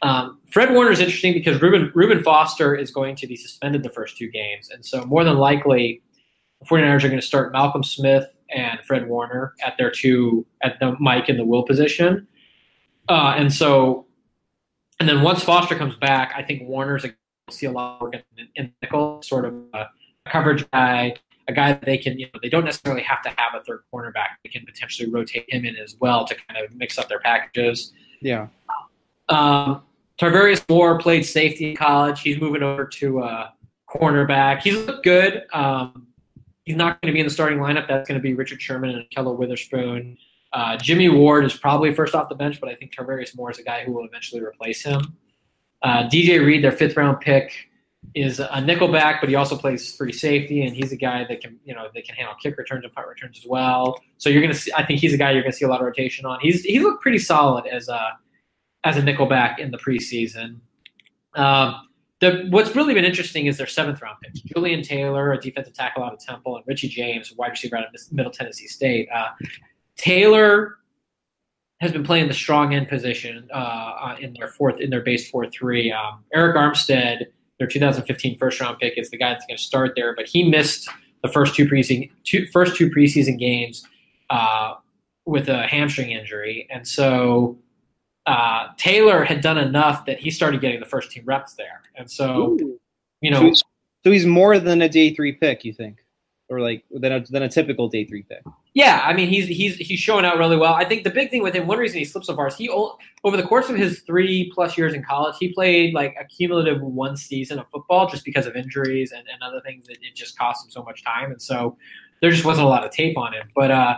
Um, 0.02 0.40
Fred 0.50 0.74
Warner 0.74 0.92
is 0.92 1.00
interesting 1.00 1.34
because 1.34 1.62
Reuben 1.62 1.92
Reuben 1.94 2.24
Foster 2.24 2.76
is 2.76 2.90
going 2.90 3.16
to 3.18 3.28
be 3.28 3.36
suspended 3.36 3.84
the 3.84 3.90
first 3.90 4.18
two 4.18 4.28
games, 4.28 4.70
and 4.72 4.84
so 4.84 5.06
more 5.06 5.24
than 5.24 5.38
likely, 5.38 6.02
the 6.60 6.66
49ers 6.66 7.04
are 7.04 7.10
going 7.10 7.22
to 7.22 7.26
start 7.26 7.54
Malcolm 7.54 7.84
Smith 7.84 8.26
and 8.50 8.80
Fred 8.88 9.08
Warner 9.08 9.54
at 9.64 9.78
their 9.78 9.92
two 9.92 10.48
at 10.64 10.80
the 10.80 10.96
Mike 11.00 11.30
and 11.30 11.38
the 11.38 11.46
Will 11.46 11.64
position, 11.64 12.28
uh, 13.08 13.36
and 13.38 13.54
so, 13.54 14.08
and 15.00 15.08
then 15.08 15.22
once 15.22 15.44
Foster 15.44 15.76
comes 15.76 15.96
back, 15.98 16.34
I 16.36 16.42
think 16.42 16.68
Warner's 16.68 17.06
a 17.06 17.14
see 17.52 17.68
a 17.68 17.72
lot 17.72 17.96
of 17.96 18.02
work 18.02 18.16
in, 18.16 18.48
in 18.56 18.74
nickel, 18.82 19.22
sort 19.22 19.46
of 19.46 19.54
a 19.74 19.88
coverage 20.28 20.70
guy, 20.72 21.16
a 21.50 21.52
guy 21.52 21.74
that 21.74 21.82
they 21.82 21.98
can, 21.98 22.18
you 22.20 22.28
know, 22.28 22.40
they 22.42 22.48
don't 22.48 22.64
necessarily 22.64 23.02
have 23.02 23.22
to 23.24 23.30
have 23.30 23.60
a 23.60 23.64
third 23.64 23.82
cornerback. 23.94 24.38
They 24.44 24.50
can 24.50 24.66
potentially 24.66 25.10
rotate 25.10 25.52
him 25.52 25.66
in 25.66 25.76
as 25.76 25.96
well 26.00 26.26
to 26.26 26.36
kind 26.48 26.64
of 26.64 26.74
mix 26.76 26.98
up 26.98 27.10
their 27.10 27.20
packages. 27.20 27.92
Yeah. 28.22 28.48
Um, 29.30 29.82
Tarvarius 30.20 30.64
Moore 30.70 31.00
played 31.00 31.26
safety 31.26 31.72
in 31.72 31.76
college. 31.76 32.22
He's 32.22 32.40
moving 32.40 32.62
over 32.62 32.86
to 32.86 33.20
uh, 33.22 33.50
cornerback. 33.90 34.62
He's 34.62 34.78
looked 34.78 35.04
good. 35.04 35.44
Um, 35.54 36.08
he's 36.66 36.76
not 36.76 37.02
going 37.02 37.12
to 37.12 37.14
be 37.14 37.20
in 37.20 37.26
the 37.26 37.34
starting 37.34 37.58
lineup. 37.58 37.88
That's 37.88 38.08
going 38.08 38.20
to 38.20 38.24
be 38.24 38.36
Richard 38.36 38.62
Sherman 38.62 38.92
and 38.92 39.06
Ahkello 39.10 39.36
Witherspoon. 39.36 40.18
Uh, 40.54 40.78
Jimmy 40.78 41.10
Ward 41.10 41.46
is 41.46 41.56
probably 41.56 41.94
first 41.94 42.14
off 42.14 42.30
the 42.30 42.36
bench, 42.36 42.60
but 42.60 42.70
I 42.70 42.76
think 42.76 42.94
Tarvarius 42.94 43.36
Moore 43.36 43.50
is 43.50 43.58
a 43.58 43.64
guy 43.64 43.84
who 43.84 43.92
will 43.92 44.06
eventually 44.06 44.42
replace 44.42 44.84
him. 44.84 45.02
Uh, 45.82 46.04
DJ 46.10 46.46
Reed, 46.46 46.64
their 46.64 46.72
fifth 46.72 46.96
round 46.96 47.22
pick, 47.22 47.69
is 48.15 48.39
a 48.39 48.48
nickelback, 48.48 49.19
but 49.19 49.30
he 49.30 49.36
also 49.36 49.56
plays 49.56 49.95
free 49.95 50.12
safety, 50.12 50.63
and 50.65 50.76
he's 50.76 50.91
a 50.91 50.95
guy 50.95 51.26
that 51.30 51.41
can, 51.41 51.60
you 51.63 51.76
know, 51.76 51.88
that 51.93 52.06
can 52.06 52.15
handle 52.15 52.34
kick 52.41 52.58
returns 52.58 52.84
and 52.84 52.93
punt 52.93 53.08
returns 53.08 53.38
as 53.38 53.45
well. 53.48 54.02
So 54.17 54.30
you're 54.30 54.41
gonna 54.41 54.54
see. 54.54 54.72
I 54.76 54.86
think 54.86 55.00
he's 55.00 55.13
a 55.13 55.17
guy 55.17 55.32
you're 55.32 55.43
gonna 55.43 55.54
see 55.54 55.65
a 55.65 55.67
lot 55.67 55.80
of 55.80 55.86
rotation 55.86 56.26
on. 56.26 56.39
He's 56.41 56.63
he 56.63 56.80
looked 56.80 57.02
pretty 57.02 57.19
solid 57.19 57.65
as 57.67 57.88
a 57.88 58.17
as 58.84 58.98
a 58.98 59.02
nickelback 59.02 59.60
in 59.60 59.72
the 59.72 59.78
preseason. 59.78 60.60
Um, 61.36 61.88
the, 62.19 62.48
what's 62.50 62.76
really 62.76 62.93
been 62.93 63.06
interesting 63.06 63.45
is 63.45 63.58
their 63.58 63.67
seventh 63.67 64.02
round 64.02 64.17
picks: 64.22 64.41
Julian 64.41 64.82
Taylor, 64.82 65.32
a 65.32 65.39
defensive 65.39 65.74
tackle 65.74 66.04
out 66.04 66.13
of 66.13 66.19
Temple, 66.19 66.58
and 66.58 66.65
Richie 66.67 66.89
James, 66.89 67.32
wide 67.34 67.52
receiver 67.52 67.78
out 67.78 67.86
of 67.86 68.12
Middle 68.12 68.32
Tennessee 68.32 68.67
State. 68.67 69.08
Uh, 69.13 69.30
Taylor 69.95 70.78
has 71.80 71.93
been 71.93 72.04
playing 72.04 72.28
the 72.28 72.34
strong 72.34 72.74
end 72.74 72.89
position 72.89 73.48
uh, 73.54 74.15
in 74.19 74.34
their 74.34 74.50
fourth 74.50 74.80
in 74.80 74.89
their 74.89 75.02
base 75.02 75.30
four 75.30 75.50
three. 75.50 75.91
Um, 75.91 76.24
Arik 76.36 76.56
Armstead, 76.56 77.28
their 77.60 77.67
2015 77.67 78.38
first 78.38 78.60
round 78.60 78.80
pick, 78.80 78.98
is 78.98 79.10
the 79.10 79.17
guy 79.17 79.30
that's 79.30 79.45
going 79.45 79.58
to 79.58 79.63
start 79.63 79.93
there, 79.95 80.15
but 80.15 80.26
he 80.26 80.43
missed 80.43 80.89
the 81.22 81.28
first 81.30 81.54
two 81.54 81.65
preseason 81.67 82.10
two, 82.24 82.48
first 82.48 82.76
two 82.76 82.89
preseason 82.89 83.38
games 83.38 83.86
uh, 84.30 84.76
with 85.26 85.50
a 85.50 85.67
hamstring 85.67 86.12
injury, 86.12 86.67
and 86.72 86.88
so 86.88 87.58
uh, 88.26 88.67
Taylor 88.78 89.24
had 89.24 89.41
done 89.41 89.58
enough 89.58 90.06
that 90.06 90.19
he 90.19 90.32
started 90.32 90.62
getting 90.62 90.80
the 90.80 90.86
first 90.86 91.12
team 91.12 91.24
reps 91.26 91.54
there, 91.54 91.82
and 91.95 92.10
so 92.10 92.52
Ooh. 92.52 92.80
you 93.22 93.32
So 93.34 93.41
know. 93.41 93.48
he's, 93.48 93.63
so 94.04 94.12
he's 94.12 94.26
more 94.26 94.60
than 94.60 94.82
a 94.82 94.89
day 94.89 95.13
three 95.13 95.34
pick, 95.34 95.65
you 95.65 95.74
think, 95.74 95.98
or 96.50 96.62
like 96.62 96.84
than 96.91 97.12
a, 97.12 97.19
than 97.26 97.43
a 97.43 97.50
typical 97.50 97.89
day 97.89 98.06
three 98.06 98.24
pick. 98.24 98.43
Yeah, 98.80 99.02
I 99.04 99.12
mean 99.12 99.28
he's 99.28 99.46
he's 99.46 99.76
he's 99.76 100.00
showing 100.00 100.24
out 100.24 100.38
really 100.38 100.56
well. 100.56 100.74
I 100.74 100.86
think 100.86 101.04
the 101.04 101.10
big 101.10 101.30
thing 101.30 101.44
with 101.44 101.54
him, 101.54 101.68
one 101.68 101.80
reason 101.80 102.00
he 102.00 102.06
slipped 102.06 102.26
so 102.26 102.34
far 102.34 102.48
is 102.48 102.56
he 102.56 102.70
over 102.70 103.36
the 103.36 103.44
course 103.44 103.68
of 103.68 103.76
his 103.76 104.00
three 104.04 104.50
plus 104.56 104.78
years 104.78 104.94
in 104.94 105.04
college, 105.04 105.36
he 105.38 105.52
played 105.52 105.94
like 105.94 106.15
a 106.18 106.24
cumulative 106.24 106.82
one 106.82 107.18
season 107.18 107.60
of 107.60 107.65
football 107.74 108.08
just 108.10 108.24
because 108.24 108.46
of 108.46 108.56
injuries 108.56 109.12
and, 109.12 109.28
and 109.28 109.44
other 109.44 109.60
things 109.65 109.88
that 109.88 109.98
it 110.02 110.15
just 110.15 110.38
cost 110.38 110.65
him 110.65 110.72
so 110.72 110.82
much 110.82 111.04
time, 111.04 111.30
and 111.30 111.42
so 111.42 111.76
there 112.22 112.32
just 112.32 112.46
wasn't 112.46 112.65
a 112.65 112.70
lot 112.70 112.86
of 112.86 112.92
tape 112.92 113.18
on 113.18 113.34
him. 113.34 113.50
But 113.54 113.70
uh, 113.70 113.98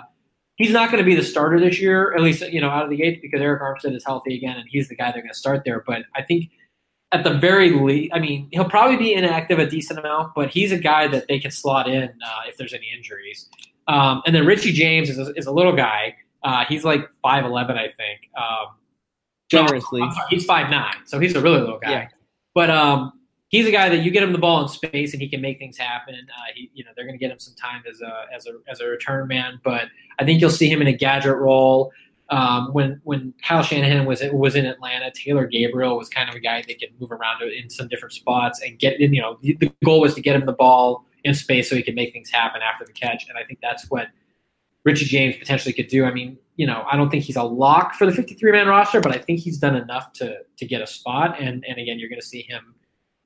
he's 0.55 0.71
not 0.71 0.89
going 0.89 1.03
to 1.03 1.07
be 1.07 1.13
the 1.13 1.23
starter 1.23 1.59
this 1.59 1.79
year, 1.79 2.15
at 2.15 2.21
least 2.21 2.41
you 2.51 2.59
know 2.59 2.71
out 2.71 2.83
of 2.83 2.89
the 2.89 2.97
gate 2.97 3.21
because 3.21 3.39
Arik 3.39 3.61
Armstead 3.61 3.95
is 3.95 4.03
healthy 4.03 4.35
again, 4.35 4.57
and 4.57 4.67
he's 4.67 4.89
the 4.89 4.95
guy 4.95 5.11
they're 5.11 5.21
going 5.21 5.31
to 5.31 5.37
start 5.37 5.61
there. 5.63 5.83
But 5.85 6.05
I 6.15 6.23
think 6.23 6.49
at 7.11 7.23
the 7.23 7.35
very 7.35 7.69
least, 7.69 8.13
I 8.15 8.19
mean 8.19 8.47
he'll 8.51 8.67
probably 8.67 8.97
be 8.97 9.13
inactive 9.13 9.59
a 9.59 9.69
decent 9.69 9.99
amount, 9.99 10.33
but 10.35 10.49
he's 10.49 10.71
a 10.71 10.79
guy 10.79 11.07
that 11.09 11.27
they 11.27 11.39
can 11.39 11.51
slot 11.51 11.87
in 11.87 12.09
uh, 12.25 12.39
if 12.47 12.57
there's 12.57 12.73
any 12.73 12.87
injuries. 12.97 13.47
Um, 13.87 14.21
and 14.25 14.35
then 14.35 14.45
Richie 14.45 14.73
James 14.73 15.09
is 15.09 15.17
a, 15.17 15.33
is 15.35 15.47
a 15.47 15.51
little 15.51 15.75
guy. 15.75 16.15
Uh, 16.43 16.65
he's 16.65 16.83
like 16.83 17.07
five 17.21 17.45
eleven, 17.45 17.77
I 17.77 17.87
think. 17.87 18.29
Um, 18.37 18.75
Generously. 19.49 19.99
sorry, 19.99 20.27
he's 20.29 20.45
five 20.45 20.69
nine, 20.69 20.95
so 21.05 21.19
he's 21.19 21.35
a 21.35 21.41
really 21.41 21.59
little 21.59 21.79
guy. 21.79 21.91
Yeah. 21.91 22.07
But 22.53 22.69
um, 22.69 23.13
he's 23.49 23.67
a 23.67 23.71
guy 23.71 23.89
that 23.89 23.97
you 23.97 24.11
get 24.11 24.23
him 24.23 24.31
the 24.31 24.39
ball 24.39 24.61
in 24.63 24.69
space 24.69 25.13
and 25.13 25.21
he 25.21 25.29
can 25.29 25.41
make 25.41 25.59
things 25.59 25.77
happen. 25.77 26.15
Uh, 26.15 26.41
he, 26.55 26.71
you 26.73 26.83
know, 26.83 26.91
they're 26.95 27.05
going 27.05 27.17
to 27.17 27.19
get 27.19 27.31
him 27.31 27.39
some 27.39 27.53
time 27.55 27.83
as 27.89 28.01
a 28.01 28.25
as 28.33 28.47
a 28.47 28.51
as 28.69 28.79
a 28.79 28.85
return 28.85 29.27
man, 29.27 29.59
but 29.63 29.85
I 30.19 30.25
think 30.25 30.41
you'll 30.41 30.49
see 30.49 30.69
him 30.69 30.81
in 30.81 30.87
a 30.87 30.93
gadget 30.93 31.35
role. 31.35 31.91
Um, 32.29 32.69
when 32.71 33.01
when 33.03 33.33
Kyle 33.43 33.61
Shanahan 33.61 34.05
was 34.05 34.23
was 34.31 34.55
in 34.55 34.65
Atlanta, 34.65 35.11
Taylor 35.11 35.45
Gabriel 35.45 35.97
was 35.97 36.07
kind 36.07 36.29
of 36.29 36.35
a 36.35 36.39
guy 36.39 36.63
that 36.65 36.79
could 36.79 36.89
move 36.99 37.11
around 37.11 37.43
in 37.43 37.69
some 37.69 37.89
different 37.89 38.13
spots 38.13 38.61
and 38.61 38.79
get 38.79 38.99
in. 39.01 39.13
You 39.13 39.21
know, 39.21 39.37
the 39.41 39.57
the 39.59 39.71
goal 39.83 39.99
was 39.99 40.15
to 40.15 40.21
get 40.21 40.37
him 40.37 40.45
the 40.45 40.53
ball 40.53 41.05
in 41.23 41.33
space 41.33 41.69
so 41.69 41.75
he 41.75 41.83
could 41.83 41.95
make 41.95 42.13
things 42.13 42.29
happen 42.29 42.61
after 42.61 42.85
the 42.85 42.93
catch, 42.93 43.27
and 43.29 43.37
I 43.37 43.43
think 43.43 43.59
that's 43.61 43.89
what 43.89 44.07
Richie 44.83 45.05
James 45.05 45.35
potentially 45.37 45.73
could 45.73 45.87
do. 45.87 46.05
I 46.05 46.11
mean, 46.11 46.37
you 46.55 46.65
know, 46.65 46.85
I 46.91 46.97
don't 46.97 47.09
think 47.09 47.23
he's 47.23 47.35
a 47.35 47.43
lock 47.43 47.95
for 47.95 48.05
the 48.05 48.11
53 48.11 48.51
man 48.51 48.67
roster, 48.67 48.99
but 48.99 49.11
I 49.11 49.17
think 49.17 49.39
he's 49.39 49.57
done 49.57 49.75
enough 49.75 50.13
to 50.13 50.39
to 50.57 50.65
get 50.65 50.81
a 50.81 50.87
spot. 50.87 51.39
And 51.39 51.63
and 51.67 51.77
again, 51.77 51.99
you're 51.99 52.09
going 52.09 52.21
to 52.21 52.25
see 52.25 52.41
him 52.41 52.75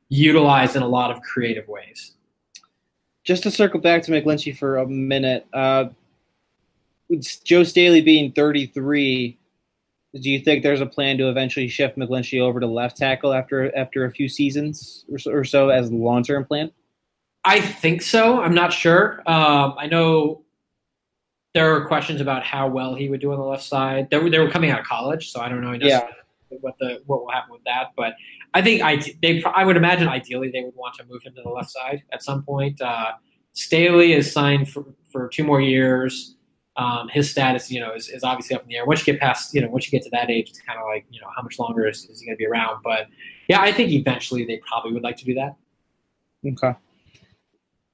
utilized 0.09 0.75
in 0.75 0.83
a 0.83 0.87
lot 0.87 1.11
of 1.11 1.21
creative 1.21 1.67
ways. 1.67 2.13
Just 3.23 3.43
to 3.43 3.51
circle 3.51 3.79
back 3.79 4.03
to 4.03 4.11
McGlinchey 4.11 4.55
for 4.55 4.77
a 4.77 4.87
minute, 4.87 5.47
uh, 5.51 5.85
Joe 7.43 7.63
Staley 7.63 8.01
being 8.01 8.31
33, 8.31 9.37
do 10.21 10.29
you 10.29 10.39
think 10.39 10.61
there's 10.61 10.81
a 10.81 10.85
plan 10.85 11.17
to 11.17 11.29
eventually 11.29 11.67
shift 11.67 11.97
McGlinchey 11.97 12.39
over 12.39 12.59
to 12.59 12.67
left 12.67 12.97
tackle 12.97 13.33
after 13.33 13.75
after 13.75 14.05
a 14.05 14.11
few 14.11 14.29
seasons 14.29 15.05
or 15.11 15.17
so, 15.17 15.31
or 15.31 15.43
so 15.43 15.69
as 15.69 15.89
a 15.89 15.93
long 15.93 16.23
term 16.23 16.45
plan? 16.45 16.71
I 17.45 17.61
think 17.61 18.01
so. 18.01 18.41
I'm 18.41 18.53
not 18.55 18.73
sure. 18.73 19.21
Um, 19.29 19.75
I 19.77 19.87
know 19.87 20.43
there 21.53 21.73
are 21.75 21.85
questions 21.85 22.19
about 22.19 22.43
how 22.43 22.67
well 22.67 22.95
he 22.95 23.07
would 23.07 23.21
do 23.21 23.31
on 23.31 23.37
the 23.39 23.45
left 23.45 23.63
side. 23.63 24.09
They 24.09 24.17
were, 24.17 24.29
they 24.29 24.39
were 24.39 24.49
coming 24.49 24.71
out 24.71 24.79
of 24.79 24.85
college, 24.85 25.31
so 25.31 25.39
I 25.39 25.47
don't 25.47 25.61
know 25.61 25.73
Yeah. 25.73 26.07
what 26.49 26.75
the 26.79 27.01
what 27.05 27.21
will 27.21 27.31
happen 27.31 27.51
with 27.53 27.63
that. 27.65 27.91
But 27.95 28.13
I 28.53 28.61
think 28.61 28.81
I 28.81 29.01
they 29.21 29.43
I 29.43 29.63
would 29.63 29.77
imagine 29.77 30.07
ideally 30.07 30.49
they 30.51 30.63
would 30.63 30.75
want 30.75 30.95
to 30.95 31.05
move 31.05 31.23
him 31.23 31.33
to 31.35 31.41
the 31.41 31.49
left 31.49 31.69
side 31.69 32.03
at 32.11 32.23
some 32.23 32.43
point. 32.43 32.81
Uh, 32.81 33.13
Staley 33.53 34.11
is 34.13 34.31
signed 34.31 34.69
for, 34.69 34.85
for 35.11 35.29
two 35.29 35.43
more 35.43 35.61
years. 35.61 36.35
Um, 36.77 37.07
his 37.07 37.31
status, 37.31 37.71
you 37.71 37.79
know, 37.79 37.93
is, 37.93 38.09
is 38.09 38.21
obviously 38.25 38.53
up 38.55 38.63
in 38.63 38.67
the 38.67 38.75
air. 38.75 38.85
Once 38.85 39.07
you 39.07 39.13
get 39.13 39.21
past, 39.21 39.53
you 39.53 39.61
know, 39.61 39.69
once 39.69 39.85
you 39.85 39.91
get 39.91 40.03
to 40.03 40.09
that 40.09 40.29
age, 40.29 40.49
it's 40.49 40.59
kind 40.61 40.77
of 40.77 40.85
like, 40.85 41.05
you 41.09 41.21
know, 41.21 41.27
how 41.33 41.41
much 41.41 41.57
longer 41.57 41.87
is, 41.87 42.03
is 42.09 42.19
he 42.19 42.25
going 42.25 42.35
to 42.35 42.37
be 42.37 42.45
around? 42.45 42.81
But 42.83 43.07
yeah, 43.47 43.61
I 43.61 43.71
think 43.71 43.91
eventually 43.93 44.43
they 44.45 44.57
probably 44.57 44.91
would 44.91 45.03
like 45.03 45.15
to 45.17 45.23
do 45.25 45.33
that. 45.35 45.55
Okay. 46.45 46.77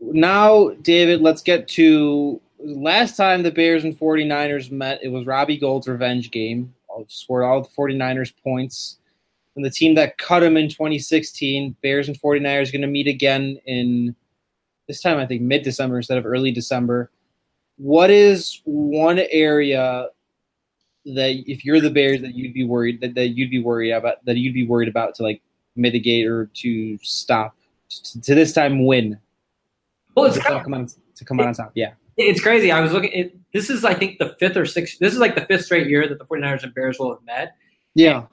Now, 0.02 0.70
David, 0.82 1.22
let's 1.22 1.44
get 1.44 1.68
to 1.70 2.42
last 2.60 3.16
time 3.16 3.44
the 3.44 3.52
Bears 3.52 3.84
and 3.84 3.98
49ers 3.98 4.72
met. 4.72 5.00
It 5.04 5.10
was 5.10 5.26
Robbie 5.26 5.58
Gould's 5.58 5.88
revenge 5.88 6.32
game. 6.32 6.74
Scored 7.08 7.46
all 7.46 7.62
the 7.62 7.70
49ers 7.70 8.34
points. 8.44 8.98
And 9.56 9.66
the 9.66 9.70
team 9.70 9.96
that 9.96 10.18
cut 10.18 10.44
him 10.44 10.58
in 10.58 10.70
2016, 10.70 11.76
Bears 11.82 12.08
and 12.08 12.20
49ers, 12.20 12.72
going 12.72 12.82
to 12.82 12.88
meet 12.88 13.08
again 13.08 13.60
in 13.66 14.16
this 14.88 15.02
time, 15.02 15.18
I 15.18 15.26
think 15.26 15.42
mid 15.42 15.64
December 15.64 15.98
instead 15.98 16.18
of 16.18 16.26
early 16.26 16.52
December. 16.52 17.12
What 17.78 18.10
is 18.10 18.62
one 18.66 19.20
area 19.32 20.08
that 21.06 21.44
if 21.48 21.66
you're 21.66 21.82
the 21.82 21.90
Bears 21.90 22.22
that 22.22 22.36
you'd 22.36 22.54
be 22.54 22.64
worried 22.64 23.02
that, 23.02 23.16
that 23.16 23.30
you'd 23.30 23.50
be 23.50 23.62
worried 23.62 23.92
about 23.92 24.24
that 24.26 24.38
you'd 24.38 24.54
be 24.54 24.68
worried 24.68 24.88
about 24.88 25.16
to 25.16 25.24
like 25.24 25.42
mitigate 25.76 26.28
or 26.28 26.46
to 26.54 26.98
stop 27.02 27.56
to, 27.90 28.22
to 28.22 28.36
this 28.36 28.54
time 28.54 28.86
win? 28.86 29.18
Well, 30.16 30.26
it's 30.26 30.36
to 30.36 30.42
kind 30.42 30.56
of, 30.56 30.64
come 30.64 30.74
on 30.74 30.88
to 31.16 31.26
come 31.26 31.40
out 31.40 31.48
on 31.48 31.54
top. 31.54 31.72
Yeah. 31.76 31.94
it's 32.18 32.42
crazy. 32.42 32.72
I 32.72 32.82
was 32.82 32.92
looking. 32.92 33.12
It, 33.12 33.38
this 33.54 33.70
is, 33.70 33.86
I 33.86 33.94
think, 33.94 34.20
the 34.20 34.36
fifth 34.40 34.58
or 34.58 34.66
sixth. 34.66 35.00
This 35.00 35.14
is 35.14 35.20
like 35.20 35.36
the 35.36 35.46
fifth 35.46 35.66
straight 35.66 35.88
year 35.88 36.08
that 36.08 36.20
the 36.20 36.26
49ers 36.26 36.64
and 36.64 36.74
Bears 36.74 37.00
will 37.00 37.14
have 37.14 37.24
met. 37.24 37.56
Yeah. 37.96 38.26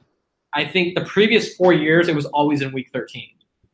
I 0.54 0.64
think 0.64 0.94
the 0.94 1.04
previous 1.04 1.54
four 1.54 1.72
years 1.72 2.08
it 2.08 2.14
was 2.14 2.26
always 2.26 2.62
in 2.62 2.72
week 2.72 2.88
13. 2.92 3.28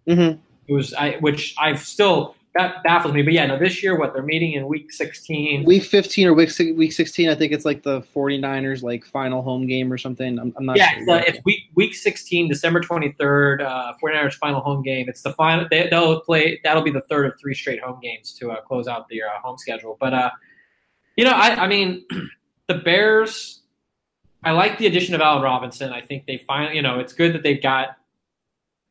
Mm-hmm. 0.09 0.41
It 0.67 0.73
was, 0.73 0.95
I, 0.95 1.17
which 1.21 1.55
I've 1.59 1.81
still 1.81 2.35
that 2.55 2.85
baffles 2.85 3.13
me. 3.13 3.23
But 3.23 3.33
yeah, 3.33 3.47
no, 3.47 3.59
this 3.59 3.83
year 3.83 3.99
what 3.99 4.15
they're 4.15 4.23
meeting 4.23 4.53
in 4.53 4.69
week 4.69 4.93
16. 4.93 5.65
Week 5.65 5.83
15 5.83 6.29
or 6.29 6.35
week 6.35 6.51
week 6.77 6.93
16, 6.93 7.29
I 7.29 7.35
think 7.35 7.53
it's 7.53 7.65
like 7.65 7.83
the 7.83 8.01
49ers 8.01 8.83
like 8.83 9.05
final 9.05 9.43
home 9.43 9.67
game 9.67 9.93
or 9.93 9.99
something. 9.99 10.39
I'm, 10.39 10.55
I'm 10.57 10.65
not 10.65 10.77
yeah, 10.77 10.93
sure. 10.93 11.01
it's, 11.03 11.11
uh, 11.11 11.23
it's 11.27 11.45
week 11.45 11.63
week 11.75 11.95
16, 11.95 12.49
December 12.49 12.81
23rd, 12.81 13.61
uh, 13.61 13.93
49ers 14.03 14.35
final 14.35 14.61
home 14.61 14.83
game. 14.83 15.09
It's 15.09 15.23
the 15.23 15.33
final. 15.33 15.67
They, 15.69 15.89
they'll 15.89 16.21
play. 16.21 16.61
That'll 16.63 16.85
be 16.85 16.93
the 16.93 17.03
third 17.03 17.27
of 17.27 17.33
three 17.41 17.55
straight 17.55 17.83
home 17.83 17.99
games 18.01 18.33
to 18.35 18.53
uh, 18.53 18.61
close 18.61 18.87
out 18.87 19.09
the 19.09 19.23
uh, 19.23 19.41
home 19.43 19.59
schedule. 19.59 19.97
But 19.99 20.15
uh, 20.15 20.31
you 21.17 21.25
know, 21.25 21.33
I, 21.33 21.65
I 21.65 21.67
mean, 21.67 22.05
the 22.69 22.75
Bears. 22.75 23.63
I 24.45 24.51
like 24.51 24.77
the 24.77 24.87
addition 24.87 25.15
of 25.15 25.23
Allen 25.23 25.43
Robinson. 25.43 25.91
I 25.91 26.03
think 26.03 26.27
they 26.27 26.37
finally, 26.37 26.77
you 26.77 26.83
know, 26.83 27.01
it's 27.01 27.15
good 27.15 27.33
that 27.33 27.43
they've 27.43 27.63
got 27.63 27.97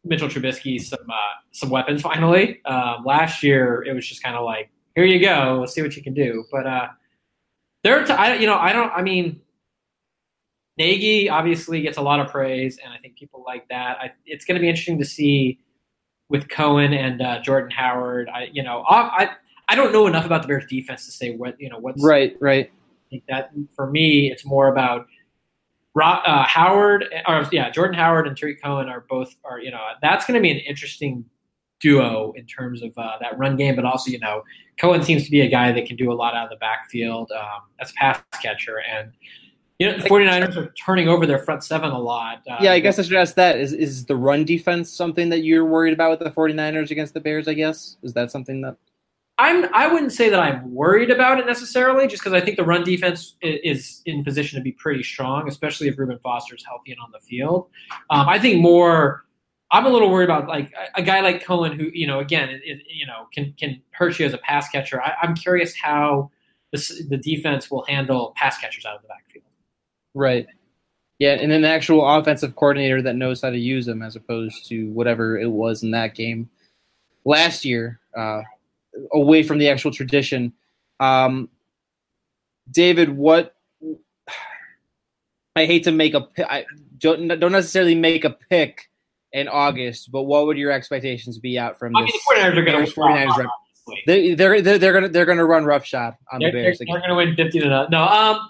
Mitchell 0.03 0.27
Trubisky 0.27 0.81
some 0.81 1.09
uh, 1.09 1.15
some 1.51 1.69
weapons 1.69 2.01
finally. 2.01 2.63
Um, 2.65 3.03
last 3.05 3.43
year 3.43 3.83
it 3.83 3.93
was 3.93 4.07
just 4.07 4.21
kind 4.23 4.35
of 4.35 4.43
like, 4.43 4.69
here 4.95 5.05
you 5.05 5.19
go, 5.19 5.57
let's 5.59 5.73
see 5.73 5.81
what 5.81 5.95
you 5.95 6.03
can 6.03 6.13
do. 6.13 6.45
But 6.51 6.67
uh, 6.67 6.87
there, 7.83 8.05
t- 8.05 8.13
I, 8.13 8.35
you 8.35 8.47
know, 8.47 8.57
I 8.57 8.73
don't. 8.73 8.91
I 8.91 9.01
mean, 9.01 9.41
Nagy 10.77 11.29
obviously 11.29 11.81
gets 11.81 11.97
a 11.97 12.01
lot 12.01 12.19
of 12.19 12.29
praise, 12.29 12.79
and 12.83 12.93
I 12.93 12.97
think 12.97 13.15
people 13.15 13.43
like 13.45 13.67
that. 13.69 13.97
I, 13.99 14.11
it's 14.25 14.45
going 14.45 14.55
to 14.55 14.61
be 14.61 14.69
interesting 14.69 14.99
to 14.99 15.05
see 15.05 15.59
with 16.29 16.49
Cohen 16.49 16.93
and 16.93 17.21
uh, 17.21 17.41
Jordan 17.41 17.71
Howard. 17.71 18.29
I, 18.33 18.49
you 18.51 18.63
know, 18.63 18.81
I, 18.89 19.23
I 19.23 19.29
I 19.69 19.75
don't 19.75 19.93
know 19.93 20.07
enough 20.07 20.25
about 20.25 20.41
the 20.41 20.47
Bears 20.47 20.65
defense 20.65 21.05
to 21.05 21.11
say 21.11 21.35
what 21.35 21.59
you 21.59 21.69
know 21.69 21.77
what's 21.77 22.03
right, 22.03 22.35
right. 22.39 22.71
I 22.71 23.09
think 23.09 23.23
that 23.27 23.51
for 23.75 23.89
me, 23.89 24.31
it's 24.31 24.45
more 24.45 24.67
about 24.67 25.07
Uh, 26.01 26.43
Howard 26.45 27.05
or 27.27 27.47
yeah, 27.51 27.69
Jordan 27.69 27.95
Howard 27.95 28.27
and 28.27 28.35
Tarik 28.35 28.61
Cohen 28.61 28.89
are 28.89 29.05
both 29.09 29.35
are 29.43 29.59
you 29.59 29.71
know 29.71 29.81
that's 30.01 30.25
going 30.25 30.35
to 30.35 30.41
be 30.41 30.51
an 30.51 30.57
interesting 30.57 31.25
duo 31.79 32.33
in 32.35 32.45
terms 32.45 32.81
of 32.81 32.91
uh, 32.97 33.17
that 33.21 33.37
run 33.37 33.55
game, 33.55 33.75
but 33.75 33.85
also 33.85 34.09
you 34.09 34.19
know 34.19 34.43
Cohen 34.79 35.03
seems 35.03 35.25
to 35.25 35.31
be 35.31 35.41
a 35.41 35.49
guy 35.49 35.71
that 35.71 35.85
can 35.85 35.95
do 35.95 36.11
a 36.11 36.15
lot 36.15 36.33
out 36.33 36.45
of 36.45 36.49
the 36.49 36.55
backfield 36.57 37.31
um, 37.31 37.61
as 37.79 37.91
a 37.91 37.93
pass 37.95 38.21
catcher 38.41 38.79
and. 38.79 39.11
You 39.79 39.91
know, 39.91 39.97
the 39.97 40.07
49ers 40.07 40.55
are 40.55 40.71
turning 40.85 41.09
over 41.09 41.25
their 41.25 41.39
front 41.39 41.63
seven 41.63 41.91
a 41.91 41.99
lot. 41.99 42.43
Uh, 42.49 42.57
Yeah, 42.61 42.73
I 42.73 42.79
guess 42.79 42.99
I 42.99 43.01
should 43.01 43.17
ask 43.17 43.33
that. 43.35 43.57
Is 43.57 43.73
is 43.73 44.05
the 44.05 44.15
run 44.15 44.45
defense 44.45 44.89
something 44.89 45.29
that 45.29 45.39
you're 45.39 45.65
worried 45.65 45.93
about 45.93 46.11
with 46.11 46.19
the 46.19 46.29
49ers 46.29 46.91
against 46.91 47.15
the 47.15 47.19
Bears, 47.19 47.47
I 47.47 47.55
guess? 47.55 47.97
Is 48.03 48.13
that 48.13 48.31
something 48.31 48.61
that 48.61 48.77
I'm. 49.37 49.65
I 49.73 49.91
wouldn't 49.91 50.11
say 50.11 50.29
that 50.29 50.39
I'm 50.39 50.71
worried 50.71 51.09
about 51.09 51.39
it 51.39 51.45
necessarily, 51.45 52.07
just 52.07 52.23
because 52.23 52.33
I 52.33 52.41
think 52.43 52.57
the 52.57 52.63
run 52.63 52.83
defense 52.83 53.35
is 53.41 54.01
in 54.05 54.23
position 54.23 54.59
to 54.59 54.63
be 54.63 54.71
pretty 54.73 55.03
strong, 55.03 55.47
especially 55.47 55.87
if 55.87 55.97
Reuben 55.97 56.17
is 56.17 56.63
healthy 56.65 56.91
and 56.91 56.99
on 57.03 57.11
the 57.11 57.19
field. 57.19 57.69
Um, 58.09 58.29
I 58.29 58.39
think 58.39 58.61
more. 58.61 59.25
I'm 59.71 59.87
a 59.87 59.89
little 59.89 60.11
worried 60.11 60.25
about 60.25 60.47
like 60.47 60.71
a, 60.93 61.01
guy 61.01 61.21
like 61.21 61.43
Cohen, 61.43 61.79
who 61.79 61.89
you 61.93 62.05
know, 62.05 62.19
again, 62.19 62.49
it, 62.49 62.61
it, 62.63 62.83
you 62.87 63.07
know, 63.07 63.27
can 63.33 63.53
can 63.53 63.81
hurt 63.91 64.19
you 64.19 64.25
as 64.27 64.33
a 64.33 64.37
pass 64.37 64.69
catcher. 64.69 65.01
I, 65.01 65.13
I'm 65.23 65.33
curious 65.33 65.75
how 65.75 66.29
the, 66.71 67.05
the 67.09 67.17
defense 67.17 67.71
will 67.71 67.83
handle 67.85 68.33
pass 68.35 68.59
catchers 68.59 68.85
out 68.85 68.97
of 68.97 69.01
the 69.01 69.07
backfield. 69.07 69.45
Right. 70.13 70.45
Yeah, 71.17 71.33
and 71.33 71.51
an 71.51 71.65
actual 71.65 72.07
offensive 72.07 72.55
coordinator 72.55 73.01
that 73.01 73.15
knows 73.15 73.41
how 73.41 73.49
to 73.49 73.57
use 73.57 73.85
them 73.85 74.01
as 74.01 74.15
opposed 74.15 74.67
to 74.69 74.89
whatever 74.91 75.39
it 75.39 75.49
was 75.49 75.81
in 75.81 75.91
that 75.91 76.15
game 76.15 76.49
last 77.25 77.63
year, 77.63 77.99
uh, 78.17 78.41
away 79.11 79.43
from 79.43 79.57
the 79.57 79.69
actual 79.69 79.91
tradition. 79.91 80.53
Um, 80.99 81.49
David, 82.71 83.09
what 83.09 83.55
I 85.55 85.65
hate 85.65 85.83
to 85.83 85.91
make 85.91 86.13
a 86.13 86.27
I 86.49 86.65
don't 86.97 87.27
don't 87.27 87.51
necessarily 87.51 87.95
make 87.95 88.23
a 88.23 88.31
pick 88.31 88.89
in 89.31 89.47
August, 89.47 90.11
but 90.11 90.23
what 90.23 90.45
would 90.45 90.57
your 90.57 90.71
expectations 90.71 91.37
be 91.39 91.57
out 91.59 91.77
from 91.77 91.95
I 91.95 92.01
this? 92.01 92.11
mean, 92.11 92.21
the 92.27 92.41
49ers 92.41 92.57
are 92.57 92.65
going 92.65 92.85
to 92.85 93.01
win. 93.01 93.11
49ers 93.11 93.37
rep- 93.37 93.47
obviously. 93.87 94.03
They, 94.05 94.35
they're, 94.35 94.61
they're 94.61 94.77
they're 94.77 94.93
gonna 94.93 95.09
they're 95.09 95.25
gonna 95.25 95.45
run 95.45 95.65
roughshod 95.65 96.15
on 96.31 96.39
They're, 96.39 96.51
the 96.51 96.57
they're, 96.57 96.63
Bears 96.63 96.79
they're 96.79 96.99
going 96.99 97.09
to 97.09 97.15
win 97.15 97.35
50 97.35 97.59
to 97.59 97.67
none. 97.67 97.87
No, 97.91 98.03
um, 98.03 98.49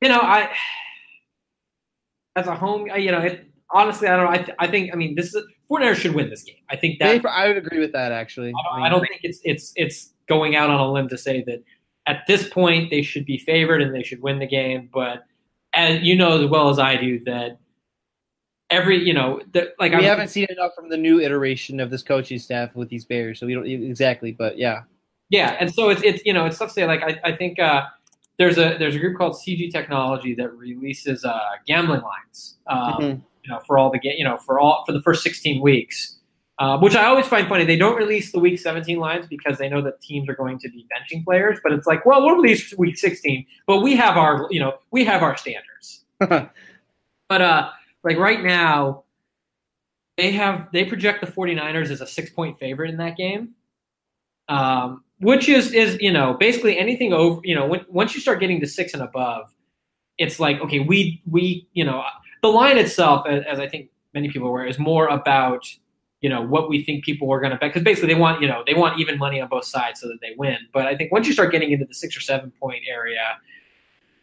you 0.00 0.08
know, 0.08 0.20
I 0.20 0.50
as 2.36 2.46
a 2.46 2.54
home, 2.54 2.88
you 2.96 3.10
know, 3.10 3.20
it, 3.20 3.47
honestly, 3.70 4.08
I 4.08 4.16
don't 4.16 4.24
know. 4.26 4.30
I, 4.32 4.38
th- 4.38 4.56
I 4.58 4.66
think, 4.66 4.90
I 4.92 4.96
mean, 4.96 5.14
this 5.14 5.34
is 5.34 5.44
49ers 5.70 5.96
should 5.96 6.14
win 6.14 6.30
this 6.30 6.42
game. 6.42 6.56
I 6.70 6.76
think 6.76 6.98
that 7.00 7.22
They- 7.22 7.28
I 7.28 7.48
would 7.48 7.56
agree 7.56 7.78
with 7.78 7.92
that 7.92 8.12
actually. 8.12 8.48
I 8.48 8.52
don't, 8.76 8.82
I 8.84 8.88
don't 8.88 9.00
think 9.00 9.20
it's 9.22 9.40
it's 9.44 9.72
it's 9.76 10.14
going 10.28 10.56
out 10.56 10.70
on 10.70 10.80
a 10.80 10.90
limb 10.92 11.08
to 11.08 11.18
say 11.18 11.42
that 11.46 11.62
at 12.06 12.22
this 12.26 12.48
point 12.48 12.90
they 12.90 13.02
should 13.02 13.24
be 13.26 13.38
favored 13.38 13.82
and 13.82 13.94
they 13.94 14.02
should 14.02 14.22
win 14.22 14.38
the 14.38 14.46
game. 14.46 14.88
But 14.92 15.24
as 15.74 16.00
you 16.02 16.16
know 16.16 16.42
as 16.42 16.48
well 16.50 16.70
as 16.70 16.78
I 16.78 16.96
do 16.96 17.22
that 17.24 17.58
every 18.70 19.02
you 19.02 19.14
know 19.14 19.40
the, 19.52 19.72
like 19.78 19.92
we 19.92 19.98
I'm, 19.98 20.04
haven't 20.04 20.28
seen 20.28 20.46
enough 20.50 20.74
from 20.74 20.88
the 20.88 20.96
new 20.96 21.20
iteration 21.20 21.80
of 21.80 21.90
this 21.90 22.02
coaching 22.02 22.38
staff 22.38 22.74
with 22.74 22.88
these 22.88 23.04
Bears, 23.04 23.38
so 23.40 23.46
we 23.46 23.54
don't 23.54 23.66
exactly. 23.66 24.32
But 24.32 24.58
yeah, 24.58 24.82
Yeah, 25.30 25.56
and 25.60 25.72
so 25.72 25.90
it's 25.90 26.02
it's 26.02 26.22
you 26.24 26.32
know 26.32 26.46
it's 26.46 26.58
tough 26.58 26.68
to 26.68 26.74
say. 26.74 26.86
Like 26.86 27.02
I, 27.02 27.20
I 27.24 27.36
think 27.36 27.58
uh, 27.58 27.82
there's 28.38 28.58
a 28.58 28.76
there's 28.78 28.96
a 28.96 28.98
group 28.98 29.18
called 29.18 29.34
CG 29.34 29.70
Technology 29.70 30.34
that 30.34 30.54
releases 30.56 31.24
uh, 31.24 31.38
gambling 31.66 32.02
lines. 32.02 32.56
Um, 32.66 32.78
Mhm. 33.00 33.22
You 33.48 33.54
know, 33.54 33.60
for 33.66 33.78
all 33.78 33.90
the 33.90 33.98
you 34.02 34.24
know 34.24 34.36
for 34.36 34.60
all 34.60 34.84
for 34.86 34.92
the 34.92 35.00
first 35.00 35.22
16 35.22 35.62
weeks, 35.62 36.18
uh, 36.58 36.76
which 36.78 36.94
I 36.94 37.06
always 37.06 37.26
find 37.26 37.48
funny. 37.48 37.64
They 37.64 37.76
don't 37.76 37.96
release 37.96 38.32
the 38.32 38.38
Week 38.38 38.58
17 38.58 38.98
lines 38.98 39.26
because 39.26 39.58
they 39.58 39.68
know 39.68 39.80
that 39.82 40.02
teams 40.02 40.28
are 40.28 40.34
going 40.34 40.58
to 40.58 40.68
be 40.68 40.86
benching 40.92 41.24
players. 41.24 41.60
But 41.62 41.72
it's 41.72 41.86
like, 41.86 42.04
well, 42.04 42.22
we'll 42.22 42.36
release 42.36 42.74
Week 42.76 42.98
16, 42.98 43.46
but 43.66 43.80
we 43.80 43.96
have 43.96 44.16
our, 44.16 44.46
you 44.50 44.60
know, 44.60 44.74
we 44.90 45.04
have 45.04 45.22
our 45.22 45.36
standards. 45.36 46.04
but 46.18 47.40
uh, 47.42 47.70
like 48.02 48.18
right 48.18 48.42
now, 48.42 49.04
they 50.16 50.32
have 50.32 50.68
they 50.72 50.84
project 50.84 51.24
the 51.24 51.30
49ers 51.30 51.90
as 51.90 52.00
a 52.00 52.06
six 52.06 52.28
point 52.30 52.58
favorite 52.58 52.90
in 52.90 52.96
that 52.96 53.16
game, 53.16 53.50
um, 54.48 55.04
which 55.20 55.48
is 55.48 55.72
is 55.72 55.96
you 56.00 56.12
know 56.12 56.34
basically 56.34 56.76
anything 56.76 57.12
over 57.12 57.40
you 57.44 57.54
know 57.54 57.66
when, 57.66 57.86
once 57.88 58.16
you 58.16 58.20
start 58.20 58.40
getting 58.40 58.60
to 58.60 58.66
six 58.66 58.94
and 58.94 59.02
above, 59.02 59.54
it's 60.18 60.40
like 60.40 60.60
okay 60.60 60.80
we 60.80 61.22
we 61.30 61.68
you 61.72 61.84
know 61.84 62.02
the 62.42 62.48
line 62.48 62.78
itself 62.78 63.26
as, 63.28 63.42
as 63.44 63.58
I 63.58 63.68
think 63.68 63.90
many 64.14 64.30
people 64.30 64.48
are 64.48 64.50
aware 64.50 64.66
is 64.66 64.78
more 64.78 65.06
about 65.08 65.62
you 66.20 66.28
know 66.28 66.42
what 66.42 66.68
we 66.68 66.82
think 66.82 67.04
people 67.04 67.30
are 67.32 67.38
going 67.40 67.52
to 67.52 67.56
bet 67.58 67.70
because 67.70 67.84
basically 67.84 68.12
they 68.12 68.18
want 68.18 68.40
you 68.40 68.48
know 68.48 68.62
they 68.66 68.74
want 68.74 68.98
even 68.98 69.18
money 69.18 69.40
on 69.40 69.48
both 69.48 69.64
sides 69.64 70.00
so 70.00 70.08
that 70.08 70.18
they 70.20 70.34
win. 70.36 70.56
But 70.72 70.86
I 70.86 70.96
think 70.96 71.12
once 71.12 71.26
you 71.26 71.32
start 71.32 71.52
getting 71.52 71.70
into 71.70 71.84
the 71.84 71.94
six 71.94 72.16
or 72.16 72.20
seven 72.20 72.52
point 72.60 72.82
area, 72.88 73.36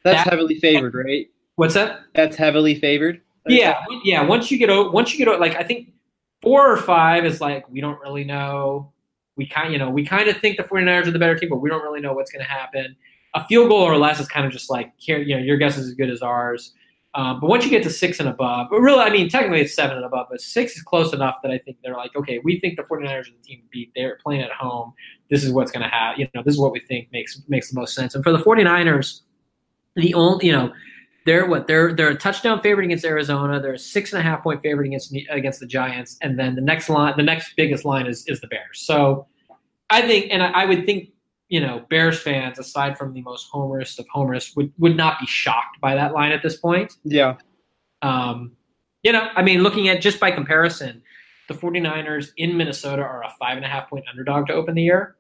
That's 0.04 0.24
that- 0.24 0.30
heavily 0.32 0.56
favored, 0.60 0.94
right? 0.96 1.28
what's 1.56 1.74
that? 1.76 2.02
That's 2.14 2.36
heavily 2.36 2.76
favored. 2.76 3.22
Yeah, 3.48 3.80
yeah. 4.04 4.24
Once 4.24 4.50
you 4.52 4.58
get 4.58 4.70
o- 4.70 4.90
once 4.92 5.14
you 5.14 5.24
get 5.24 5.40
like 5.40 5.56
I 5.56 5.64
think 5.64 5.94
four 6.42 6.70
or 6.70 6.78
five 6.78 7.26
is 7.26 7.40
like 7.42 7.70
we 7.70 7.80
don't 7.80 8.00
really 8.02 8.24
know. 8.24 8.92
We 9.38 9.46
kind 9.48 9.72
you 9.72 9.78
know 9.80 9.90
we 9.90 10.06
kind 10.06 10.28
of 10.28 10.38
think 10.38 10.58
the 10.58 10.64
49ers 10.64 11.08
are 11.08 11.12
the 11.12 11.20
better 11.20 11.38
team, 11.38 11.50
but 11.50 11.58
we 11.58 11.70
don't 11.70 11.84
really 11.84 12.02
know 12.02 12.14
what's 12.14 12.32
going 12.32 12.44
to 12.44 12.50
happen. 12.52 12.96
A 13.36 13.46
field 13.48 13.70
goal 13.70 13.82
or 13.84 13.98
less 13.98 14.20
is 14.20 14.28
kind 14.28 14.46
of 14.46 14.52
just 14.52 14.70
like 14.70 14.92
here 14.98 15.18
you 15.20 15.36
know 15.36 15.42
your 15.42 15.58
guess 15.58 15.78
is 15.78 15.88
as 15.88 15.94
good 15.94 16.10
as 16.10 16.22
ours. 16.22 16.74
Um, 17.16 17.40
but 17.40 17.50
once 17.50 17.64
you 17.64 17.70
get 17.70 17.82
to 17.84 17.90
six 17.90 18.20
and 18.20 18.28
above, 18.28 18.68
but 18.70 18.82
really, 18.82 19.00
I 19.00 19.10
mean, 19.10 19.30
technically 19.30 19.62
it's 19.62 19.74
seven 19.74 19.96
and 19.96 20.06
above, 20.06 20.28
but 20.30 20.42
six 20.42 20.76
is 20.76 20.84
close 20.84 21.14
enough 21.14 21.38
that 21.44 21.52
I 21.52 21.58
think 21.58 21.78
they're 21.82 21.96
like, 21.96 22.14
okay, 22.14 22.42
we 22.44 22.60
think 22.60 22.76
the 22.76 22.84
49ers 22.84 23.22
are 23.22 23.24
the 23.24 23.42
team 23.42 23.62
to 23.62 23.68
beat. 23.72 23.92
They're 23.96 24.20
playing 24.22 24.42
at 24.42 24.52
home. 24.52 24.94
This 25.30 25.44
is 25.44 25.54
what's 25.54 25.72
going 25.72 25.84
to 25.84 25.90
happen. 25.90 26.20
You 26.20 26.28
know, 26.36 26.44
this 26.44 26.56
is 26.56 26.60
what 26.60 26.74
we 26.74 26.82
think 26.82 27.08
makes 27.14 27.42
makes 27.48 27.72
the 27.72 27.80
most 27.80 27.96
sense. 27.96 28.16
And 28.16 28.24
for 28.24 28.34
the 28.34 28.40
49ers, 28.40 29.22
the 29.96 30.14
only, 30.14 30.48
you 30.48 30.52
know, 30.52 30.74
they're 31.26 31.46
what 31.46 31.68
they're 31.68 31.94
they're 31.94 32.10
a 32.10 32.16
touchdown 32.16 32.62
favorite 32.62 32.86
against 32.86 33.06
Arizona. 33.06 33.62
They're 33.62 33.74
a 33.74 33.80
six 33.80 34.12
and 34.12 34.20
a 34.20 34.24
half 34.24 34.44
point 34.44 34.62
favorite 34.62 34.88
against 34.88 35.16
against 35.30 35.62
the 35.62 35.66
Giants, 35.66 36.18
and 36.22 36.38
then 36.38 36.56
the 36.56 36.62
next 36.62 36.90
line, 36.90 37.14
the 37.18 37.24
next 37.24 37.54
biggest 37.56 37.86
line 37.86 38.08
is 38.08 38.26
is 38.28 38.42
the 38.42 38.48
Bears. 38.48 38.82
So 38.86 39.26
I 39.90 40.02
think, 40.02 40.28
and 40.32 40.44
I, 40.44 40.50
I 40.52 40.66
would 40.66 40.86
think, 40.86 41.10
you 41.50 41.62
know, 41.62 41.86
Bears 41.90 42.20
fans, 42.20 42.60
aside 42.60 42.98
from 42.98 43.14
the 43.14 43.22
most 43.22 43.52
homerist 43.52 44.00
of 44.00 44.08
homerists, 44.10 44.56
would 44.56 44.72
would 44.78 44.96
not 44.96 45.20
be 45.20 45.28
shocked 45.28 45.80
by 45.82 45.96
that 45.96 46.14
line 46.14 46.32
at 46.32 46.42
this 46.42 46.58
point. 46.58 46.94
Yeah. 47.04 47.38
Um, 48.02 48.56
you 49.04 49.12
know, 49.12 49.30
I 49.36 49.44
mean, 49.44 49.62
looking 49.62 49.88
at 49.88 50.02
just 50.02 50.20
by 50.20 50.32
comparison, 50.32 51.04
the 51.48 51.54
49ers 51.54 52.32
in 52.38 52.58
Minnesota 52.58 53.04
are 53.04 53.24
a 53.24 53.34
five 53.40 53.58
and 53.58 53.66
a 53.66 53.70
half 53.70 53.90
point 53.90 54.06
underdog 54.10 54.48
to 54.48 54.54
open 54.54 54.76
the 54.76 54.84
year. 54.84 55.16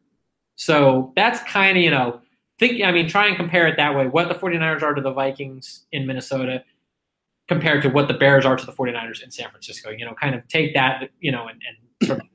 So 0.55 1.13
that's 1.15 1.41
kind 1.43 1.78
of, 1.78 1.84
you 1.84 1.91
know, 1.91 2.21
think, 2.59 2.82
I 2.82 2.91
mean, 2.91 3.07
try 3.07 3.28
and 3.28 3.36
compare 3.36 3.67
it 3.67 3.78
that 3.78 3.95
way. 3.95 4.07
What 4.07 4.30
the 4.30 4.36
49ers 4.36 4.82
are 4.82 4.93
to 4.93 5.01
the 5.01 5.11
Vikings 5.11 5.86
in 5.91 6.07
Minnesota 6.07 6.63
compared 7.47 7.84
to 7.84 7.89
what 7.89 8.07
the 8.07 8.13
Bears 8.13 8.45
are 8.45 8.55
to 8.55 8.65
the 8.65 8.71
49ers 8.71 9.21
in 9.21 9.30
San 9.30 9.49
Francisco. 9.49 9.91
You 9.91 10.05
know, 10.05 10.13
kind 10.13 10.34
of 10.34 10.47
take 10.47 10.73
that, 10.73 11.09
you 11.19 11.32
know, 11.32 11.47
and, 11.47 11.61
and 11.67 12.07
sort 12.07 12.21
of 12.21 12.28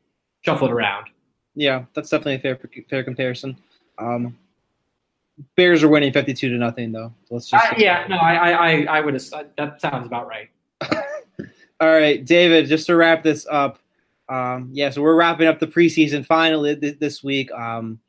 shuffle 0.43 0.69
it 0.69 0.73
around. 0.73 1.07
Yeah, 1.55 1.85
that's 1.95 2.11
definitely 2.11 2.37
a 2.37 2.39
fair 2.39 2.61
fair 2.89 3.03
comparison. 3.03 3.57
Um, 4.01 4.37
Bears 5.57 5.83
are 5.83 5.89
winning 5.89 6.13
fifty-two 6.13 6.51
to 6.51 6.57
nothing, 6.57 6.93
though. 6.93 7.15
Let's 7.31 7.49
just 7.49 7.73
Uh, 7.73 7.75
yeah, 7.79 8.07
no, 8.09 8.17
I, 8.17 8.35
I, 8.35 8.83
I, 8.99 9.01
would, 9.01 9.15
have 9.15 9.47
that 9.57 9.81
sounds 9.81 10.07
about 10.07 10.29
right. 10.29 10.51
All 11.81 11.89
right, 11.89 12.25
David. 12.25 12.67
Just 12.67 12.87
to 12.87 12.97
wrap 12.97 13.23
this 13.23 13.47
up, 13.51 13.79
um, 14.29 14.69
yeah. 14.73 14.91
So 14.91 15.03
we're 15.03 15.17
wrapping 15.17 15.49
up 15.49 15.59
the 15.59 15.67
preseason 15.67 16.27
finally 16.27 16.77
th- 16.77 16.99
this 16.99 17.25
week. 17.25 17.51
Um, 17.53 18.01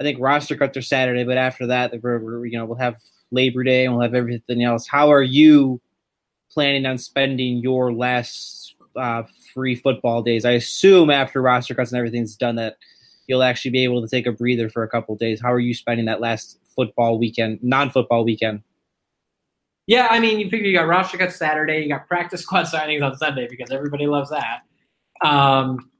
I 0.00 0.02
think 0.02 0.18
roster 0.20 0.56
cuts 0.56 0.76
are 0.76 0.82
Saturday, 0.82 1.24
but 1.24 1.36
after 1.36 1.66
that, 1.66 1.92
we're, 2.02 2.18
we're, 2.18 2.46
you 2.46 2.56
know 2.56 2.64
we'll 2.64 2.78
have 2.78 2.96
Labor 3.30 3.64
Day 3.64 3.84
and 3.84 3.94
we'll 3.94 4.02
have 4.02 4.14
everything 4.14 4.62
else. 4.62 4.86
How 4.86 5.12
are 5.12 5.22
you 5.22 5.80
planning 6.50 6.86
on 6.86 6.96
spending 6.96 7.58
your 7.58 7.92
last 7.92 8.76
uh, 8.96 9.24
free 9.52 9.74
football 9.74 10.22
days? 10.22 10.44
I 10.44 10.52
assume 10.52 11.10
after 11.10 11.42
roster 11.42 11.74
cuts 11.74 11.90
and 11.92 11.98
everything's 11.98 12.36
done 12.36 12.56
that 12.56 12.76
you'll 13.28 13.42
actually 13.42 13.70
be 13.70 13.84
able 13.84 14.02
to 14.02 14.08
take 14.08 14.26
a 14.26 14.32
breather 14.32 14.68
for 14.68 14.82
a 14.82 14.88
couple 14.88 15.14
days. 15.16 15.40
How 15.40 15.52
are 15.52 15.60
you 15.60 15.74
spending 15.74 16.06
that 16.06 16.20
last 16.20 16.58
football 16.74 17.18
weekend, 17.18 17.60
non-football 17.62 18.24
weekend? 18.24 18.62
Yeah, 19.86 20.08
I 20.10 20.20
mean, 20.20 20.38
you 20.40 20.50
figure 20.50 20.66
you 20.66 20.76
got 20.76 20.86
roster 20.86 21.16
cuts 21.16 21.36
Saturday, 21.36 21.82
you 21.82 21.88
got 21.88 22.08
practice 22.08 22.40
squad 22.42 22.64
signings 22.64 23.02
on 23.02 23.16
Sunday 23.16 23.46
because 23.48 23.70
everybody 23.70 24.06
loves 24.06 24.30
that. 24.30 24.62
Um, 25.24 25.90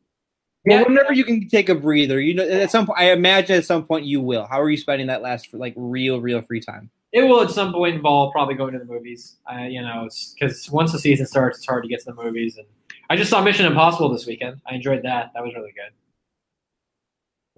Well, 0.66 0.80
yeah, 0.80 0.82
whenever 0.82 1.12
you 1.12 1.24
can 1.24 1.48
take 1.48 1.68
a 1.68 1.74
breather, 1.74 2.20
you 2.20 2.34
know, 2.34 2.46
at 2.46 2.70
some 2.70 2.86
point, 2.86 2.98
I 2.98 3.12
imagine 3.12 3.56
at 3.56 3.64
some 3.64 3.84
point 3.84 4.04
you 4.04 4.20
will. 4.20 4.46
How 4.46 4.60
are 4.60 4.68
you 4.68 4.76
spending 4.76 5.06
that 5.06 5.22
last 5.22 5.54
like 5.54 5.74
real, 5.76 6.20
real 6.20 6.42
free 6.42 6.60
time? 6.60 6.90
it 7.12 7.22
will 7.22 7.40
at 7.40 7.50
some 7.50 7.72
point 7.72 7.94
involve 7.94 8.32
probably 8.32 8.54
going 8.54 8.72
to 8.72 8.78
the 8.78 8.84
movies. 8.84 9.36
Uh, 9.50 9.62
you 9.62 9.80
know, 9.80 10.08
because 10.34 10.70
once 10.70 10.92
the 10.92 10.98
season 10.98 11.26
starts, 11.26 11.58
it's 11.58 11.66
hard 11.66 11.82
to 11.82 11.88
get 11.88 12.00
to 12.00 12.12
the 12.12 12.22
movies. 12.22 12.56
And 12.56 12.66
I 13.08 13.16
just 13.16 13.30
saw 13.30 13.42
Mission 13.42 13.66
Impossible 13.66 14.10
this 14.10 14.26
weekend. 14.26 14.60
I 14.66 14.74
enjoyed 14.74 15.02
that. 15.04 15.30
That 15.34 15.42
was 15.42 15.54
really 15.54 15.72
good. 15.72 15.92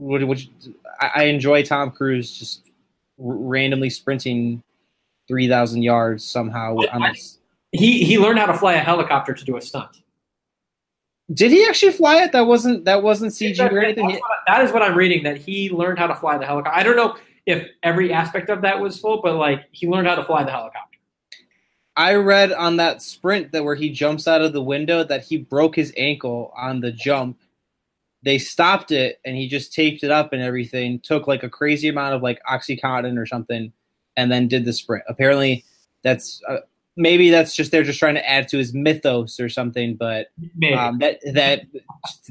Would, 0.01 0.25
would 0.25 0.41
I, 1.01 1.11
I 1.17 1.23
enjoy 1.25 1.63
Tom 1.63 1.91
Cruise 1.91 2.37
just 2.37 2.63
r- 3.19 3.35
randomly 3.37 3.91
sprinting 3.91 4.63
three 5.29 5.49
thousand 5.49 5.83
yards 5.83 6.25
somehow. 6.25 6.77
On 6.93 7.03
this. 7.03 7.39
He 7.73 8.03
he 8.05 8.19
learned 8.19 8.39
how 8.39 8.47
to 8.47 8.55
fly 8.55 8.75
a 8.75 8.79
helicopter 8.81 9.33
to 9.35 9.45
do 9.45 9.57
a 9.57 9.61
stunt. 9.61 10.03
Did 11.33 11.53
he 11.53 11.65
actually 11.69 11.93
fly 11.93 12.17
it? 12.25 12.33
That 12.33 12.47
wasn't 12.47 12.85
that 12.87 13.03
wasn't 13.03 13.33
CG 13.33 13.61
or 13.71 13.79
anything. 13.79 14.09
That's 14.09 14.21
what- 14.21 14.31
that 14.49 14.65
is 14.65 14.73
what 14.73 14.83
I'm 14.83 14.97
reading. 14.97 15.23
That 15.23 15.37
he 15.37 15.71
learned 15.71 15.99
how 15.99 16.09
to 16.09 16.15
fly 16.15 16.37
the 16.39 16.47
helicopter. 16.47 16.77
I 16.77 16.83
don't 16.83 16.97
know 16.97 17.17
if 17.47 17.69
every 17.83 18.13
aspect 18.13 18.49
of 18.51 18.63
that 18.63 18.81
was 18.81 18.99
full, 18.99 19.21
but 19.23 19.37
like 19.37 19.67
he 19.71 19.87
learned 19.87 20.09
how 20.09 20.17
to 20.17 20.25
fly 20.25 20.43
the 20.43 20.51
helicopter. 20.51 20.99
I 21.97 22.15
read 22.15 22.53
on 22.53 22.77
that 22.79 23.03
sprint 23.03 23.53
that 23.53 23.63
where 23.65 23.75
he 23.75 23.91
jumps 23.91 24.27
out 24.27 24.41
of 24.41 24.53
the 24.53 24.63
window 24.63 25.05
that 25.05 25.25
he 25.25 25.37
broke 25.37 25.77
his 25.77 25.93
ankle 25.97 26.53
on 26.57 26.81
the 26.81 26.91
jump. 26.91 27.39
They 28.23 28.39
stopped 28.39 28.91
it 28.91 29.19
and 29.25 29.37
he 29.37 29.49
just 29.49 29.73
taped 29.73 30.05
it 30.05 30.11
up 30.11 30.33
and 30.33 30.43
everything. 30.43 31.01
Took 31.01 31.27
like 31.27 31.43
a 31.43 31.49
crazy 31.49 31.89
amount 31.89 32.15
of 32.15 32.23
like 32.23 32.41
oxycontin 32.51 33.19
or 33.19 33.27
something, 33.27 33.73
and 34.17 34.31
then 34.31 34.49
did 34.49 34.65
the 34.65 34.73
sprint. 34.73 35.05
Apparently, 35.09 35.65
that's 36.03 36.43
uh, 36.49 36.59
maybe 36.97 37.31
that's 37.31 37.55
just 37.55 37.71
they're 37.71 37.83
just 37.83 37.99
trying 37.99 38.15
to 38.15 38.29
add 38.29 38.49
to 38.49 38.59
his 38.59 38.75
mythos 38.75 39.41
or 39.41 39.49
something. 39.49 39.97
But 39.97 40.29
um, 40.79 40.99
that 40.99 41.21
that 41.33 41.63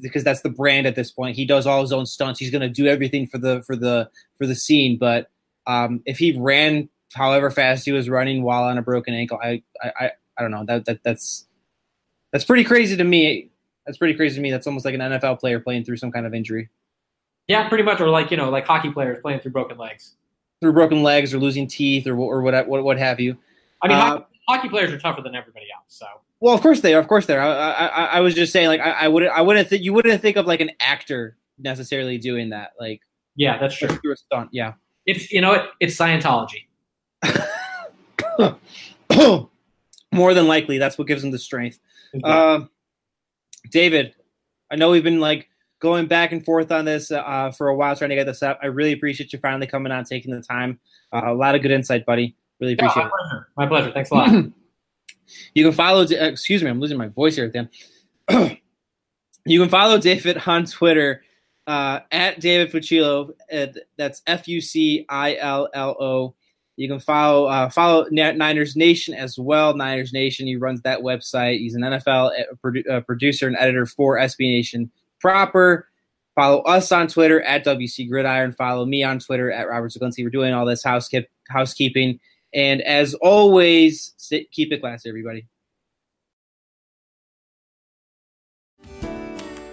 because 0.01 0.23
that's 0.23 0.41
the 0.41 0.49
brand 0.49 0.85
at 0.85 0.95
this 0.95 1.11
point. 1.11 1.35
He 1.35 1.45
does 1.45 1.65
all 1.65 1.81
his 1.81 1.91
own 1.91 2.05
stunts. 2.05 2.39
He's 2.39 2.51
going 2.51 2.61
to 2.61 2.69
do 2.69 2.85
everything 2.85 3.27
for 3.27 3.37
the 3.37 3.63
for 3.63 3.75
the 3.75 4.09
for 4.37 4.45
the 4.45 4.55
scene. 4.55 4.97
But 4.97 5.29
um, 5.67 6.01
if 6.05 6.19
he 6.19 6.37
ran 6.37 6.89
however 7.13 7.49
fast 7.49 7.85
he 7.85 7.91
was 7.91 8.07
running 8.07 8.43
while 8.43 8.63
on 8.63 8.77
a 8.77 8.81
broken 8.81 9.13
ankle, 9.13 9.39
I 9.41 9.63
I, 9.81 9.91
I, 9.99 10.11
I 10.37 10.41
don't 10.41 10.51
know. 10.51 10.65
That, 10.65 10.85
that 10.85 11.03
that's 11.03 11.47
that's 12.31 12.45
pretty 12.45 12.63
crazy 12.63 12.95
to 12.95 13.03
me. 13.03 13.49
That's 13.89 13.97
pretty 13.97 14.13
crazy 14.13 14.35
to 14.35 14.41
me. 14.41 14.51
That's 14.51 14.67
almost 14.67 14.85
like 14.85 14.93
an 14.93 14.99
NFL 14.99 15.39
player 15.39 15.59
playing 15.59 15.83
through 15.83 15.97
some 15.97 16.11
kind 16.11 16.27
of 16.27 16.35
injury, 16.35 16.69
yeah, 17.47 17.67
pretty 17.67 17.83
much. 17.83 17.99
Or 17.99 18.07
like 18.07 18.29
you 18.29 18.37
know, 18.37 18.51
like 18.51 18.67
hockey 18.67 18.91
players 18.91 19.17
playing 19.19 19.39
through 19.39 19.51
broken 19.51 19.79
legs. 19.79 20.13
through 20.61 20.73
broken 20.73 21.01
legs 21.01 21.33
or 21.33 21.39
losing 21.39 21.65
teeth 21.65 22.05
or 22.05 22.15
or 22.15 22.43
what 22.43 22.67
what, 22.67 22.83
what 22.83 22.99
have 22.99 23.19
you. 23.19 23.35
I 23.81 23.87
mean, 23.87 23.97
Uh, 23.97 24.05
hockey, 24.05 24.25
hockey 24.47 24.69
players 24.69 24.93
are 24.93 24.99
tougher 24.99 25.23
than 25.23 25.33
everybody 25.33 25.65
else. 25.75 25.85
So 25.87 26.05
Well, 26.39 26.53
of 26.53 26.61
course 26.61 26.81
they 26.81 26.93
are. 26.93 26.99
Of 26.99 27.07
course 27.07 27.25
they 27.25 27.35
are. 27.35 27.41
I, 27.41 27.87
I, 27.87 28.05
I 28.05 28.19
was 28.19 28.35
just 28.35 28.53
saying, 28.53 28.67
like, 28.67 28.79
I, 28.79 28.91
I 28.91 29.07
wouldn't, 29.07 29.31
I 29.31 29.41
wouldn't 29.41 29.67
think 29.67 29.83
you 29.83 29.91
wouldn't 29.91 30.21
think 30.21 30.37
of 30.37 30.45
like 30.45 30.61
an 30.61 30.69
actor 30.79 31.35
necessarily 31.57 32.19
doing 32.19 32.51
that, 32.51 32.73
like 32.79 33.01
yeah, 33.35 33.57
that's 33.57 33.75
true. 33.75 33.87
through 33.87 34.13
a 34.13 34.17
stunt. 34.17 34.49
Yeah. 34.51 34.73
It's 35.07 35.31
you 35.31 35.41
know 35.41 35.49
what? 35.49 35.71
It's 35.79 35.97
Scientology. 35.97 36.67
More 40.11 40.33
than 40.35 40.47
likely, 40.47 40.77
that's 40.77 40.99
what 40.99 41.07
gives 41.07 41.23
him 41.23 41.31
the 41.31 41.39
strength. 41.39 41.79
Um, 42.23 42.69
David, 43.72 44.14
I 44.72 44.76
know 44.76 44.89
we've 44.91 45.03
been 45.03 45.20
like 45.20 45.47
going 45.80 46.07
back 46.07 46.32
and 46.32 46.43
forth 46.43 46.72
on 46.72 46.86
this 46.86 47.12
uh, 47.12 47.51
for 47.57 47.70
a 47.70 47.76
while 47.76 47.95
trying 47.95 48.10
to 48.10 48.16
get 48.16 48.26
this 48.26 48.43
up. 48.43 48.60
I 48.62 48.68
really 48.68 48.91
appreciate 48.93 49.32
you 49.34 49.39
finally 49.39 49.68
coming 49.68 49.91
on, 49.91 50.03
taking 50.03 50.32
the 50.34 50.41
time. 50.41 50.80
Uh, 51.14 51.22
a 51.26 51.34
lot 51.34 51.55
of 51.55 51.62
good 51.62 51.72
insight, 51.72 52.05
buddy. 52.05 52.36
Really 52.60 52.74
Yeah, 52.78 52.86
appreciate 52.86 53.03
my 53.03 53.07
it. 53.07 53.12
pleasure. 53.20 53.47
My 53.57 53.68
pleasure. 53.68 53.91
Thanks 53.91 54.12
a 54.12 54.16
lot. 54.16 54.45
You 55.53 55.64
can 55.64 55.74
follow. 55.74 56.01
uh, 56.01 56.26
Excuse 56.26 56.64
me, 56.64 56.72
I'm 56.72 56.80
losing 56.80 56.97
my 56.97 57.07
voice 57.07 57.36
here 57.36 57.45
at 57.45 57.53
the 57.53 57.70
end. 58.32 58.57
you 59.45 59.60
can 59.60 59.70
follow 59.70 59.99
David 59.99 60.41
on 60.47 60.66
Twitter 60.66 61.22
uh, 61.68 61.99
at 62.12 62.39
David 62.39 62.72
Fucillo. 62.72 63.34
Uh, 63.53 63.68
that's 63.95 64.24
F 64.26 64.47
U 64.47 64.60
C 64.60 65.05
I 65.07 65.36
L 65.36 65.70
L 65.72 65.91
O. 65.99 66.36
You 66.80 66.88
can 66.88 67.01
follow 67.01 67.47
uh, 67.47 67.67
follow 67.69 68.07
Niners 68.09 68.77
Nation 68.77 69.13
as 69.13 69.38
well. 69.38 69.75
Niners 69.75 70.13
Nation. 70.13 70.47
He 70.47 70.55
runs 70.55 70.82
that 70.84 71.01
website. 71.01 71.59
He's 71.59 71.75
an 71.75 71.82
NFL 71.82 72.32
uh, 72.32 72.55
produ- 72.63 72.89
uh, 72.89 73.01
producer 73.01 73.47
and 73.47 73.57
editor 73.59 73.86
for 73.86 74.17
SB 74.17 74.39
Nation 74.39 74.89
proper. 75.19 75.89
Follow 76.36 76.61
us 76.61 76.89
on 76.93 77.09
Twitter 77.09 77.41
at 77.41 77.65
WC 77.65 78.07
Gridiron. 78.09 78.53
Follow 78.53 78.86
me 78.86 79.03
on 79.03 79.19
Twitter 79.19 79.51
at 79.51 79.67
Robert 79.67 79.91
Zeglinski. 79.91 80.23
We're 80.23 80.30
doing 80.30 80.53
all 80.53 80.65
this 80.65 80.82
housekeep- 80.82 81.27
housekeeping. 81.49 82.17
And 82.53 82.82
as 82.84 83.13
always, 83.15 84.13
sit, 84.15 84.49
keep 84.49 84.71
it 84.71 84.80
classy, 84.80 85.09
everybody. 85.09 85.47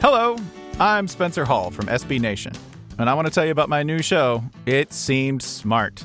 Hello, 0.00 0.36
I'm 0.80 1.06
Spencer 1.06 1.44
Hall 1.44 1.70
from 1.70 1.86
SB 1.86 2.18
Nation, 2.20 2.52
and 2.98 3.08
I 3.08 3.14
want 3.14 3.28
to 3.28 3.32
tell 3.32 3.44
you 3.44 3.52
about 3.52 3.68
my 3.68 3.84
new 3.84 4.02
show, 4.02 4.42
It 4.66 4.92
Seemed 4.92 5.40
Smart. 5.40 6.04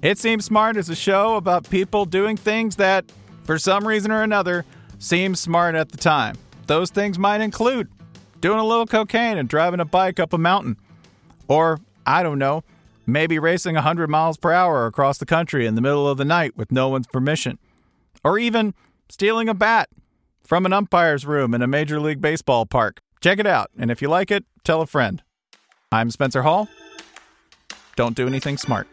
It 0.00 0.16
Seems 0.16 0.44
Smart 0.44 0.76
is 0.76 0.88
a 0.88 0.94
show 0.94 1.34
about 1.34 1.68
people 1.68 2.04
doing 2.04 2.36
things 2.36 2.76
that, 2.76 3.04
for 3.42 3.58
some 3.58 3.86
reason 3.86 4.12
or 4.12 4.22
another, 4.22 4.64
seem 5.00 5.34
smart 5.34 5.74
at 5.74 5.90
the 5.90 5.98
time. 5.98 6.36
Those 6.68 6.90
things 6.90 7.18
might 7.18 7.40
include 7.40 7.88
doing 8.40 8.60
a 8.60 8.64
little 8.64 8.86
cocaine 8.86 9.38
and 9.38 9.48
driving 9.48 9.80
a 9.80 9.84
bike 9.84 10.20
up 10.20 10.32
a 10.32 10.38
mountain. 10.38 10.76
Or, 11.48 11.80
I 12.06 12.22
don't 12.22 12.38
know, 12.38 12.62
maybe 13.06 13.40
racing 13.40 13.74
100 13.74 14.08
miles 14.08 14.36
per 14.36 14.52
hour 14.52 14.86
across 14.86 15.18
the 15.18 15.26
country 15.26 15.66
in 15.66 15.74
the 15.74 15.80
middle 15.80 16.08
of 16.08 16.16
the 16.16 16.24
night 16.24 16.56
with 16.56 16.70
no 16.70 16.88
one's 16.88 17.08
permission. 17.08 17.58
Or 18.22 18.38
even 18.38 18.74
stealing 19.08 19.48
a 19.48 19.54
bat 19.54 19.88
from 20.44 20.64
an 20.64 20.72
umpire's 20.72 21.26
room 21.26 21.54
in 21.54 21.62
a 21.62 21.66
Major 21.66 21.98
League 21.98 22.20
Baseball 22.20 22.66
park. 22.66 23.00
Check 23.20 23.40
it 23.40 23.46
out, 23.46 23.70
and 23.76 23.90
if 23.90 24.00
you 24.00 24.08
like 24.08 24.30
it, 24.30 24.44
tell 24.62 24.80
a 24.80 24.86
friend. 24.86 25.24
I'm 25.90 26.12
Spencer 26.12 26.42
Hall. 26.42 26.68
Don't 27.96 28.14
do 28.14 28.28
anything 28.28 28.56
smart. 28.58 28.86